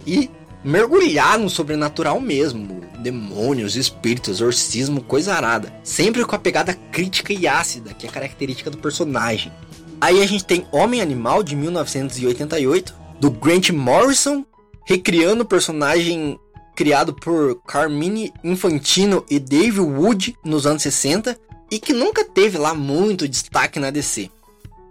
e 0.07 0.29
mergulhar 0.63 1.37
no 1.37 1.49
sobrenatural 1.49 2.19
mesmo, 2.19 2.81
demônios, 2.99 3.75
espíritos, 3.75 4.35
exorcismo, 4.35 5.03
coisa 5.03 5.33
arada, 5.33 5.73
sempre 5.83 6.23
com 6.23 6.35
a 6.35 6.39
pegada 6.39 6.73
crítica 6.73 7.33
e 7.33 7.45
ácida 7.47 7.93
que 7.93 8.07
é 8.07 8.09
característica 8.09 8.69
do 8.69 8.77
personagem. 8.77 9.51
Aí 9.99 10.21
a 10.21 10.25
gente 10.25 10.45
tem 10.45 10.65
Homem 10.71 11.01
Animal 11.01 11.43
de 11.43 11.55
1988 11.55 12.93
do 13.19 13.29
Grant 13.29 13.69
Morrison, 13.69 14.45
recriando 14.85 15.43
o 15.43 15.47
personagem 15.47 16.39
criado 16.75 17.13
por 17.13 17.61
Carmine 17.65 18.33
Infantino 18.43 19.25
e 19.29 19.39
Dave 19.39 19.79
Wood 19.79 20.35
nos 20.43 20.65
anos 20.65 20.81
60 20.81 21.37
e 21.71 21.79
que 21.79 21.93
nunca 21.93 22.23
teve 22.23 22.57
lá 22.57 22.73
muito 22.73 23.27
destaque 23.27 23.79
na 23.79 23.89
DC. 23.89 24.29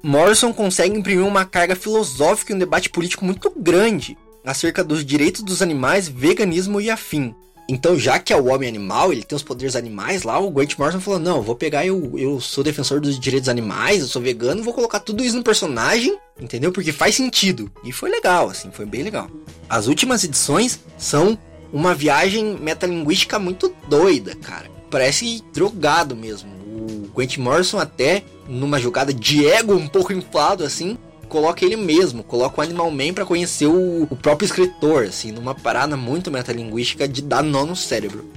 Morrison 0.02 0.52
consegue 0.52 0.96
imprimir 0.96 1.24
uma 1.24 1.44
carga 1.44 1.76
filosófica 1.76 2.52
e 2.52 2.56
um 2.56 2.58
debate 2.58 2.90
político 2.90 3.24
muito 3.24 3.52
grande 3.56 4.18
acerca 4.44 4.82
dos 4.82 5.04
direitos 5.04 5.42
dos 5.42 5.62
animais, 5.62 6.08
veganismo 6.08 6.80
e 6.80 6.90
afim. 6.90 7.34
Então, 7.68 7.96
já 7.96 8.18
que 8.18 8.32
é 8.32 8.36
o 8.36 8.46
homem 8.52 8.68
animal, 8.68 9.12
ele 9.12 9.22
tem 9.22 9.36
os 9.36 9.42
poderes 9.42 9.76
animais 9.76 10.24
lá, 10.24 10.38
o 10.38 10.50
Grant 10.50 10.76
Morrison 10.76 11.00
falou: 11.00 11.20
Não, 11.20 11.40
vou 11.40 11.54
pegar, 11.54 11.86
eu, 11.86 12.18
eu 12.18 12.40
sou 12.40 12.64
defensor 12.64 13.00
dos 13.00 13.18
direitos 13.18 13.48
animais, 13.48 14.00
eu 14.00 14.08
sou 14.08 14.20
vegano, 14.20 14.64
vou 14.64 14.74
colocar 14.74 14.98
tudo 14.98 15.24
isso 15.24 15.36
no 15.36 15.44
personagem, 15.44 16.18
entendeu? 16.40 16.72
Porque 16.72 16.92
faz 16.92 17.14
sentido. 17.14 17.70
E 17.84 17.92
foi 17.92 18.10
legal, 18.10 18.50
assim, 18.50 18.70
foi 18.72 18.84
bem 18.84 19.02
legal. 19.02 19.30
As 19.70 19.86
últimas 19.86 20.24
edições 20.24 20.80
são 20.98 21.38
uma 21.72 21.94
viagem 21.94 22.56
metalinguística 22.60 23.38
muito 23.38 23.74
doida, 23.88 24.34
cara. 24.36 24.70
Parece 24.90 25.42
drogado 25.52 26.14
mesmo. 26.14 26.50
O 26.50 27.10
Grant 27.16 27.38
Morrison 27.38 27.78
até 27.78 28.22
numa 28.48 28.78
jogada 28.78 29.12
de 29.12 29.46
ego 29.46 29.74
um 29.74 29.88
pouco 29.88 30.12
inflado 30.12 30.64
assim, 30.64 30.98
coloca 31.28 31.64
ele 31.64 31.76
mesmo, 31.76 32.22
coloca 32.22 32.60
o 32.60 32.64
Animal 32.64 32.90
Man 32.90 33.14
para 33.14 33.24
conhecer 33.24 33.66
o, 33.66 34.02
o, 34.02 34.16
próprio 34.16 34.44
escritor, 34.44 35.04
assim, 35.04 35.32
numa 35.32 35.54
parada 35.54 35.96
muito 35.96 36.30
metalinguística 36.30 37.08
de 37.08 37.22
dar 37.22 37.42
nó 37.42 37.64
no 37.64 37.74
cérebro. 37.74 38.28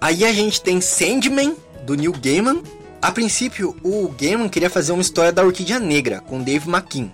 Aí 0.00 0.24
a 0.24 0.32
gente 0.32 0.60
tem 0.60 0.80
Sandman, 0.80 1.54
do 1.84 1.94
Neil 1.94 2.12
Gaiman. 2.12 2.62
A 3.00 3.12
princípio, 3.12 3.76
o 3.84 4.08
Gaiman 4.20 4.48
queria 4.48 4.68
fazer 4.68 4.90
uma 4.90 5.02
história 5.02 5.32
da 5.32 5.44
Orquídea 5.44 5.78
Negra, 5.78 6.20
com 6.20 6.42
Dave 6.42 6.68
McKean. 6.68 7.12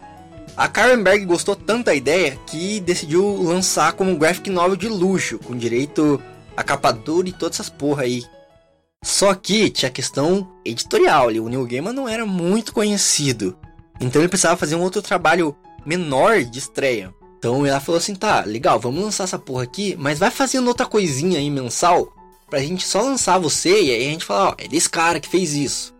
A 0.56 0.68
Karen 0.68 1.02
Berg 1.02 1.24
gostou 1.24 1.56
tanto 1.56 1.86
da 1.86 1.94
ideia 1.94 2.38
que 2.46 2.80
decidiu 2.80 3.42
lançar 3.42 3.92
como 3.94 4.16
graphic 4.16 4.50
novel 4.50 4.76
de 4.76 4.88
luxo, 4.88 5.38
com 5.38 5.56
direito 5.56 6.22
a 6.56 6.62
capa 6.62 6.92
dura 6.92 7.28
e 7.28 7.32
todas 7.32 7.56
essas 7.56 7.70
porra 7.70 8.02
aí, 8.02 8.22
só 9.04 9.34
que 9.34 9.68
tinha 9.68 9.88
a 9.88 9.92
questão 9.92 10.48
editorial. 10.64 11.26
O 11.28 11.48
Neil 11.48 11.66
Gaiman 11.66 11.92
não 11.92 12.08
era 12.08 12.24
muito 12.24 12.72
conhecido. 12.72 13.56
Então 14.00 14.22
ele 14.22 14.28
precisava 14.28 14.56
fazer 14.56 14.76
um 14.76 14.82
outro 14.82 15.02
trabalho 15.02 15.56
menor 15.84 16.44
de 16.44 16.58
estreia. 16.60 17.12
Então 17.38 17.66
ela 17.66 17.80
falou 17.80 17.98
assim: 17.98 18.14
tá, 18.14 18.44
legal, 18.44 18.78
vamos 18.78 19.02
lançar 19.02 19.24
essa 19.24 19.38
porra 19.38 19.64
aqui, 19.64 19.96
mas 19.98 20.18
vai 20.18 20.30
fazendo 20.30 20.68
outra 20.68 20.86
coisinha 20.86 21.38
aí 21.38 21.50
mensal 21.50 22.12
pra 22.48 22.60
gente 22.60 22.86
só 22.86 23.02
lançar 23.02 23.38
você 23.38 23.82
e 23.82 23.90
aí 23.90 24.06
a 24.06 24.10
gente 24.10 24.24
fala: 24.24 24.50
ó, 24.50 24.54
é 24.58 24.68
desse 24.68 24.88
cara 24.88 25.18
que 25.18 25.28
fez 25.28 25.52
isso. 25.52 25.92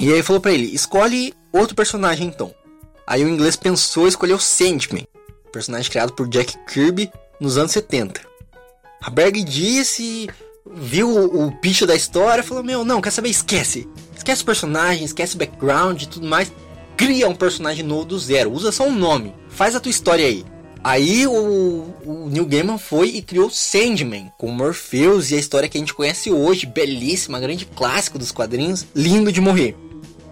E 0.00 0.12
aí 0.12 0.22
falou 0.22 0.42
pra 0.42 0.52
ele: 0.52 0.74
escolhe 0.74 1.32
outro 1.52 1.76
personagem 1.76 2.26
então. 2.26 2.52
Aí 3.12 3.22
o 3.22 3.28
inglês 3.28 3.56
pensou 3.56 4.06
e 4.06 4.08
escolheu 4.08 4.38
Sandman, 4.38 5.06
personagem 5.52 5.90
criado 5.90 6.14
por 6.14 6.26
Jack 6.26 6.56
Kirby 6.66 7.12
nos 7.38 7.58
anos 7.58 7.72
70. 7.72 8.22
A 9.02 9.10
Berg 9.10 9.44
disse 9.44 10.30
viu 10.74 11.10
o, 11.10 11.48
o 11.48 11.52
pitch 11.52 11.82
da 11.82 11.94
história, 11.94 12.42
falou: 12.42 12.64
Meu, 12.64 12.86
não, 12.86 13.02
quer 13.02 13.10
saber? 13.10 13.28
Esquece. 13.28 13.86
Esquece 14.16 14.42
o 14.42 14.46
personagem, 14.46 15.04
esquece 15.04 15.34
o 15.34 15.38
background 15.38 16.00
e 16.00 16.08
tudo 16.08 16.26
mais. 16.26 16.50
Cria 16.96 17.28
um 17.28 17.34
personagem 17.34 17.84
novo 17.84 18.06
do 18.06 18.18
zero. 18.18 18.50
Usa 18.50 18.72
só 18.72 18.88
um 18.88 18.96
nome. 18.96 19.34
Faz 19.50 19.76
a 19.76 19.80
tua 19.80 19.90
história 19.90 20.24
aí. 20.24 20.42
Aí 20.82 21.26
o, 21.26 21.94
o 22.06 22.28
Neil 22.30 22.46
Gaiman 22.46 22.78
foi 22.78 23.08
e 23.08 23.20
criou 23.20 23.50
Sandman, 23.50 24.32
com 24.38 24.48
Morpheus 24.48 25.30
e 25.30 25.34
a 25.34 25.38
história 25.38 25.68
que 25.68 25.76
a 25.76 25.80
gente 25.80 25.92
conhece 25.92 26.30
hoje, 26.30 26.64
belíssima, 26.64 27.38
grande 27.38 27.66
clássico 27.66 28.18
dos 28.18 28.32
quadrinhos, 28.32 28.86
lindo 28.94 29.30
de 29.30 29.38
morrer. 29.38 29.76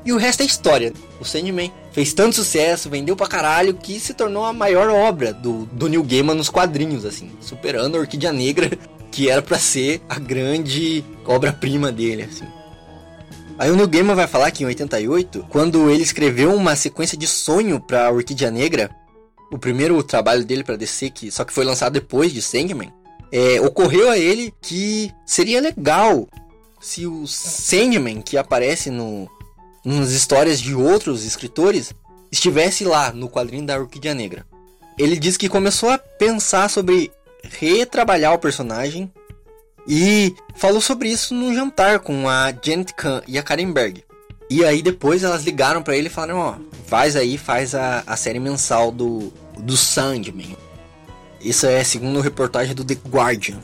E 0.02 0.14
o 0.14 0.16
resto 0.16 0.42
é 0.42 0.46
história. 0.46 0.94
O 1.20 1.26
Sandman 1.26 1.70
fez 1.92 2.12
tanto 2.12 2.36
sucesso, 2.36 2.90
vendeu 2.90 3.16
pra 3.16 3.26
caralho, 3.26 3.74
que 3.74 3.98
se 3.98 4.14
tornou 4.14 4.44
a 4.44 4.52
maior 4.52 4.88
obra 4.90 5.32
do, 5.32 5.66
do 5.66 5.88
Neil 5.88 6.02
Gaiman 6.02 6.34
nos 6.34 6.48
quadrinhos, 6.48 7.04
assim, 7.04 7.30
superando 7.40 7.96
a 7.96 8.00
Orquídea 8.00 8.32
Negra, 8.32 8.70
que 9.10 9.28
era 9.28 9.42
para 9.42 9.58
ser 9.58 10.00
a 10.08 10.18
grande 10.18 11.04
obra-prima 11.26 11.90
dele, 11.90 12.22
assim. 12.22 12.46
Aí 13.58 13.70
o 13.70 13.76
Neil 13.76 13.88
Gaiman 13.88 14.14
vai 14.14 14.26
falar 14.26 14.50
que 14.50 14.62
em 14.62 14.66
88, 14.66 15.46
quando 15.50 15.90
ele 15.90 16.02
escreveu 16.02 16.54
uma 16.54 16.74
sequência 16.76 17.18
de 17.18 17.26
sonho 17.26 17.78
pra 17.80 18.10
Orquídea 18.10 18.50
Negra, 18.50 18.90
o 19.50 19.58
primeiro 19.58 20.02
trabalho 20.02 20.44
dele 20.44 20.64
para 20.64 20.76
DC, 20.76 21.10
que 21.10 21.30
só 21.30 21.44
que 21.44 21.52
foi 21.52 21.64
lançado 21.64 21.92
depois 21.92 22.32
de 22.32 22.40
Sandman, 22.40 22.92
é, 23.32 23.60
ocorreu 23.60 24.08
a 24.08 24.16
ele 24.16 24.52
que 24.60 25.12
seria 25.26 25.60
legal 25.60 26.28
se 26.80 27.06
o 27.06 27.26
Sandman, 27.26 28.22
que 28.22 28.38
aparece 28.38 28.90
no, 28.90 29.28
nas 29.84 30.10
histórias 30.10 30.60
de 30.60 30.74
outros 30.74 31.24
escritores, 31.24 31.94
estivesse 32.30 32.84
lá 32.84 33.12
no 33.12 33.28
quadrinho 33.28 33.66
da 33.66 33.78
Orquídea 33.78 34.14
Negra. 34.14 34.46
Ele 34.98 35.18
diz 35.18 35.36
que 35.36 35.48
começou 35.48 35.90
a 35.90 35.98
pensar 35.98 36.68
sobre 36.68 37.10
retrabalhar 37.42 38.34
o 38.34 38.38
personagem 38.38 39.10
e 39.88 40.34
falou 40.54 40.80
sobre 40.80 41.08
isso 41.08 41.34
num 41.34 41.54
jantar 41.54 42.00
com 42.00 42.28
a 42.28 42.52
Janet 42.62 42.94
Kahn 42.94 43.22
e 43.26 43.38
a 43.38 43.42
Karen 43.42 43.72
Berg. 43.72 44.04
E 44.48 44.64
aí 44.64 44.82
depois 44.82 45.22
elas 45.22 45.44
ligaram 45.44 45.82
para 45.82 45.96
ele 45.96 46.08
e 46.08 46.10
falaram, 46.10 46.38
ó, 46.38 46.54
faz 46.86 47.16
aí, 47.16 47.38
faz 47.38 47.74
a, 47.74 48.02
a 48.06 48.16
série 48.16 48.40
mensal 48.40 48.90
do, 48.90 49.32
do 49.58 49.76
Sandman. 49.76 50.56
Isso 51.40 51.66
é 51.66 51.82
segundo 51.82 52.20
reportagem 52.20 52.74
do 52.74 52.84
The 52.84 52.96
Guardian. 53.08 53.58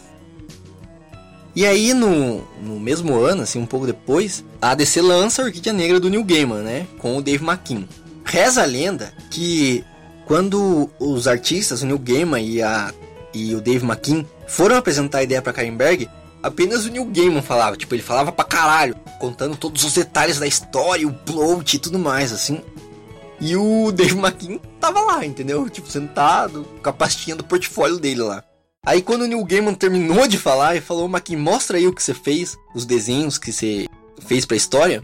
E 1.56 1.64
aí, 1.64 1.94
no, 1.94 2.46
no 2.62 2.78
mesmo 2.78 3.18
ano, 3.18 3.42
assim, 3.42 3.58
um 3.58 3.64
pouco 3.64 3.86
depois, 3.86 4.44
a 4.60 4.74
DC 4.74 5.00
lança 5.00 5.40
a 5.40 5.46
Orquídea 5.46 5.72
Negra 5.72 5.98
do 5.98 6.10
New 6.10 6.22
Gaiman, 6.22 6.60
né? 6.60 6.86
Com 6.98 7.16
o 7.16 7.22
Dave 7.22 7.42
McKean. 7.42 7.84
Reza 8.26 8.62
a 8.62 8.66
lenda 8.66 9.10
que 9.30 9.82
quando 10.26 10.90
os 10.98 11.26
artistas, 11.26 11.80
o 11.80 11.86
Neil 11.86 11.98
Gaiman 11.98 12.42
e, 12.42 12.60
a, 12.60 12.92
e 13.32 13.54
o 13.54 13.60
Dave 13.62 13.86
McKean, 13.86 14.26
foram 14.46 14.76
apresentar 14.76 15.18
a 15.18 15.22
ideia 15.22 15.40
para 15.40 15.54
Karenberg, 15.54 16.10
apenas 16.42 16.84
o 16.84 16.90
Neil 16.90 17.06
Gaiman 17.06 17.40
falava. 17.40 17.74
Tipo, 17.74 17.94
ele 17.94 18.02
falava 18.02 18.30
pra 18.30 18.44
caralho, 18.44 18.94
contando 19.18 19.56
todos 19.56 19.82
os 19.82 19.94
detalhes 19.94 20.38
da 20.38 20.46
história, 20.46 21.08
o 21.08 21.14
plot 21.14 21.74
e 21.74 21.78
tudo 21.78 21.98
mais, 21.98 22.34
assim. 22.34 22.60
E 23.40 23.56
o 23.56 23.90
Dave 23.92 24.18
McKean 24.18 24.58
tava 24.78 25.00
lá, 25.00 25.24
entendeu? 25.24 25.70
Tipo, 25.70 25.90
sentado, 25.90 26.66
com 26.82 26.90
a 26.90 26.92
pastinha 26.92 27.34
do 27.34 27.44
portfólio 27.44 27.98
dele 27.98 28.20
lá. 28.20 28.44
Aí 28.86 29.02
quando 29.02 29.22
o 29.22 29.26
Neil 29.26 29.44
Gaiman 29.44 29.74
terminou 29.74 30.28
de 30.28 30.38
falar 30.38 30.76
e 30.76 30.80
falou, 30.80 31.08
Maqui, 31.08 31.34
mostra 31.34 31.76
aí 31.76 31.88
o 31.88 31.92
que 31.92 32.00
você 32.00 32.14
fez, 32.14 32.56
os 32.72 32.86
desenhos 32.86 33.36
que 33.36 33.52
você 33.52 33.88
fez 34.24 34.46
pra 34.46 34.56
história. 34.56 35.02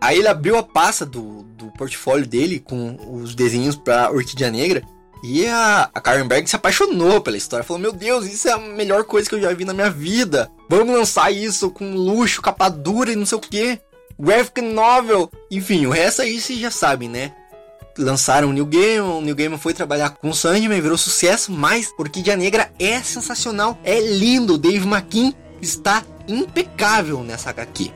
Aí 0.00 0.18
ele 0.18 0.28
abriu 0.28 0.56
a 0.56 0.62
pasta 0.62 1.04
do, 1.04 1.42
do 1.42 1.66
portfólio 1.72 2.26
dele 2.26 2.58
com 2.58 2.96
os 3.12 3.34
desenhos 3.34 3.76
pra 3.76 4.10
Orquídea 4.10 4.50
Negra. 4.50 4.82
E 5.22 5.46
a, 5.46 5.90
a 5.94 6.00
Karen 6.00 6.26
Berg 6.26 6.48
se 6.48 6.56
apaixonou 6.56 7.20
pela 7.20 7.36
história. 7.36 7.64
Falou: 7.64 7.80
Meu 7.80 7.92
Deus, 7.92 8.26
isso 8.26 8.48
é 8.48 8.52
a 8.52 8.58
melhor 8.58 9.04
coisa 9.04 9.28
que 9.28 9.34
eu 9.36 9.40
já 9.40 9.52
vi 9.52 9.64
na 9.64 9.74
minha 9.74 9.90
vida. 9.90 10.50
Vamos 10.68 10.92
lançar 10.92 11.30
isso 11.30 11.70
com 11.70 11.94
luxo, 11.94 12.42
capa 12.42 12.68
dura 12.68 13.12
e 13.12 13.16
não 13.16 13.26
sei 13.26 13.38
o 13.38 13.40
que. 13.40 13.78
Graphic 14.18 14.60
novel. 14.60 15.30
Enfim, 15.50 15.86
o 15.86 15.90
resto 15.90 16.22
aí 16.22 16.40
vocês 16.40 16.58
já 16.58 16.70
sabem, 16.70 17.08
né? 17.08 17.32
Lançaram 17.98 18.50
o 18.50 18.52
New 18.52 18.66
Game, 18.66 19.00
o 19.00 19.20
New 19.20 19.34
Game 19.34 19.56
foi 19.58 19.74
trabalhar 19.74 20.10
com 20.10 20.30
o 20.30 20.34
Sandman, 20.34 20.80
virou 20.80 20.98
sucesso, 20.98 21.52
mas 21.52 21.92
Orquídea 21.98 22.36
Negra 22.36 22.72
é 22.78 23.02
sensacional, 23.02 23.78
é 23.84 24.00
lindo, 24.00 24.58
Dave 24.58 24.86
McKean 24.86 25.32
está 25.60 26.02
impecável 26.26 27.22
nessa 27.22 27.50
HQ. 27.50 27.90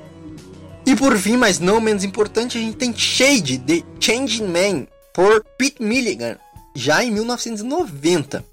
E 0.85 0.95
por 0.95 1.17
fim, 1.17 1.37
mas 1.37 1.59
não 1.59 1.81
menos 1.81 2.05
importante, 2.05 2.59
a 2.59 2.61
gente 2.61 2.77
tem 2.77 2.97
Shade, 2.97 3.59
The 3.59 3.83
Changing 3.99 4.47
Man, 4.47 4.87
por 5.13 5.45
Pete 5.59 5.83
Milligan, 5.83 6.37
já 6.75 7.03
em 7.03 7.11
1990. 7.11 8.45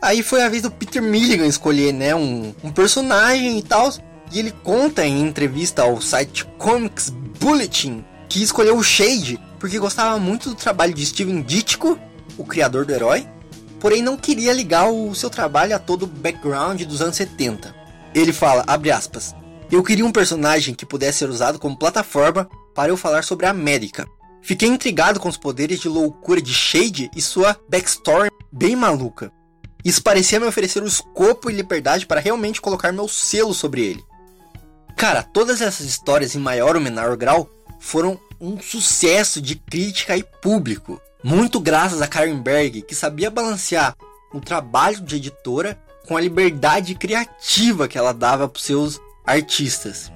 Aí 0.00 0.22
foi 0.22 0.42
a 0.42 0.48
vez 0.48 0.62
do 0.62 0.70
Peter 0.70 1.02
Milligan 1.02 1.46
escolher, 1.46 1.92
né, 1.92 2.14
um, 2.14 2.54
um 2.62 2.70
personagem 2.70 3.58
e 3.58 3.62
tal, 3.62 3.92
e 4.32 4.38
ele 4.38 4.52
conta 4.62 5.04
em 5.04 5.20
entrevista 5.20 5.82
ao 5.82 6.00
site 6.00 6.44
Comics 6.58 7.10
Bulletin 7.10 8.04
que 8.28 8.42
escolheu 8.42 8.76
o 8.76 8.82
Shade 8.82 9.38
porque 9.58 9.78
gostava 9.78 10.18
muito 10.18 10.50
do 10.50 10.54
trabalho 10.54 10.94
de 10.94 11.04
Steven 11.04 11.42
Ditko, 11.42 11.98
o 12.36 12.44
criador 12.44 12.84
do 12.84 12.92
herói, 12.92 13.26
porém 13.80 14.02
não 14.02 14.16
queria 14.16 14.52
ligar 14.52 14.90
o 14.90 15.14
seu 15.14 15.30
trabalho 15.30 15.74
a 15.74 15.78
todo 15.78 16.04
o 16.04 16.06
background 16.06 16.82
dos 16.82 17.00
anos 17.00 17.16
70. 17.16 17.74
Ele 18.14 18.32
fala, 18.32 18.64
abre 18.66 18.90
aspas, 18.90 19.34
eu 19.70 19.82
queria 19.82 20.06
um 20.06 20.12
personagem 20.12 20.74
que 20.74 20.86
pudesse 20.86 21.18
ser 21.18 21.28
usado 21.28 21.58
como 21.58 21.78
plataforma 21.78 22.48
para 22.74 22.90
eu 22.90 22.96
falar 22.96 23.24
sobre 23.24 23.46
a 23.46 23.50
América. 23.50 24.06
Fiquei 24.40 24.68
intrigado 24.68 25.18
com 25.18 25.28
os 25.28 25.36
poderes 25.36 25.80
de 25.80 25.88
loucura 25.88 26.40
de 26.40 26.54
Shade 26.54 27.10
e 27.16 27.20
sua 27.20 27.58
backstory 27.68 28.30
bem 28.52 28.76
maluca. 28.76 29.32
Isso 29.84 30.02
parecia 30.02 30.38
me 30.38 30.46
oferecer 30.46 30.82
o 30.82 30.86
escopo 30.86 31.50
e 31.50 31.54
liberdade 31.54 32.06
para 32.06 32.20
realmente 32.20 32.60
colocar 32.60 32.92
meu 32.92 33.08
selo 33.08 33.52
sobre 33.52 33.84
ele. 33.84 34.04
Cara, 34.96 35.22
todas 35.22 35.60
essas 35.60 35.84
histórias 35.84 36.34
em 36.34 36.38
maior 36.38 36.74
ou 36.74 36.80
menor 36.80 37.16
grau 37.16 37.48
foram 37.78 38.18
um 38.40 38.60
sucesso 38.60 39.40
de 39.40 39.56
crítica 39.56 40.16
e 40.16 40.22
público. 40.22 41.00
Muito 41.22 41.58
graças 41.58 42.02
a 42.02 42.06
Karen 42.06 42.38
Berg, 42.40 42.82
que 42.82 42.94
sabia 42.94 43.30
balancear 43.30 43.96
o 44.32 44.40
trabalho 44.40 45.00
de 45.00 45.16
editora 45.16 45.78
com 46.06 46.16
a 46.16 46.20
liberdade 46.20 46.94
criativa 46.94 47.88
que 47.88 47.98
ela 47.98 48.12
dava 48.12 48.48
para 48.48 48.62
seus 48.62 49.00
artistas. 49.24 50.12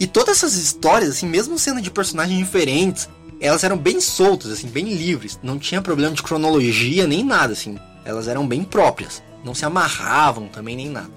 E 0.00 0.06
todas 0.06 0.38
essas 0.38 0.54
histórias, 0.54 1.10
assim, 1.10 1.26
mesmo 1.26 1.58
sendo 1.58 1.80
de 1.80 1.90
personagens 1.90 2.38
diferentes, 2.38 3.08
elas 3.40 3.62
eram 3.62 3.76
bem 3.76 4.00
soltas, 4.00 4.50
assim, 4.50 4.68
bem 4.68 4.94
livres. 4.94 5.38
Não 5.42 5.58
tinha 5.58 5.82
problema 5.82 6.14
de 6.14 6.22
cronologia 6.22 7.06
nem 7.06 7.24
nada, 7.24 7.52
assim. 7.52 7.78
Elas 8.04 8.26
eram 8.26 8.46
bem 8.46 8.64
próprias. 8.64 9.22
Não 9.44 9.54
se 9.54 9.64
amarravam 9.64 10.48
também 10.48 10.76
nem 10.76 10.88
nada. 10.88 11.10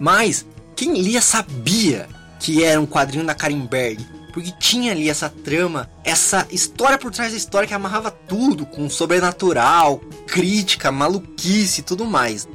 Mas 0.00 0.46
quem 0.74 0.94
lia 1.00 1.20
sabia 1.20 2.08
que 2.40 2.62
era 2.62 2.80
um 2.80 2.86
quadrinho 2.86 3.26
da 3.26 3.34
Karen 3.34 3.66
Berg 3.66 4.17
porque 4.38 4.52
tinha 4.52 4.92
ali 4.92 5.10
essa 5.10 5.28
trama, 5.28 5.90
essa 6.04 6.46
história 6.50 6.96
por 6.96 7.10
trás 7.10 7.32
da 7.32 7.36
história 7.36 7.66
que 7.66 7.74
amarrava 7.74 8.08
tudo 8.08 8.64
com 8.64 8.88
sobrenatural, 8.88 9.98
crítica, 10.28 10.92
maluquice 10.92 11.80
e 11.80 11.82
tudo 11.82 12.04
mais. 12.04 12.46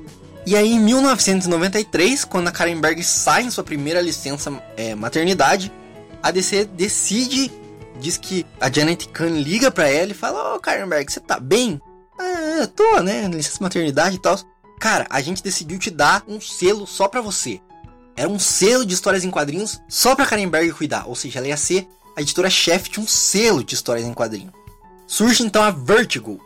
E 0.46 0.56
aí, 0.56 0.72
em 0.74 0.80
1993, 0.80 2.24
quando 2.24 2.48
a 2.48 2.52
Karen 2.52 2.80
Berg 2.80 3.04
sai 3.04 3.44
em 3.44 3.52
sua 3.52 3.66
primeira 3.66 4.00
licença 4.00 4.52
é, 4.78 4.96
maternidade, 4.96 5.72
a 6.22 6.32
DC 6.32 6.66
decide, 6.66 7.52
diz 8.00 8.18
que 8.18 8.46
a 8.62 8.72
Janet 8.72 9.10
Kahn 9.10 9.42
liga 9.42 9.70
para 9.70 9.90
ela 9.90 10.12
e 10.12 10.16
fala: 10.16 10.54
Ô 10.54 10.56
oh, 10.56 10.60
Karen 10.60 10.88
Berg, 10.88 11.12
você 11.12 11.20
tá 11.20 11.38
bem? 11.38 11.82
Ah, 12.18 12.66
tô, 12.74 13.02
né? 13.02 13.28
Licença 13.28 13.58
maternidade 13.62 14.16
e 14.16 14.20
tal. 14.20 14.40
Cara, 14.80 15.06
a 15.10 15.20
gente 15.20 15.44
decidiu 15.44 15.78
te 15.78 15.90
dar 15.90 16.24
um 16.28 16.40
selo 16.40 16.88
só 16.88 17.10
pra 17.10 17.20
você. 17.20 17.60
Era 18.16 18.30
um 18.30 18.38
selo 18.38 18.86
de 18.86 18.94
histórias 18.94 19.24
em 19.24 19.32
quadrinhos 19.32 19.82
só 19.90 20.16
para 20.16 20.26
Karen 20.26 20.48
Berg 20.48 20.72
cuidar, 20.74 21.08
ou 21.08 21.16
seja, 21.16 21.40
ela 21.40 21.48
ia 21.48 21.58
ser 21.58 21.88
a 22.16 22.22
editora-chefe 22.22 22.92
de 22.92 23.00
um 23.00 23.08
selo 23.08 23.64
de 23.64 23.74
histórias 23.74 24.06
em 24.06 24.14
quadrinhos. 24.14 24.54
Surge 25.08 25.44
então 25.44 25.64
a 25.64 25.72
Vertigo, 25.72 26.40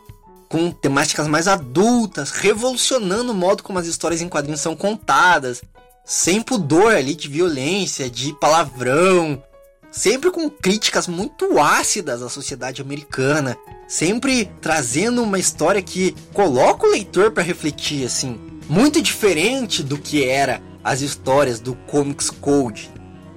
com 0.49 0.71
temáticas 0.71 1.27
mais 1.27 1.47
adultas, 1.47 2.31
revolucionando 2.31 3.31
o 3.31 3.35
modo 3.35 3.63
como 3.63 3.79
as 3.79 3.87
histórias 3.87 4.21
em 4.21 4.29
quadrinhos 4.29 4.61
são 4.61 4.75
contadas, 4.75 5.61
sem 6.05 6.41
pudor 6.41 6.95
ali 6.95 7.13
de 7.13 7.27
violência, 7.27 8.09
de 8.09 8.33
palavrão, 8.39 9.43
sempre 9.91 10.31
com 10.31 10.49
críticas 10.49 11.07
muito 11.07 11.59
ácidas 11.59 12.21
à 12.21 12.29
sociedade 12.29 12.81
americana, 12.81 13.57
sempre 13.87 14.49
trazendo 14.61 15.21
uma 15.21 15.39
história 15.39 15.81
que 15.81 16.15
coloca 16.33 16.87
o 16.87 16.91
leitor 16.91 17.31
para 17.31 17.43
refletir 17.43 18.05
assim, 18.05 18.39
muito 18.69 19.01
diferente 19.01 19.83
do 19.83 19.97
que 19.97 20.23
era 20.23 20.61
as 20.87 21.01
histórias 21.01 21.59
do 21.59 21.75
Comics 21.75 22.29
Code. 22.29 22.89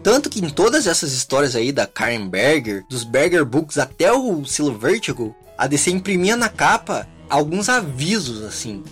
Tanto 0.04 0.30
que 0.30 0.38
em 0.38 0.48
todas 0.48 0.86
essas 0.86 1.12
histórias 1.12 1.56
aí 1.56 1.72
da 1.72 1.84
Karen 1.84 2.28
Berger, 2.28 2.84
dos 2.88 3.02
Berger 3.02 3.44
Books 3.44 3.76
até 3.76 4.12
o 4.12 4.44
Silo 4.44 4.78
Vertigo, 4.78 5.34
a 5.58 5.66
DC 5.66 5.90
imprimia 5.90 6.36
na 6.36 6.48
capa 6.48 7.08
alguns 7.28 7.68
avisos 7.68 8.44
assim. 8.44 8.84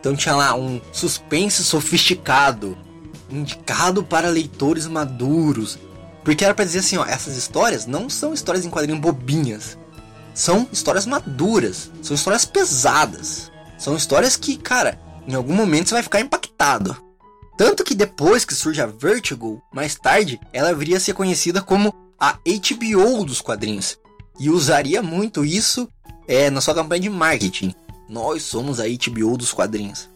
Então 0.00 0.16
tinha 0.16 0.34
lá 0.34 0.54
um 0.54 0.80
suspense 0.90 1.62
sofisticado, 1.62 2.78
indicado 3.30 4.02
para 4.02 4.30
leitores 4.30 4.86
maduros. 4.86 5.78
Porque 6.24 6.46
era 6.46 6.54
para 6.54 6.64
dizer 6.64 6.78
assim, 6.78 6.96
ó, 6.96 7.04
essas 7.04 7.36
histórias 7.36 7.84
não 7.84 8.08
são 8.08 8.32
histórias 8.32 8.64
em 8.64 8.70
quadrinho 8.70 8.98
bobinhas. 8.98 9.76
São 10.32 10.66
histórias 10.72 11.04
maduras, 11.04 11.90
são 12.00 12.14
histórias 12.14 12.46
pesadas. 12.46 13.52
São 13.76 13.94
histórias 13.94 14.34
que, 14.34 14.56
cara, 14.56 14.98
em 15.26 15.34
algum 15.34 15.52
momento 15.52 15.88
você 15.88 15.94
vai 15.94 16.02
ficar 16.02 16.20
impactado. 16.20 17.07
Tanto 17.58 17.82
que 17.82 17.92
depois 17.92 18.44
que 18.44 18.54
surge 18.54 18.80
a 18.80 18.86
Vertigo, 18.86 19.60
mais 19.72 19.96
tarde, 19.96 20.40
ela 20.52 20.72
viria 20.72 20.96
a 20.96 21.00
ser 21.00 21.12
conhecida 21.12 21.60
como 21.60 21.92
a 22.16 22.34
HBO 22.34 23.24
dos 23.24 23.40
quadrinhos. 23.40 23.98
E 24.38 24.48
usaria 24.48 25.02
muito 25.02 25.44
isso 25.44 25.88
é, 26.28 26.50
na 26.50 26.60
sua 26.60 26.72
campanha 26.72 27.00
de 27.00 27.10
marketing. 27.10 27.74
Nós 28.08 28.44
somos 28.44 28.78
a 28.78 28.84
HBO 28.84 29.36
dos 29.36 29.52
quadrinhos. 29.52 30.08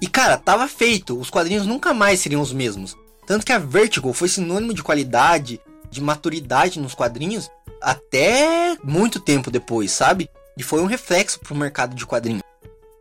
E 0.00 0.06
cara, 0.06 0.36
tava 0.36 0.68
feito, 0.68 1.18
os 1.18 1.28
quadrinhos 1.28 1.66
nunca 1.66 1.92
mais 1.92 2.20
seriam 2.20 2.40
os 2.40 2.52
mesmos. 2.52 2.96
Tanto 3.26 3.44
que 3.44 3.52
a 3.52 3.58
Vertigo 3.58 4.12
foi 4.12 4.28
sinônimo 4.28 4.72
de 4.72 4.84
qualidade, 4.84 5.60
de 5.90 6.00
maturidade 6.00 6.78
nos 6.78 6.94
quadrinhos, 6.94 7.50
até 7.82 8.78
muito 8.84 9.18
tempo 9.18 9.50
depois, 9.50 9.90
sabe? 9.90 10.30
E 10.56 10.62
foi 10.62 10.80
um 10.80 10.86
reflexo 10.86 11.40
pro 11.40 11.56
mercado 11.56 11.96
de 11.96 12.06
quadrinhos. 12.06 12.44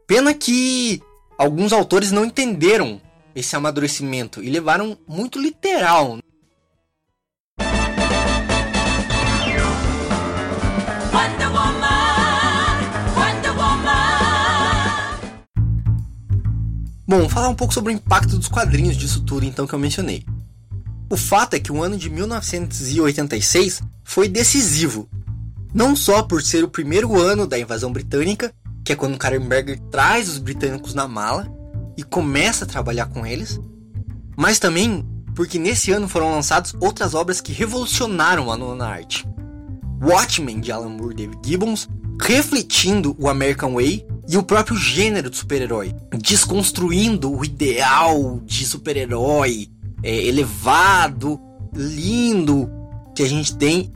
Pena 0.08 0.34
que 0.34 1.04
alguns 1.38 1.72
autores 1.72 2.12
não 2.12 2.26
entenderam 2.26 3.00
esse 3.36 3.56
amadurecimento 3.56 4.42
e 4.42 4.50
levaram 4.50 4.98
muito 5.06 5.40
literal. 5.40 6.20
Wonder 11.12 11.52
Woman, 11.52 12.80
Wonder 13.16 13.58
Woman. 13.58 15.20
Bom, 17.06 17.30
falar 17.30 17.50
um 17.50 17.56
pouco 17.56 17.74
sobre 17.74 17.92
o 17.94 17.96
impacto 17.96 18.38
dos 18.38 18.48
quadrinhos 18.48 18.96
disso 18.96 19.22
tudo 19.22 19.46
então 19.46 19.68
que 19.68 19.76
eu 19.76 19.80
mencionei. 19.80 20.24
O 21.12 21.18
fato 21.18 21.56
é 21.56 21.60
que 21.60 21.72
o 21.72 21.84
ano 21.84 21.98
de 21.98 22.10
1986 22.10 23.84
foi 24.04 24.28
decisivo, 24.28 25.08
não 25.74 25.96
só 25.96 26.24
por 26.24 26.42
ser 26.42 26.64
o 26.64 26.70
primeiro 26.70 27.20
ano 27.20 27.46
da 27.46 27.60
invasão 27.60 27.92
britânica, 27.92 28.52
que 28.84 28.94
é 28.94 28.96
quando 28.96 29.18
Karenberger 29.18 29.80
traz 29.92 30.30
os 30.30 30.40
britânicos 30.40 30.94
na 30.94 31.08
mala 31.08 31.55
e 31.98 32.04
começa 32.04 32.66
a 32.66 32.68
trabalhar 32.68 33.08
com 33.08 33.26
eles, 33.26 33.60
mas 34.36 34.60
também 34.60 35.06
porque 35.36 35.60
nesse 35.60 35.92
ano 35.92 36.08
foram 36.08 36.32
lançadas 36.32 36.74
outras 36.80 37.14
obras 37.14 37.42
que 37.42 37.52
revolucionaram 37.52 38.52
a 38.52 38.58
nona 38.58 38.88
arte. 38.88 39.28
Watchmen 40.02 40.60
de 40.60 40.72
Alan 40.72 40.90
Moore 40.90 41.14
e 41.14 41.18
David 41.18 41.40
Gibbons, 41.46 41.90
refletindo 42.22 43.16
o 43.20 43.28
American 43.28 43.74
Way 43.74 44.06
e 44.28 44.38
o 44.38 44.44
próprio 44.44 44.78
gênero 44.78 45.30
de 45.30 45.38
super-herói, 45.38 45.94
desconstruindo 46.18 47.32
o 47.32 47.44
ideal 47.44 48.40
de 48.46 48.66
super-herói 48.66 49.70
é, 50.02 50.26
elevado, 50.26 51.40
lindo 51.74 52.70
que 53.16 53.24
a 53.24 53.28
gente 53.28 53.56
tem. 53.56 53.92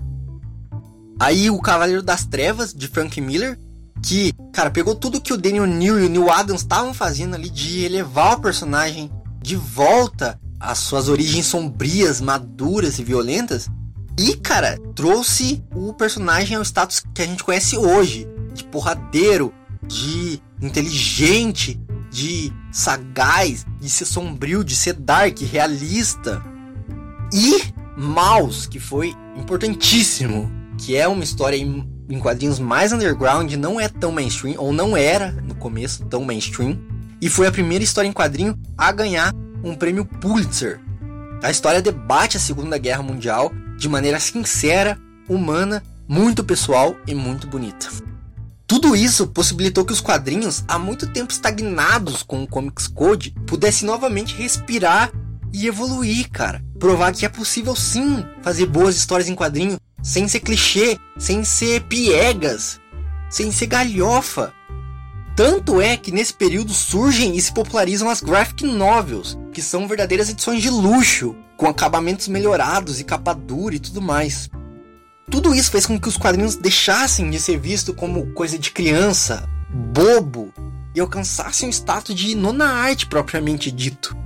Aí 1.19 1.49
o 1.49 1.59
Cavaleiro 1.59 2.01
das 2.01 2.25
Trevas, 2.25 2.73
de 2.73 2.87
Frank 2.87 3.19
Miller, 3.19 3.57
que, 4.03 4.33
cara, 4.53 4.69
pegou 4.69 4.95
tudo 4.95 5.21
que 5.21 5.33
o 5.33 5.37
Daniel 5.37 5.65
Neal 5.65 5.99
e 5.99 6.05
o 6.05 6.09
Neil 6.09 6.31
Adams 6.31 6.61
estavam 6.61 6.93
fazendo 6.93 7.35
ali 7.35 7.49
de 7.49 7.83
elevar 7.83 8.37
o 8.37 8.41
personagem 8.41 9.11
de 9.41 9.55
volta 9.55 10.39
às 10.59 10.79
suas 10.79 11.07
origens 11.07 11.45
sombrias, 11.45 12.19
maduras 12.19 12.99
e 12.99 13.03
violentas. 13.03 13.69
E, 14.17 14.35
cara, 14.35 14.77
trouxe 14.95 15.63
o 15.73 15.93
personagem 15.93 16.57
ao 16.57 16.63
status 16.63 17.01
que 17.13 17.21
a 17.21 17.25
gente 17.25 17.43
conhece 17.43 17.77
hoje, 17.77 18.27
de 18.53 18.63
porradeiro, 18.65 19.53
de 19.87 20.41
inteligente, 20.61 21.79
de 22.11 22.51
sagaz, 22.71 23.65
de 23.79 23.89
ser 23.89 24.05
sombrio, 24.05 24.63
de 24.63 24.75
ser 24.75 24.93
dark, 24.93 25.39
realista. 25.39 26.43
E 27.33 27.73
Mouse, 27.97 28.67
que 28.67 28.79
foi 28.79 29.13
importantíssimo, 29.37 30.51
que 30.77 30.95
é 30.95 31.07
uma 31.07 31.23
história 31.23 31.57
em, 32.09 32.19
quadrinhos 32.19 32.59
mais 32.59 32.91
underground, 32.91 33.53
não 33.53 33.79
é 33.79 33.87
tão 33.87 34.11
mainstream, 34.11 34.55
ou 34.57 34.73
não 34.73 34.97
era 34.97 35.31
no 35.31 35.55
começo 35.55 36.05
tão 36.05 36.23
mainstream, 36.23 36.77
e 37.21 37.29
foi 37.29 37.47
a 37.47 37.51
primeira 37.51 37.83
história 37.83 38.07
em 38.07 38.13
quadrinho 38.13 38.57
a 38.77 38.91
ganhar 38.91 39.33
um 39.63 39.75
prêmio 39.75 40.05
Pulitzer. 40.05 40.79
A 41.43 41.51
história 41.51 41.81
debate 41.81 42.37
a 42.37 42.39
Segunda 42.39 42.77
Guerra 42.77 43.03
Mundial 43.03 43.51
de 43.77 43.87
maneira 43.87 44.19
sincera, 44.19 44.99
humana, 45.27 45.83
muito 46.07 46.43
pessoal 46.43 46.95
e 47.07 47.13
muito 47.13 47.47
bonita. 47.47 47.87
Tudo 48.67 48.95
isso 48.95 49.27
possibilitou 49.27 49.83
que 49.83 49.93
os 49.93 50.01
quadrinhos, 50.01 50.63
há 50.67 50.77
muito 50.77 51.07
tempo 51.07 51.31
estagnados 51.31 52.21
com 52.21 52.43
o 52.43 52.47
Comics 52.47 52.87
Code, 52.87 53.31
pudessem 53.47 53.87
novamente 53.87 54.35
respirar 54.35 55.11
e 55.53 55.67
evoluir, 55.67 56.29
cara. 56.29 56.63
Provar 56.77 57.13
que 57.13 57.25
é 57.25 57.29
possível 57.29 57.75
sim 57.75 58.25
fazer 58.41 58.65
boas 58.65 58.95
histórias 58.95 59.29
em 59.29 59.35
quadrinho 59.35 59.77
sem 60.01 60.27
ser 60.27 60.39
clichê, 60.39 60.97
sem 61.17 61.43
ser 61.43 61.81
piegas, 61.83 62.79
sem 63.29 63.51
ser 63.51 63.67
galhofa. 63.67 64.53
Tanto 65.35 65.81
é 65.81 65.95
que 65.95 66.11
nesse 66.11 66.33
período 66.33 66.73
surgem 66.73 67.35
e 67.35 67.41
se 67.41 67.53
popularizam 67.53 68.09
as 68.09 68.21
graphic 68.21 68.65
novels, 68.65 69.37
que 69.53 69.61
são 69.61 69.87
verdadeiras 69.87 70.29
edições 70.29 70.61
de 70.61 70.69
luxo, 70.69 71.35
com 71.55 71.67
acabamentos 71.67 72.27
melhorados 72.27 72.99
e 72.99 73.03
capa 73.03 73.33
dura 73.33 73.75
e 73.75 73.79
tudo 73.79 74.01
mais. 74.01 74.49
Tudo 75.29 75.53
isso 75.53 75.71
fez 75.71 75.85
com 75.85 75.99
que 75.99 76.07
os 76.07 76.17
quadrinhos 76.17 76.55
deixassem 76.55 77.29
de 77.29 77.39
ser 77.39 77.57
visto 77.59 77.93
como 77.93 78.33
coisa 78.33 78.57
de 78.57 78.71
criança, 78.71 79.47
bobo, 79.69 80.51
e 80.95 80.99
alcançassem 80.99 81.69
o 81.69 81.71
status 81.71 82.15
de 82.15 82.35
nona 82.35 82.65
arte 82.65 83.05
propriamente 83.05 83.71
dito. 83.71 84.17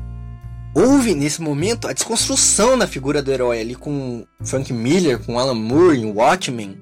Houve 0.75 1.13
nesse 1.13 1.39
momento 1.39 1.87
a 1.87 1.93
desconstrução 1.93 2.75
na 2.75 2.87
figura 2.87 3.21
do 3.21 3.31
herói 3.31 3.61
ali 3.61 3.75
com 3.75 4.25
Frank 4.43 4.73
Miller, 4.73 5.19
com 5.19 5.37
Alan 5.37 5.53
Moore 5.53 5.99
em 5.99 6.11
Watchmen, 6.11 6.75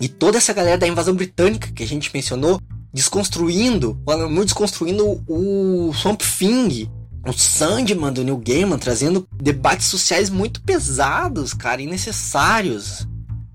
e 0.00 0.08
toda 0.08 0.38
essa 0.38 0.54
galera 0.54 0.78
da 0.78 0.88
invasão 0.88 1.14
britânica 1.14 1.70
que 1.70 1.82
a 1.82 1.86
gente 1.86 2.10
mencionou, 2.14 2.58
desconstruindo, 2.92 4.00
o 4.06 4.10
Alan 4.10 4.30
Moore 4.30 4.46
desconstruindo 4.46 5.22
o 5.28 5.92
Swamp 5.92 6.22
Thing, 6.22 6.90
o 7.26 7.32
Sandman 7.34 8.14
do 8.14 8.24
Neil 8.24 8.38
Gaiman, 8.38 8.78
trazendo 8.78 9.28
debates 9.34 9.88
sociais 9.88 10.30
muito 10.30 10.62
pesados, 10.62 11.52
cara, 11.52 11.82
necessários 11.82 13.06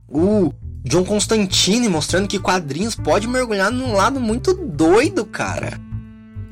o 0.07 0.53
John 0.83 1.03
Constantine 1.03 1.89
mostrando 1.89 2.27
que 2.27 2.39
quadrinhos 2.39 2.93
pode 2.93 3.27
mergulhar 3.27 3.71
num 3.71 3.93
lado 3.93 4.19
muito 4.19 4.53
doido, 4.53 5.25
cara. 5.25 5.79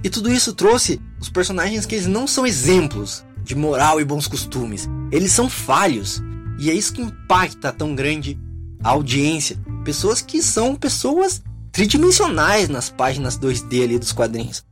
E 0.03 0.09
tudo 0.09 0.31
isso 0.31 0.53
trouxe 0.53 0.99
os 1.19 1.29
personagens 1.29 1.85
que 1.85 1.95
eles 1.95 2.07
não 2.07 2.27
são 2.27 2.45
exemplos 2.45 3.26
de 3.47 3.55
moral 3.55 3.99
e 4.01 4.05
bons 4.05 4.27
costumes. 4.27 4.87
Eles 5.11 5.31
são 5.31 5.49
falhos. 5.49 6.21
E 6.59 6.69
é 6.69 6.73
isso 6.73 6.93
que 6.93 7.01
impacta 7.01 7.71
tão 7.71 7.95
grande 7.95 8.37
a 8.83 8.89
audiência. 8.89 9.57
Pessoas 9.85 10.21
que 10.21 10.43
são 10.43 10.75
pessoas 10.75 11.41
tridimensionais 11.71 12.67
nas 12.67 12.89
páginas 12.89 13.39
2D 13.39 13.83
ali 13.83 13.97
dos 13.97 14.11
quadrinhos. 14.11 14.65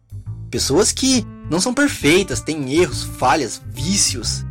Pessoas 0.51 0.91
que 0.91 1.26
não 1.49 1.61
são 1.61 1.73
perfeitas, 1.73 2.41
têm 2.41 2.73
erros, 2.73 3.03
falhas, 3.03 3.61
vícios. 3.71 4.43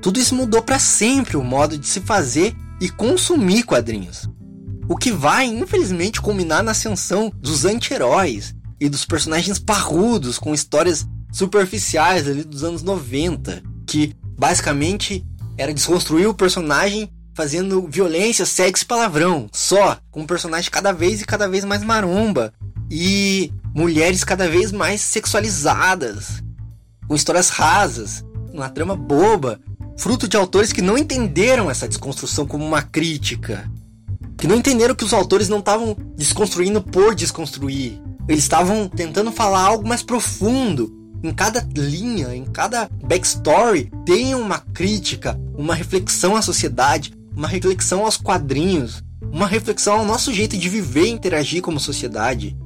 Tudo 0.00 0.18
isso 0.18 0.34
mudou 0.34 0.62
para 0.62 0.78
sempre 0.78 1.36
o 1.36 1.44
modo 1.44 1.76
de 1.76 1.86
se 1.86 2.00
fazer 2.00 2.56
e 2.80 2.88
consumir 2.88 3.64
quadrinhos. 3.64 4.28
O 4.88 4.96
que 4.96 5.12
vai, 5.12 5.46
infelizmente, 5.46 6.20
culminar 6.20 6.62
na 6.62 6.70
ascensão 6.70 7.30
dos 7.36 7.64
anti-heróis 7.64 8.54
e 8.80 8.88
dos 8.88 9.04
personagens 9.04 9.58
parrudos 9.58 10.38
com 10.38 10.54
histórias 10.54 11.06
superficiais 11.32 12.28
ali 12.28 12.44
dos 12.44 12.64
anos 12.64 12.82
90, 12.82 13.62
que 13.86 14.14
basicamente 14.38 15.24
era 15.56 15.74
desconstruir 15.74 16.26
o 16.26 16.34
personagem 16.34 17.10
fazendo 17.34 17.86
violência, 17.88 18.44
sexo 18.44 18.84
e 18.84 18.86
palavrão, 18.86 19.48
só, 19.52 19.98
com 20.10 20.20
um 20.20 20.26
personagem 20.26 20.70
cada 20.70 20.92
vez 20.92 21.20
e 21.20 21.26
cada 21.26 21.48
vez 21.48 21.64
mais 21.64 21.82
maromba 21.82 22.52
e 22.90 23.52
mulheres 23.74 24.24
cada 24.24 24.48
vez 24.48 24.72
mais 24.72 25.00
sexualizadas, 25.00 26.42
com 27.06 27.14
histórias 27.14 27.48
rasas, 27.48 28.24
uma 28.52 28.68
trama 28.68 28.96
boba 28.96 29.60
fruto 29.96 30.26
de 30.26 30.36
autores 30.36 30.72
que 30.72 30.80
não 30.80 30.96
entenderam 30.96 31.70
essa 31.70 31.86
desconstrução 31.86 32.46
como 32.46 32.64
uma 32.64 32.82
crítica. 32.82 33.70
Que 34.36 34.46
não 34.46 34.56
entenderam 34.56 34.94
que 34.94 35.04
os 35.04 35.12
autores 35.12 35.48
não 35.48 35.58
estavam 35.58 35.94
desconstruindo 36.16 36.80
por 36.80 37.14
desconstruir. 37.14 38.00
Eles 38.26 38.42
estavam 38.42 38.88
tentando 38.88 39.30
falar 39.30 39.60
algo 39.60 39.86
mais 39.86 40.02
profundo. 40.02 40.99
Em 41.22 41.32
cada 41.32 41.66
linha, 41.76 42.34
em 42.34 42.44
cada 42.44 42.88
backstory, 43.04 43.90
tem 44.06 44.34
uma 44.34 44.58
crítica, 44.58 45.38
uma 45.54 45.74
reflexão 45.74 46.34
à 46.34 46.42
sociedade, 46.42 47.12
uma 47.36 47.46
reflexão 47.46 48.04
aos 48.04 48.16
quadrinhos, 48.16 49.02
uma 49.30 49.46
reflexão 49.46 49.98
ao 49.98 50.04
nosso 50.04 50.32
jeito 50.32 50.56
de 50.56 50.68
viver 50.68 51.04
e 51.04 51.10
interagir 51.10 51.62
como 51.62 51.78
sociedade. 51.78 52.56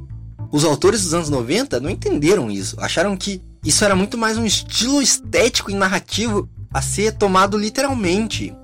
Os 0.53 0.65
autores 0.65 1.03
dos 1.03 1.15
anos 1.15 1.29
90 1.29 1.81
não 1.81 1.91
entenderam 1.91 2.49
isso, 2.49 2.77
acharam 2.79 3.17
que 3.17 3.43
isso 3.65 3.85
era 3.85 3.97
muito 3.97 4.17
mais 4.17 4.39
um 4.39 4.45
estilo 4.45 5.03
estético 5.03 5.71
e 5.71 5.75
narrativo 5.75 6.49
a 6.73 6.81
ser 6.81 7.13
tomado 7.15 7.59
literalmente. 7.59 8.55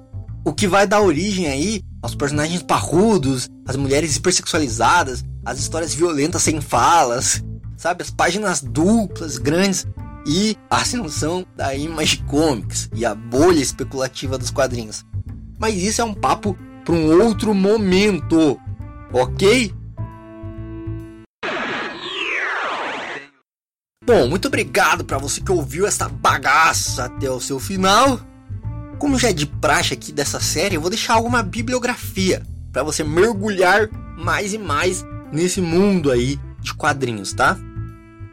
O 0.44 0.52
que 0.52 0.68
vai 0.68 0.86
dar 0.86 1.00
origem 1.00 1.48
aí 1.48 1.82
aos 2.00 2.14
personagens 2.14 2.62
parrudos, 2.62 3.48
as 3.66 3.76
mulheres 3.76 4.16
hipersexualizadas, 4.16 5.24
as 5.44 5.58
histórias 5.58 5.94
violentas 5.94 6.42
sem 6.42 6.60
falas, 6.60 7.42
sabe? 7.80 8.02
As 8.02 8.10
páginas 8.10 8.60
duplas, 8.60 9.38
grandes 9.38 9.86
e 10.26 10.54
a 10.68 10.82
ascensão 10.82 11.46
da 11.56 11.74
Image 11.74 12.18
Comics 12.24 12.90
e 12.94 13.06
a 13.06 13.14
bolha 13.14 13.58
especulativa 13.58 14.36
dos 14.36 14.50
quadrinhos. 14.50 15.02
Mas 15.58 15.76
isso 15.76 16.02
é 16.02 16.04
um 16.04 16.12
papo 16.12 16.56
para 16.84 16.94
um 16.94 17.22
outro 17.22 17.54
momento, 17.54 18.60
ok? 19.10 19.74
Bom, 24.04 24.28
muito 24.28 24.48
obrigado 24.48 25.02
para 25.02 25.16
você 25.16 25.40
que 25.40 25.50
ouviu 25.52 25.86
essa 25.86 26.06
bagaça 26.06 27.06
até 27.06 27.30
o 27.30 27.40
seu 27.40 27.58
final. 27.58 28.20
Como 28.98 29.18
já 29.18 29.30
é 29.30 29.32
de 29.32 29.46
praxe 29.46 29.94
aqui 29.94 30.12
dessa 30.12 30.38
série, 30.38 30.74
eu 30.74 30.82
vou 30.82 30.90
deixar 30.90 31.14
alguma 31.14 31.42
bibliografia 31.42 32.42
para 32.70 32.82
você 32.82 33.02
mergulhar 33.02 33.88
mais 34.18 34.52
e 34.52 34.58
mais 34.58 35.02
nesse 35.32 35.62
mundo 35.62 36.10
aí 36.10 36.38
de 36.60 36.74
quadrinhos, 36.74 37.32
tá? 37.32 37.56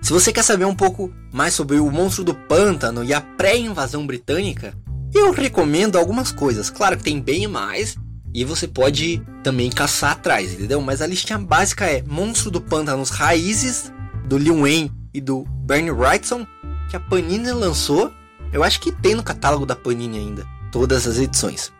Se 0.01 0.13
você 0.13 0.31
quer 0.31 0.43
saber 0.43 0.65
um 0.65 0.75
pouco 0.75 1.13
mais 1.33 1.53
sobre 1.53 1.79
o 1.79 1.91
monstro 1.91 2.23
do 2.23 2.33
pântano 2.33 3.03
e 3.03 3.13
a 3.13 3.19
pré-invasão 3.19 4.05
britânica, 4.05 4.73
eu 5.13 5.31
recomendo 5.31 5.97
algumas 5.97 6.31
coisas. 6.31 6.69
Claro 6.69 6.97
que 6.97 7.03
tem 7.03 7.19
bem 7.19 7.47
mais, 7.47 7.97
E 8.33 8.43
você 8.43 8.67
pode 8.67 9.19
também 9.43 9.69
caçar 9.69 10.11
atrás, 10.11 10.53
entendeu? 10.53 10.79
Mas 10.79 11.01
a 11.01 11.07
listinha 11.07 11.39
básica 11.39 11.85
é 11.85 12.03
Monstro 12.05 12.51
do 12.51 12.61
Pântano 12.61 13.03
Raízes, 13.03 13.91
do 14.27 14.37
Lil 14.37 14.61
Wayne 14.61 14.91
e 15.11 15.19
do 15.19 15.43
Bernie 15.65 15.89
Wrightson, 15.89 16.45
que 16.89 16.95
a 16.95 16.99
Panini 16.99 17.51
lançou. 17.51 18.11
Eu 18.53 18.63
acho 18.63 18.79
que 18.79 18.91
tem 18.91 19.15
no 19.15 19.23
catálogo 19.23 19.65
da 19.65 19.75
Panini 19.75 20.19
ainda, 20.19 20.45
todas 20.71 21.07
as 21.07 21.17
edições. 21.17 21.71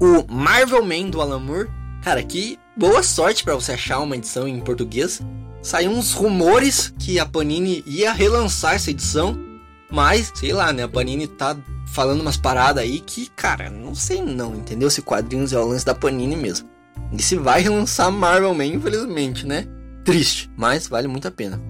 O 0.00 0.24
Marvel 0.32 0.82
Man 0.82 1.10
do 1.10 1.20
Alan 1.20 1.40
Moore, 1.40 1.68
cara, 2.02 2.22
que 2.22 2.58
boa 2.76 3.02
sorte 3.02 3.44
para 3.44 3.54
você 3.54 3.72
achar 3.72 4.00
uma 4.00 4.16
edição 4.16 4.48
em 4.48 4.60
português. 4.60 5.20
Saiu 5.66 5.90
uns 5.90 6.12
rumores 6.12 6.94
que 6.96 7.18
a 7.18 7.26
Panini 7.26 7.82
ia 7.84 8.12
relançar 8.12 8.74
essa 8.74 8.88
edição, 8.88 9.36
mas 9.90 10.30
sei 10.32 10.52
lá, 10.52 10.72
né? 10.72 10.84
A 10.84 10.88
Panini 10.88 11.26
tá 11.26 11.56
falando 11.88 12.20
umas 12.20 12.36
paradas 12.36 12.84
aí 12.84 13.00
que, 13.00 13.28
cara, 13.30 13.68
não 13.68 13.92
sei 13.92 14.22
não, 14.22 14.54
entendeu? 14.54 14.88
Se 14.88 15.02
quadrinhos 15.02 15.52
é 15.52 15.58
o 15.58 15.66
lance 15.66 15.84
da 15.84 15.92
Panini 15.92 16.36
mesmo. 16.36 16.68
E 17.12 17.20
se 17.20 17.34
vai 17.34 17.62
relançar 17.62 18.12
Marvel 18.12 18.54
Man, 18.54 18.66
infelizmente, 18.66 19.44
né? 19.44 19.66
Triste, 20.04 20.48
mas 20.56 20.86
vale 20.86 21.08
muito 21.08 21.26
a 21.26 21.32
pena. 21.32 21.60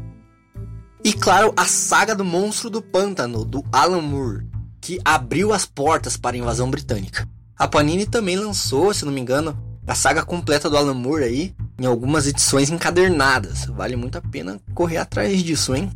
E 1.03 1.15
claro, 1.15 1.55
a 1.57 1.65
saga 1.65 2.15
do 2.15 2.23
Monstro 2.23 2.69
do 2.69 2.83
Pântano, 2.83 3.47
do 3.47 3.65
Alan 3.73 4.03
Moore, 4.03 4.47
que 4.79 5.01
abriu 5.07 5.55
as 5.55 5.65
portas 5.65 6.19
para 6.19 6.37
a 6.37 6.39
invasão 6.39 6.71
britânica. 6.71 7.27
A 7.59 7.67
Panini 7.67 8.05
também 8.05 8.37
lançou, 8.37 8.93
se 8.93 9.07
não 9.07 9.13
me 9.13 9.23
engano, 9.23 9.59
a 9.87 9.95
saga 9.95 10.23
completa 10.23 10.69
do 10.69 10.77
Alan 10.77 10.93
Moore 10.93 11.25
aí, 11.25 11.55
em 11.79 11.87
algumas 11.87 12.27
edições 12.27 12.71
encadernadas. 12.71 13.67
Vale 13.67 13.97
muito 13.97 14.19
a 14.19 14.23
pena 14.23 14.61
correr 14.75 14.99
atrás 14.99 15.43
disso, 15.43 15.75
hein? 15.75 15.91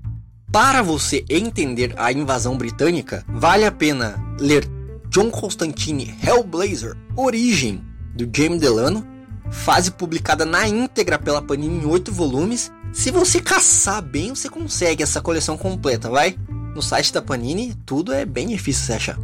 Para 0.53 0.83
você 0.83 1.25
entender 1.29 1.95
a 1.97 2.11
invasão 2.13 2.57
britânica, 2.57 3.25
vale 3.29 3.65
a 3.65 3.71
pena 3.71 4.21
ler 4.41 4.69
John 5.09 5.31
Constantine 5.31 6.17
Hellblazer 6.23 6.97
Origem, 7.17 7.85
do 8.15 8.29
James 8.37 8.61
Delano, 8.61 9.07
fase 9.51 9.91
publicada 9.91 10.45
na 10.45 10.67
íntegra 10.67 11.19
pela 11.19 11.43
Panini 11.43 11.85
em 11.85 11.87
8 11.87 12.13
volumes. 12.13 12.71
Se 12.93 13.11
você 13.11 13.41
caçar 13.41 14.03
bem, 14.03 14.35
você 14.35 14.49
consegue 14.49 15.03
essa 15.03 15.21
coleção 15.21 15.57
completa, 15.57 16.11
vai? 16.11 16.37
No 16.75 16.83
site 16.83 17.13
da 17.13 17.23
Panini, 17.23 17.75
tudo 17.87 18.13
é 18.13 18.25
bem 18.25 18.49
difícil 18.49 18.87
você 18.87 18.93
achar. 18.95 19.19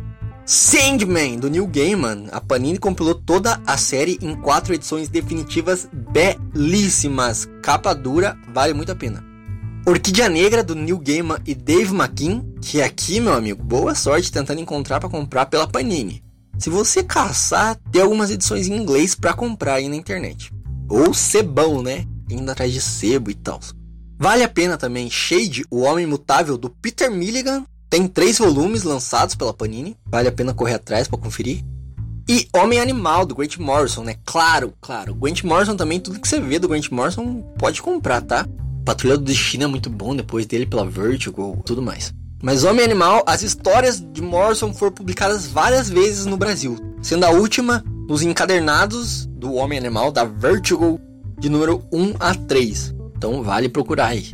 Sandman, 0.46 1.40
do 1.40 1.50
Neil 1.50 1.66
Gaiman. 1.66 2.28
A 2.30 2.40
Panini 2.40 2.78
compilou 2.78 3.16
toda 3.16 3.60
a 3.66 3.76
série 3.76 4.16
em 4.22 4.36
quatro 4.36 4.72
edições 4.72 5.08
definitivas 5.08 5.88
belíssimas. 5.92 7.48
Capa 7.60 7.92
dura, 7.92 8.38
vale 8.54 8.72
muito 8.72 8.92
a 8.92 8.94
pena. 8.94 9.24
Orquídea 9.84 10.28
Negra, 10.28 10.62
do 10.62 10.76
Neil 10.76 11.00
Gaiman 11.00 11.38
e 11.44 11.52
Dave 11.52 11.92
McKean, 11.92 12.44
que 12.62 12.80
aqui, 12.80 13.18
meu 13.18 13.32
amigo, 13.32 13.60
boa 13.60 13.96
sorte 13.96 14.30
tentando 14.30 14.60
encontrar 14.60 15.00
para 15.00 15.08
comprar 15.08 15.46
pela 15.46 15.66
Panini. 15.66 16.22
Se 16.58 16.70
você 16.70 17.02
caçar, 17.02 17.76
tem 17.90 18.00
algumas 18.00 18.30
edições 18.30 18.68
em 18.68 18.76
inglês 18.76 19.16
para 19.16 19.34
comprar 19.34 19.74
aí 19.74 19.88
na 19.88 19.96
internet. 19.96 20.52
Ou 20.88 21.12
sebão, 21.12 21.82
né? 21.82 22.04
Indo 22.30 22.48
atrás 22.52 22.72
de 22.72 22.80
sebo 22.80 23.32
e 23.32 23.34
tal. 23.34 23.58
Vale 24.16 24.44
a 24.44 24.48
pena 24.48 24.76
também 24.76 25.10
Shade, 25.10 25.64
o 25.70 25.80
Homem 25.80 26.06
Mutável, 26.06 26.56
do 26.56 26.70
Peter 26.70 27.10
Milligan, 27.10 27.64
tem 27.88 28.06
três 28.08 28.38
volumes 28.38 28.82
lançados 28.82 29.34
pela 29.34 29.54
Panini, 29.54 29.96
vale 30.06 30.28
a 30.28 30.32
pena 30.32 30.54
correr 30.54 30.74
atrás 30.74 31.08
para 31.08 31.18
conferir. 31.18 31.64
E 32.28 32.48
Homem 32.56 32.80
Animal, 32.80 33.24
do 33.24 33.36
Grant 33.36 33.56
Morrison, 33.56 34.02
né? 34.02 34.16
Claro, 34.24 34.74
claro. 34.80 35.14
Grant 35.14 35.44
Morrison 35.44 35.76
também, 35.76 36.00
tudo 36.00 36.18
que 36.18 36.26
você 36.26 36.40
vê 36.40 36.58
do 36.58 36.66
Grant 36.66 36.90
Morrison 36.90 37.42
pode 37.56 37.80
comprar, 37.80 38.20
tá? 38.20 38.46
Patrulha 38.84 39.16
do 39.16 39.24
Destino 39.24 39.64
é 39.64 39.66
muito 39.66 39.88
bom, 39.88 40.14
depois 40.14 40.44
dele 40.46 40.66
pela 40.66 40.84
Vertigo, 40.84 41.62
tudo 41.64 41.80
mais. 41.80 42.12
Mas 42.42 42.64
Homem 42.64 42.84
Animal, 42.84 43.22
as 43.26 43.42
histórias 43.42 44.00
de 44.12 44.20
Morrison 44.20 44.74
foram 44.74 44.92
publicadas 44.92 45.46
várias 45.46 45.88
vezes 45.88 46.26
no 46.26 46.36
Brasil, 46.36 46.76
sendo 47.00 47.24
a 47.24 47.30
última 47.30 47.84
nos 48.08 48.22
encadernados 48.22 49.26
do 49.26 49.54
Homem 49.54 49.78
Animal 49.78 50.10
da 50.10 50.24
Vertigo, 50.24 51.00
de 51.38 51.48
número 51.48 51.82
1 51.92 52.14
a 52.18 52.34
3. 52.34 52.94
Então 53.16 53.42
vale 53.42 53.68
procurar 53.68 54.06
aí 54.06 54.32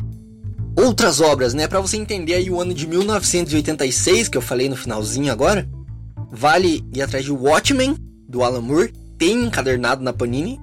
outras 0.75 1.21
obras, 1.21 1.53
né? 1.53 1.67
Para 1.67 1.79
você 1.79 1.97
entender 1.97 2.33
aí 2.33 2.49
o 2.49 2.59
ano 2.59 2.73
de 2.73 2.87
1986, 2.87 4.29
que 4.29 4.37
eu 4.37 4.41
falei 4.41 4.69
no 4.69 4.75
finalzinho 4.75 5.31
agora, 5.31 5.67
vale 6.31 6.83
ir 6.93 7.01
atrás 7.01 7.23
de 7.23 7.31
Watchmen, 7.31 7.95
do 8.27 8.43
Alan 8.43 8.61
Moore, 8.61 8.93
tem 9.17 9.43
encadernado 9.43 10.03
na 10.03 10.13
Panini. 10.13 10.59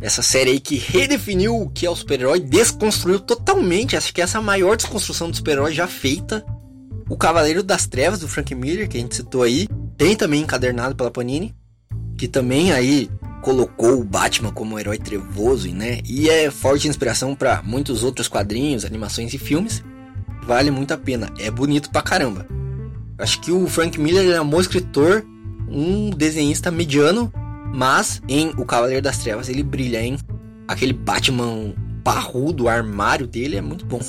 Essa 0.00 0.20
série 0.20 0.50
aí 0.50 0.60
que 0.60 0.76
redefiniu 0.76 1.56
o 1.56 1.70
que 1.70 1.86
é 1.86 1.90
o 1.90 1.96
super-herói, 1.96 2.40
desconstruiu 2.40 3.18
totalmente, 3.18 3.96
acho 3.96 4.12
que 4.12 4.20
essa 4.20 4.38
é 4.38 4.40
a 4.40 4.42
maior 4.42 4.76
desconstrução 4.76 5.30
do 5.30 5.36
super-herói 5.36 5.72
já 5.72 5.86
feita. 5.86 6.44
O 7.08 7.16
Cavaleiro 7.16 7.62
das 7.62 7.86
Trevas, 7.86 8.20
do 8.20 8.28
Frank 8.28 8.54
Miller, 8.54 8.88
que 8.88 8.98
a 8.98 9.00
gente 9.00 9.16
citou 9.16 9.42
aí, 9.42 9.68
tem 9.96 10.14
também 10.14 10.42
encadernado 10.42 10.94
pela 10.94 11.10
Panini, 11.10 11.54
que 12.16 12.26
também 12.26 12.72
aí 12.72 13.10
colocou 13.42 14.00
o 14.00 14.04
Batman 14.04 14.50
como 14.50 14.74
um 14.74 14.78
herói 14.78 14.98
trevoso, 14.98 15.68
né? 15.68 16.00
E 16.04 16.28
é 16.28 16.50
forte 16.50 16.88
inspiração 16.88 17.34
para 17.34 17.62
muitos 17.62 18.02
outros 18.02 18.28
quadrinhos, 18.28 18.84
animações 18.84 19.32
e 19.32 19.38
filmes. 19.38 19.84
Vale 20.42 20.70
muito 20.70 20.92
a 20.92 20.98
pena, 20.98 21.32
é 21.38 21.50
bonito 21.50 21.90
pra 21.90 22.02
caramba. 22.02 22.46
Acho 23.18 23.40
que 23.40 23.50
o 23.50 23.66
Frank 23.66 23.98
Miller 24.00 24.34
é 24.34 24.40
um 24.40 24.48
bom 24.48 24.60
escritor, 24.60 25.24
um 25.68 26.10
desenhista 26.10 26.70
mediano, 26.70 27.32
mas 27.72 28.20
em 28.28 28.52
O 28.56 28.64
Cavaleiro 28.64 29.02
das 29.02 29.18
Trevas 29.18 29.48
ele 29.48 29.62
brilha, 29.62 30.02
hein? 30.02 30.18
Aquele 30.68 30.92
Batman 30.92 31.74
parrudo, 32.02 32.68
armário 32.68 33.26
dele 33.26 33.56
é 33.56 33.60
muito 33.60 33.84
bom. 33.86 34.00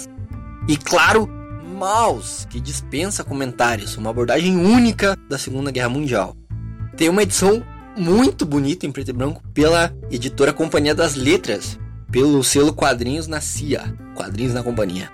E 0.67 0.75
claro, 0.77 1.29
Mouse, 1.77 2.45
que 2.47 2.59
dispensa 2.59 3.23
comentários, 3.23 3.97
uma 3.97 4.09
abordagem 4.09 4.57
única 4.57 5.15
da 5.29 5.37
Segunda 5.37 5.71
Guerra 5.71 5.89
Mundial. 5.89 6.35
Tem 6.95 7.07
uma 7.07 7.23
edição 7.23 7.63
muito 7.97 8.45
bonito 8.45 8.85
em 8.85 8.91
preto 8.91 9.09
e 9.09 9.13
branco 9.13 9.41
pela 9.53 9.93
editora 10.11 10.53
Companhia 10.53 10.93
das 10.93 11.15
Letras, 11.15 11.79
pelo 12.11 12.43
selo 12.43 12.73
Quadrinhos 12.73 13.27
na 13.27 13.41
CIA, 13.41 13.93
Quadrinhos 14.15 14.53
na 14.53 14.63
Companhia. 14.63 15.11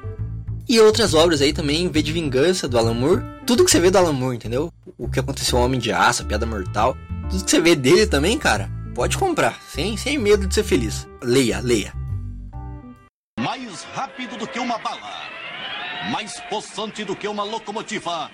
E 0.68 0.80
outras 0.80 1.14
obras 1.14 1.42
aí 1.42 1.54
também, 1.54 1.90
V 1.90 2.02
de 2.02 2.12
Vingança, 2.12 2.68
do 2.68 2.78
Alan 2.78 2.94
Moore. 2.94 3.24
Tudo 3.46 3.66
que 3.66 3.72
você 3.72 3.80
vê 3.80 3.90
do 3.90 3.98
Alan 3.98 4.14
Moore, 4.14 4.36
entendeu? 4.36 4.72
O 4.98 5.10
que 5.10 5.20
aconteceu 5.20 5.58
ao 5.58 5.66
Homem 5.66 5.80
de 5.80 5.92
Aço, 5.92 6.24
a 6.24 6.26
Piada 6.26 6.46
Mortal. 6.46 6.96
Tudo 7.30 7.44
que 7.44 7.52
você 7.52 7.60
vê 7.60 7.76
dele 7.76 8.06
também, 8.06 8.38
cara, 8.38 8.70
pode 8.94 9.18
comprar, 9.18 9.60
sem, 9.70 9.98
sem 9.98 10.18
medo 10.18 10.48
de 10.48 10.54
ser 10.54 10.64
feliz. 10.64 11.08
Leia, 11.22 11.60
leia. 11.60 11.94
Mais 13.40 13.84
rápido 13.94 14.38
do 14.38 14.48
que 14.48 14.60
uma 14.60 14.78
bala. 14.78 15.24
Mais 16.12 16.40
possante 16.50 17.04
do 17.04 17.16
que 17.16 17.28
uma 17.28 17.44
locomotiva 17.44 18.30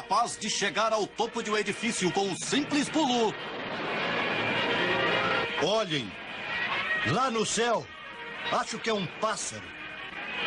capaz 0.00 0.38
de 0.38 0.48
chegar 0.48 0.94
ao 0.94 1.06
topo 1.06 1.42
de 1.42 1.50
um 1.50 1.58
edifício 1.58 2.10
com 2.10 2.22
um 2.22 2.34
simples 2.34 2.88
pulo. 2.88 3.34
Olhem, 5.62 6.10
lá 7.08 7.30
no 7.30 7.44
céu, 7.44 7.86
acho 8.50 8.78
que 8.78 8.88
é 8.88 8.94
um 8.94 9.06
pássaro. 9.20 9.62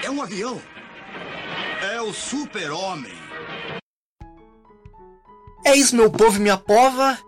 É 0.04 0.10
um 0.10 0.24
avião. 0.24 0.60
É 1.84 2.02
o 2.02 2.12
super-homem. 2.12 3.14
É 5.64 5.76
isso, 5.76 5.96
meu 5.96 6.10
povo 6.10 6.38
e 6.38 6.42
minha 6.42 6.58
pova. 6.58 7.20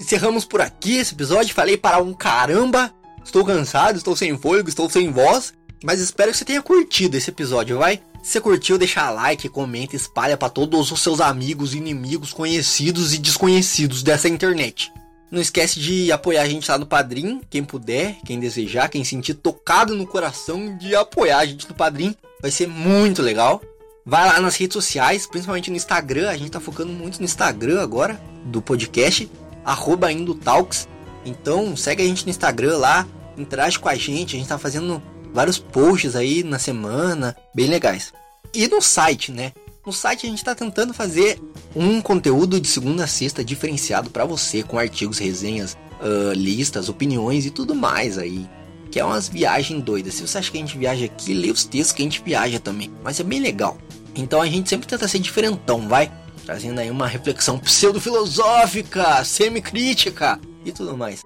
Encerramos 0.00 0.44
por 0.44 0.60
aqui 0.60 0.98
esse 0.98 1.12
episódio. 1.12 1.54
Falei 1.54 1.76
para 1.76 1.98
um 1.98 2.14
caramba. 2.14 2.94
Estou 3.24 3.44
cansado, 3.44 3.96
estou 3.96 4.14
sem 4.14 4.38
fôlego, 4.38 4.68
estou 4.68 4.88
sem 4.88 5.10
voz. 5.10 5.52
Mas 5.82 5.98
espero 5.98 6.30
que 6.30 6.38
você 6.38 6.44
tenha 6.44 6.62
curtido 6.62 7.16
esse 7.16 7.30
episódio, 7.30 7.78
vai? 7.78 8.00
Se 8.24 8.40
curtiu, 8.40 8.78
deixa 8.78 9.10
like, 9.10 9.50
comenta, 9.50 9.94
espalha 9.94 10.34
para 10.34 10.48
todos 10.48 10.90
os 10.90 11.02
seus 11.02 11.20
amigos, 11.20 11.74
inimigos, 11.74 12.32
conhecidos 12.32 13.12
e 13.12 13.18
desconhecidos 13.18 14.02
dessa 14.02 14.30
internet. 14.30 14.90
Não 15.30 15.42
esquece 15.42 15.78
de 15.78 16.10
apoiar 16.10 16.40
a 16.40 16.48
gente 16.48 16.68
lá 16.70 16.78
no 16.78 16.86
Padrim, 16.86 17.42
quem 17.50 17.62
puder, 17.62 18.16
quem 18.24 18.40
desejar, 18.40 18.88
quem 18.88 19.04
sentir 19.04 19.34
tocado 19.34 19.94
no 19.94 20.06
coração 20.06 20.74
de 20.78 20.96
apoiar 20.96 21.40
a 21.40 21.44
gente 21.44 21.68
no 21.68 21.74
Padrim, 21.74 22.16
vai 22.40 22.50
ser 22.50 22.66
muito 22.66 23.20
legal. 23.20 23.60
Vai 24.06 24.26
lá 24.26 24.40
nas 24.40 24.56
redes 24.56 24.72
sociais, 24.72 25.26
principalmente 25.26 25.70
no 25.70 25.76
Instagram, 25.76 26.30
a 26.30 26.36
gente 26.36 26.50
tá 26.50 26.60
focando 26.60 26.94
muito 26.94 27.18
no 27.18 27.26
Instagram 27.26 27.82
agora, 27.82 28.18
do 28.46 28.62
podcast, 28.62 29.30
arroba 29.62 30.10
Indotalks. 30.10 30.88
Então 31.26 31.76
segue 31.76 32.02
a 32.02 32.06
gente 32.06 32.24
no 32.24 32.30
Instagram 32.30 32.78
lá, 32.78 33.06
interage 33.36 33.78
com 33.78 33.90
a 33.90 33.94
gente, 33.94 34.34
a 34.34 34.38
gente 34.38 34.48
tá 34.48 34.56
fazendo 34.56 35.02
vários 35.34 35.58
posts 35.58 36.14
aí 36.14 36.44
na 36.44 36.60
semana, 36.60 37.36
bem 37.52 37.66
legais. 37.66 38.12
E 38.54 38.68
no 38.68 38.80
site, 38.80 39.32
né? 39.32 39.52
No 39.84 39.92
site 39.92 40.26
a 40.26 40.30
gente 40.30 40.38
está 40.38 40.54
tentando 40.54 40.94
fazer 40.94 41.38
um 41.74 42.00
conteúdo 42.00 42.60
de 42.60 42.68
segunda 42.68 43.04
a 43.04 43.08
sexta 43.08 43.44
diferenciado 43.44 44.08
para 44.08 44.24
você, 44.24 44.62
com 44.62 44.78
artigos, 44.78 45.18
resenhas, 45.18 45.76
uh, 46.00 46.32
listas, 46.32 46.88
opiniões 46.88 47.44
e 47.44 47.50
tudo 47.50 47.74
mais 47.74 48.16
aí. 48.16 48.48
Que 48.90 49.00
é 49.00 49.04
umas 49.04 49.28
viagens 49.28 49.82
doidas. 49.82 50.14
Se 50.14 50.22
você 50.22 50.38
acha 50.38 50.52
que 50.52 50.56
a 50.56 50.60
gente 50.60 50.78
viaja 50.78 51.04
aqui, 51.04 51.34
lê 51.34 51.50
os 51.50 51.64
textos 51.64 51.92
que 51.92 52.02
a 52.02 52.04
gente 52.04 52.22
viaja 52.22 52.60
também. 52.60 52.90
Mas 53.02 53.18
é 53.18 53.24
bem 53.24 53.40
legal. 53.40 53.76
Então 54.14 54.40
a 54.40 54.46
gente 54.46 54.68
sempre 54.68 54.86
tenta 54.86 55.08
ser 55.08 55.18
diferentão, 55.18 55.88
vai? 55.88 56.10
Trazendo 56.46 56.78
aí 56.78 56.90
uma 56.90 57.08
reflexão 57.08 57.58
pseudo-filosófica, 57.58 59.24
semi-crítica 59.24 60.40
e 60.64 60.70
tudo 60.70 60.96
mais. 60.96 61.22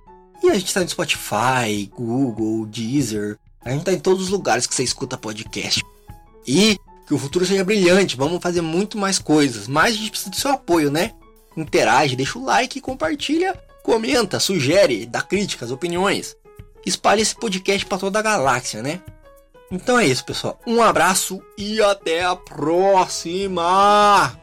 e 0.42 0.50
a 0.50 0.54
gente 0.54 0.66
está 0.66 0.80
no 0.80 0.88
Spotify, 0.88 1.88
Google, 1.94 2.66
Deezer, 2.66 3.38
a 3.64 3.70
gente 3.70 3.80
está 3.80 3.92
em 3.92 3.98
todos 3.98 4.24
os 4.24 4.28
lugares 4.28 4.66
que 4.66 4.74
você 4.74 4.82
escuta 4.82 5.16
podcast. 5.16 5.82
E 6.46 6.78
Que 7.06 7.14
o 7.14 7.18
futuro 7.18 7.44
seja 7.44 7.64
brilhante. 7.64 8.16
Vamos 8.16 8.42
fazer 8.42 8.60
muito 8.60 8.98
mais 8.98 9.18
coisas. 9.18 9.68
Mas 9.68 9.94
a 9.94 9.98
gente 9.98 10.10
precisa 10.10 10.30
do 10.30 10.36
seu 10.36 10.52
apoio, 10.52 10.90
né? 10.90 11.12
Interage, 11.56 12.16
deixa 12.16 12.38
o 12.38 12.44
like, 12.44 12.80
compartilha, 12.80 13.58
comenta, 13.82 14.40
sugere, 14.40 15.06
dá 15.06 15.20
críticas, 15.20 15.70
opiniões. 15.70 16.36
Espalhe 16.86 17.22
esse 17.22 17.34
podcast 17.34 17.84
para 17.86 17.98
toda 17.98 18.18
a 18.18 18.22
galáxia, 18.22 18.82
né? 18.82 19.00
Então 19.70 19.98
é 19.98 20.06
isso, 20.06 20.24
pessoal. 20.24 20.58
Um 20.66 20.82
abraço 20.82 21.42
e 21.56 21.80
até 21.82 22.24
a 22.24 22.34
próxima! 22.34 24.41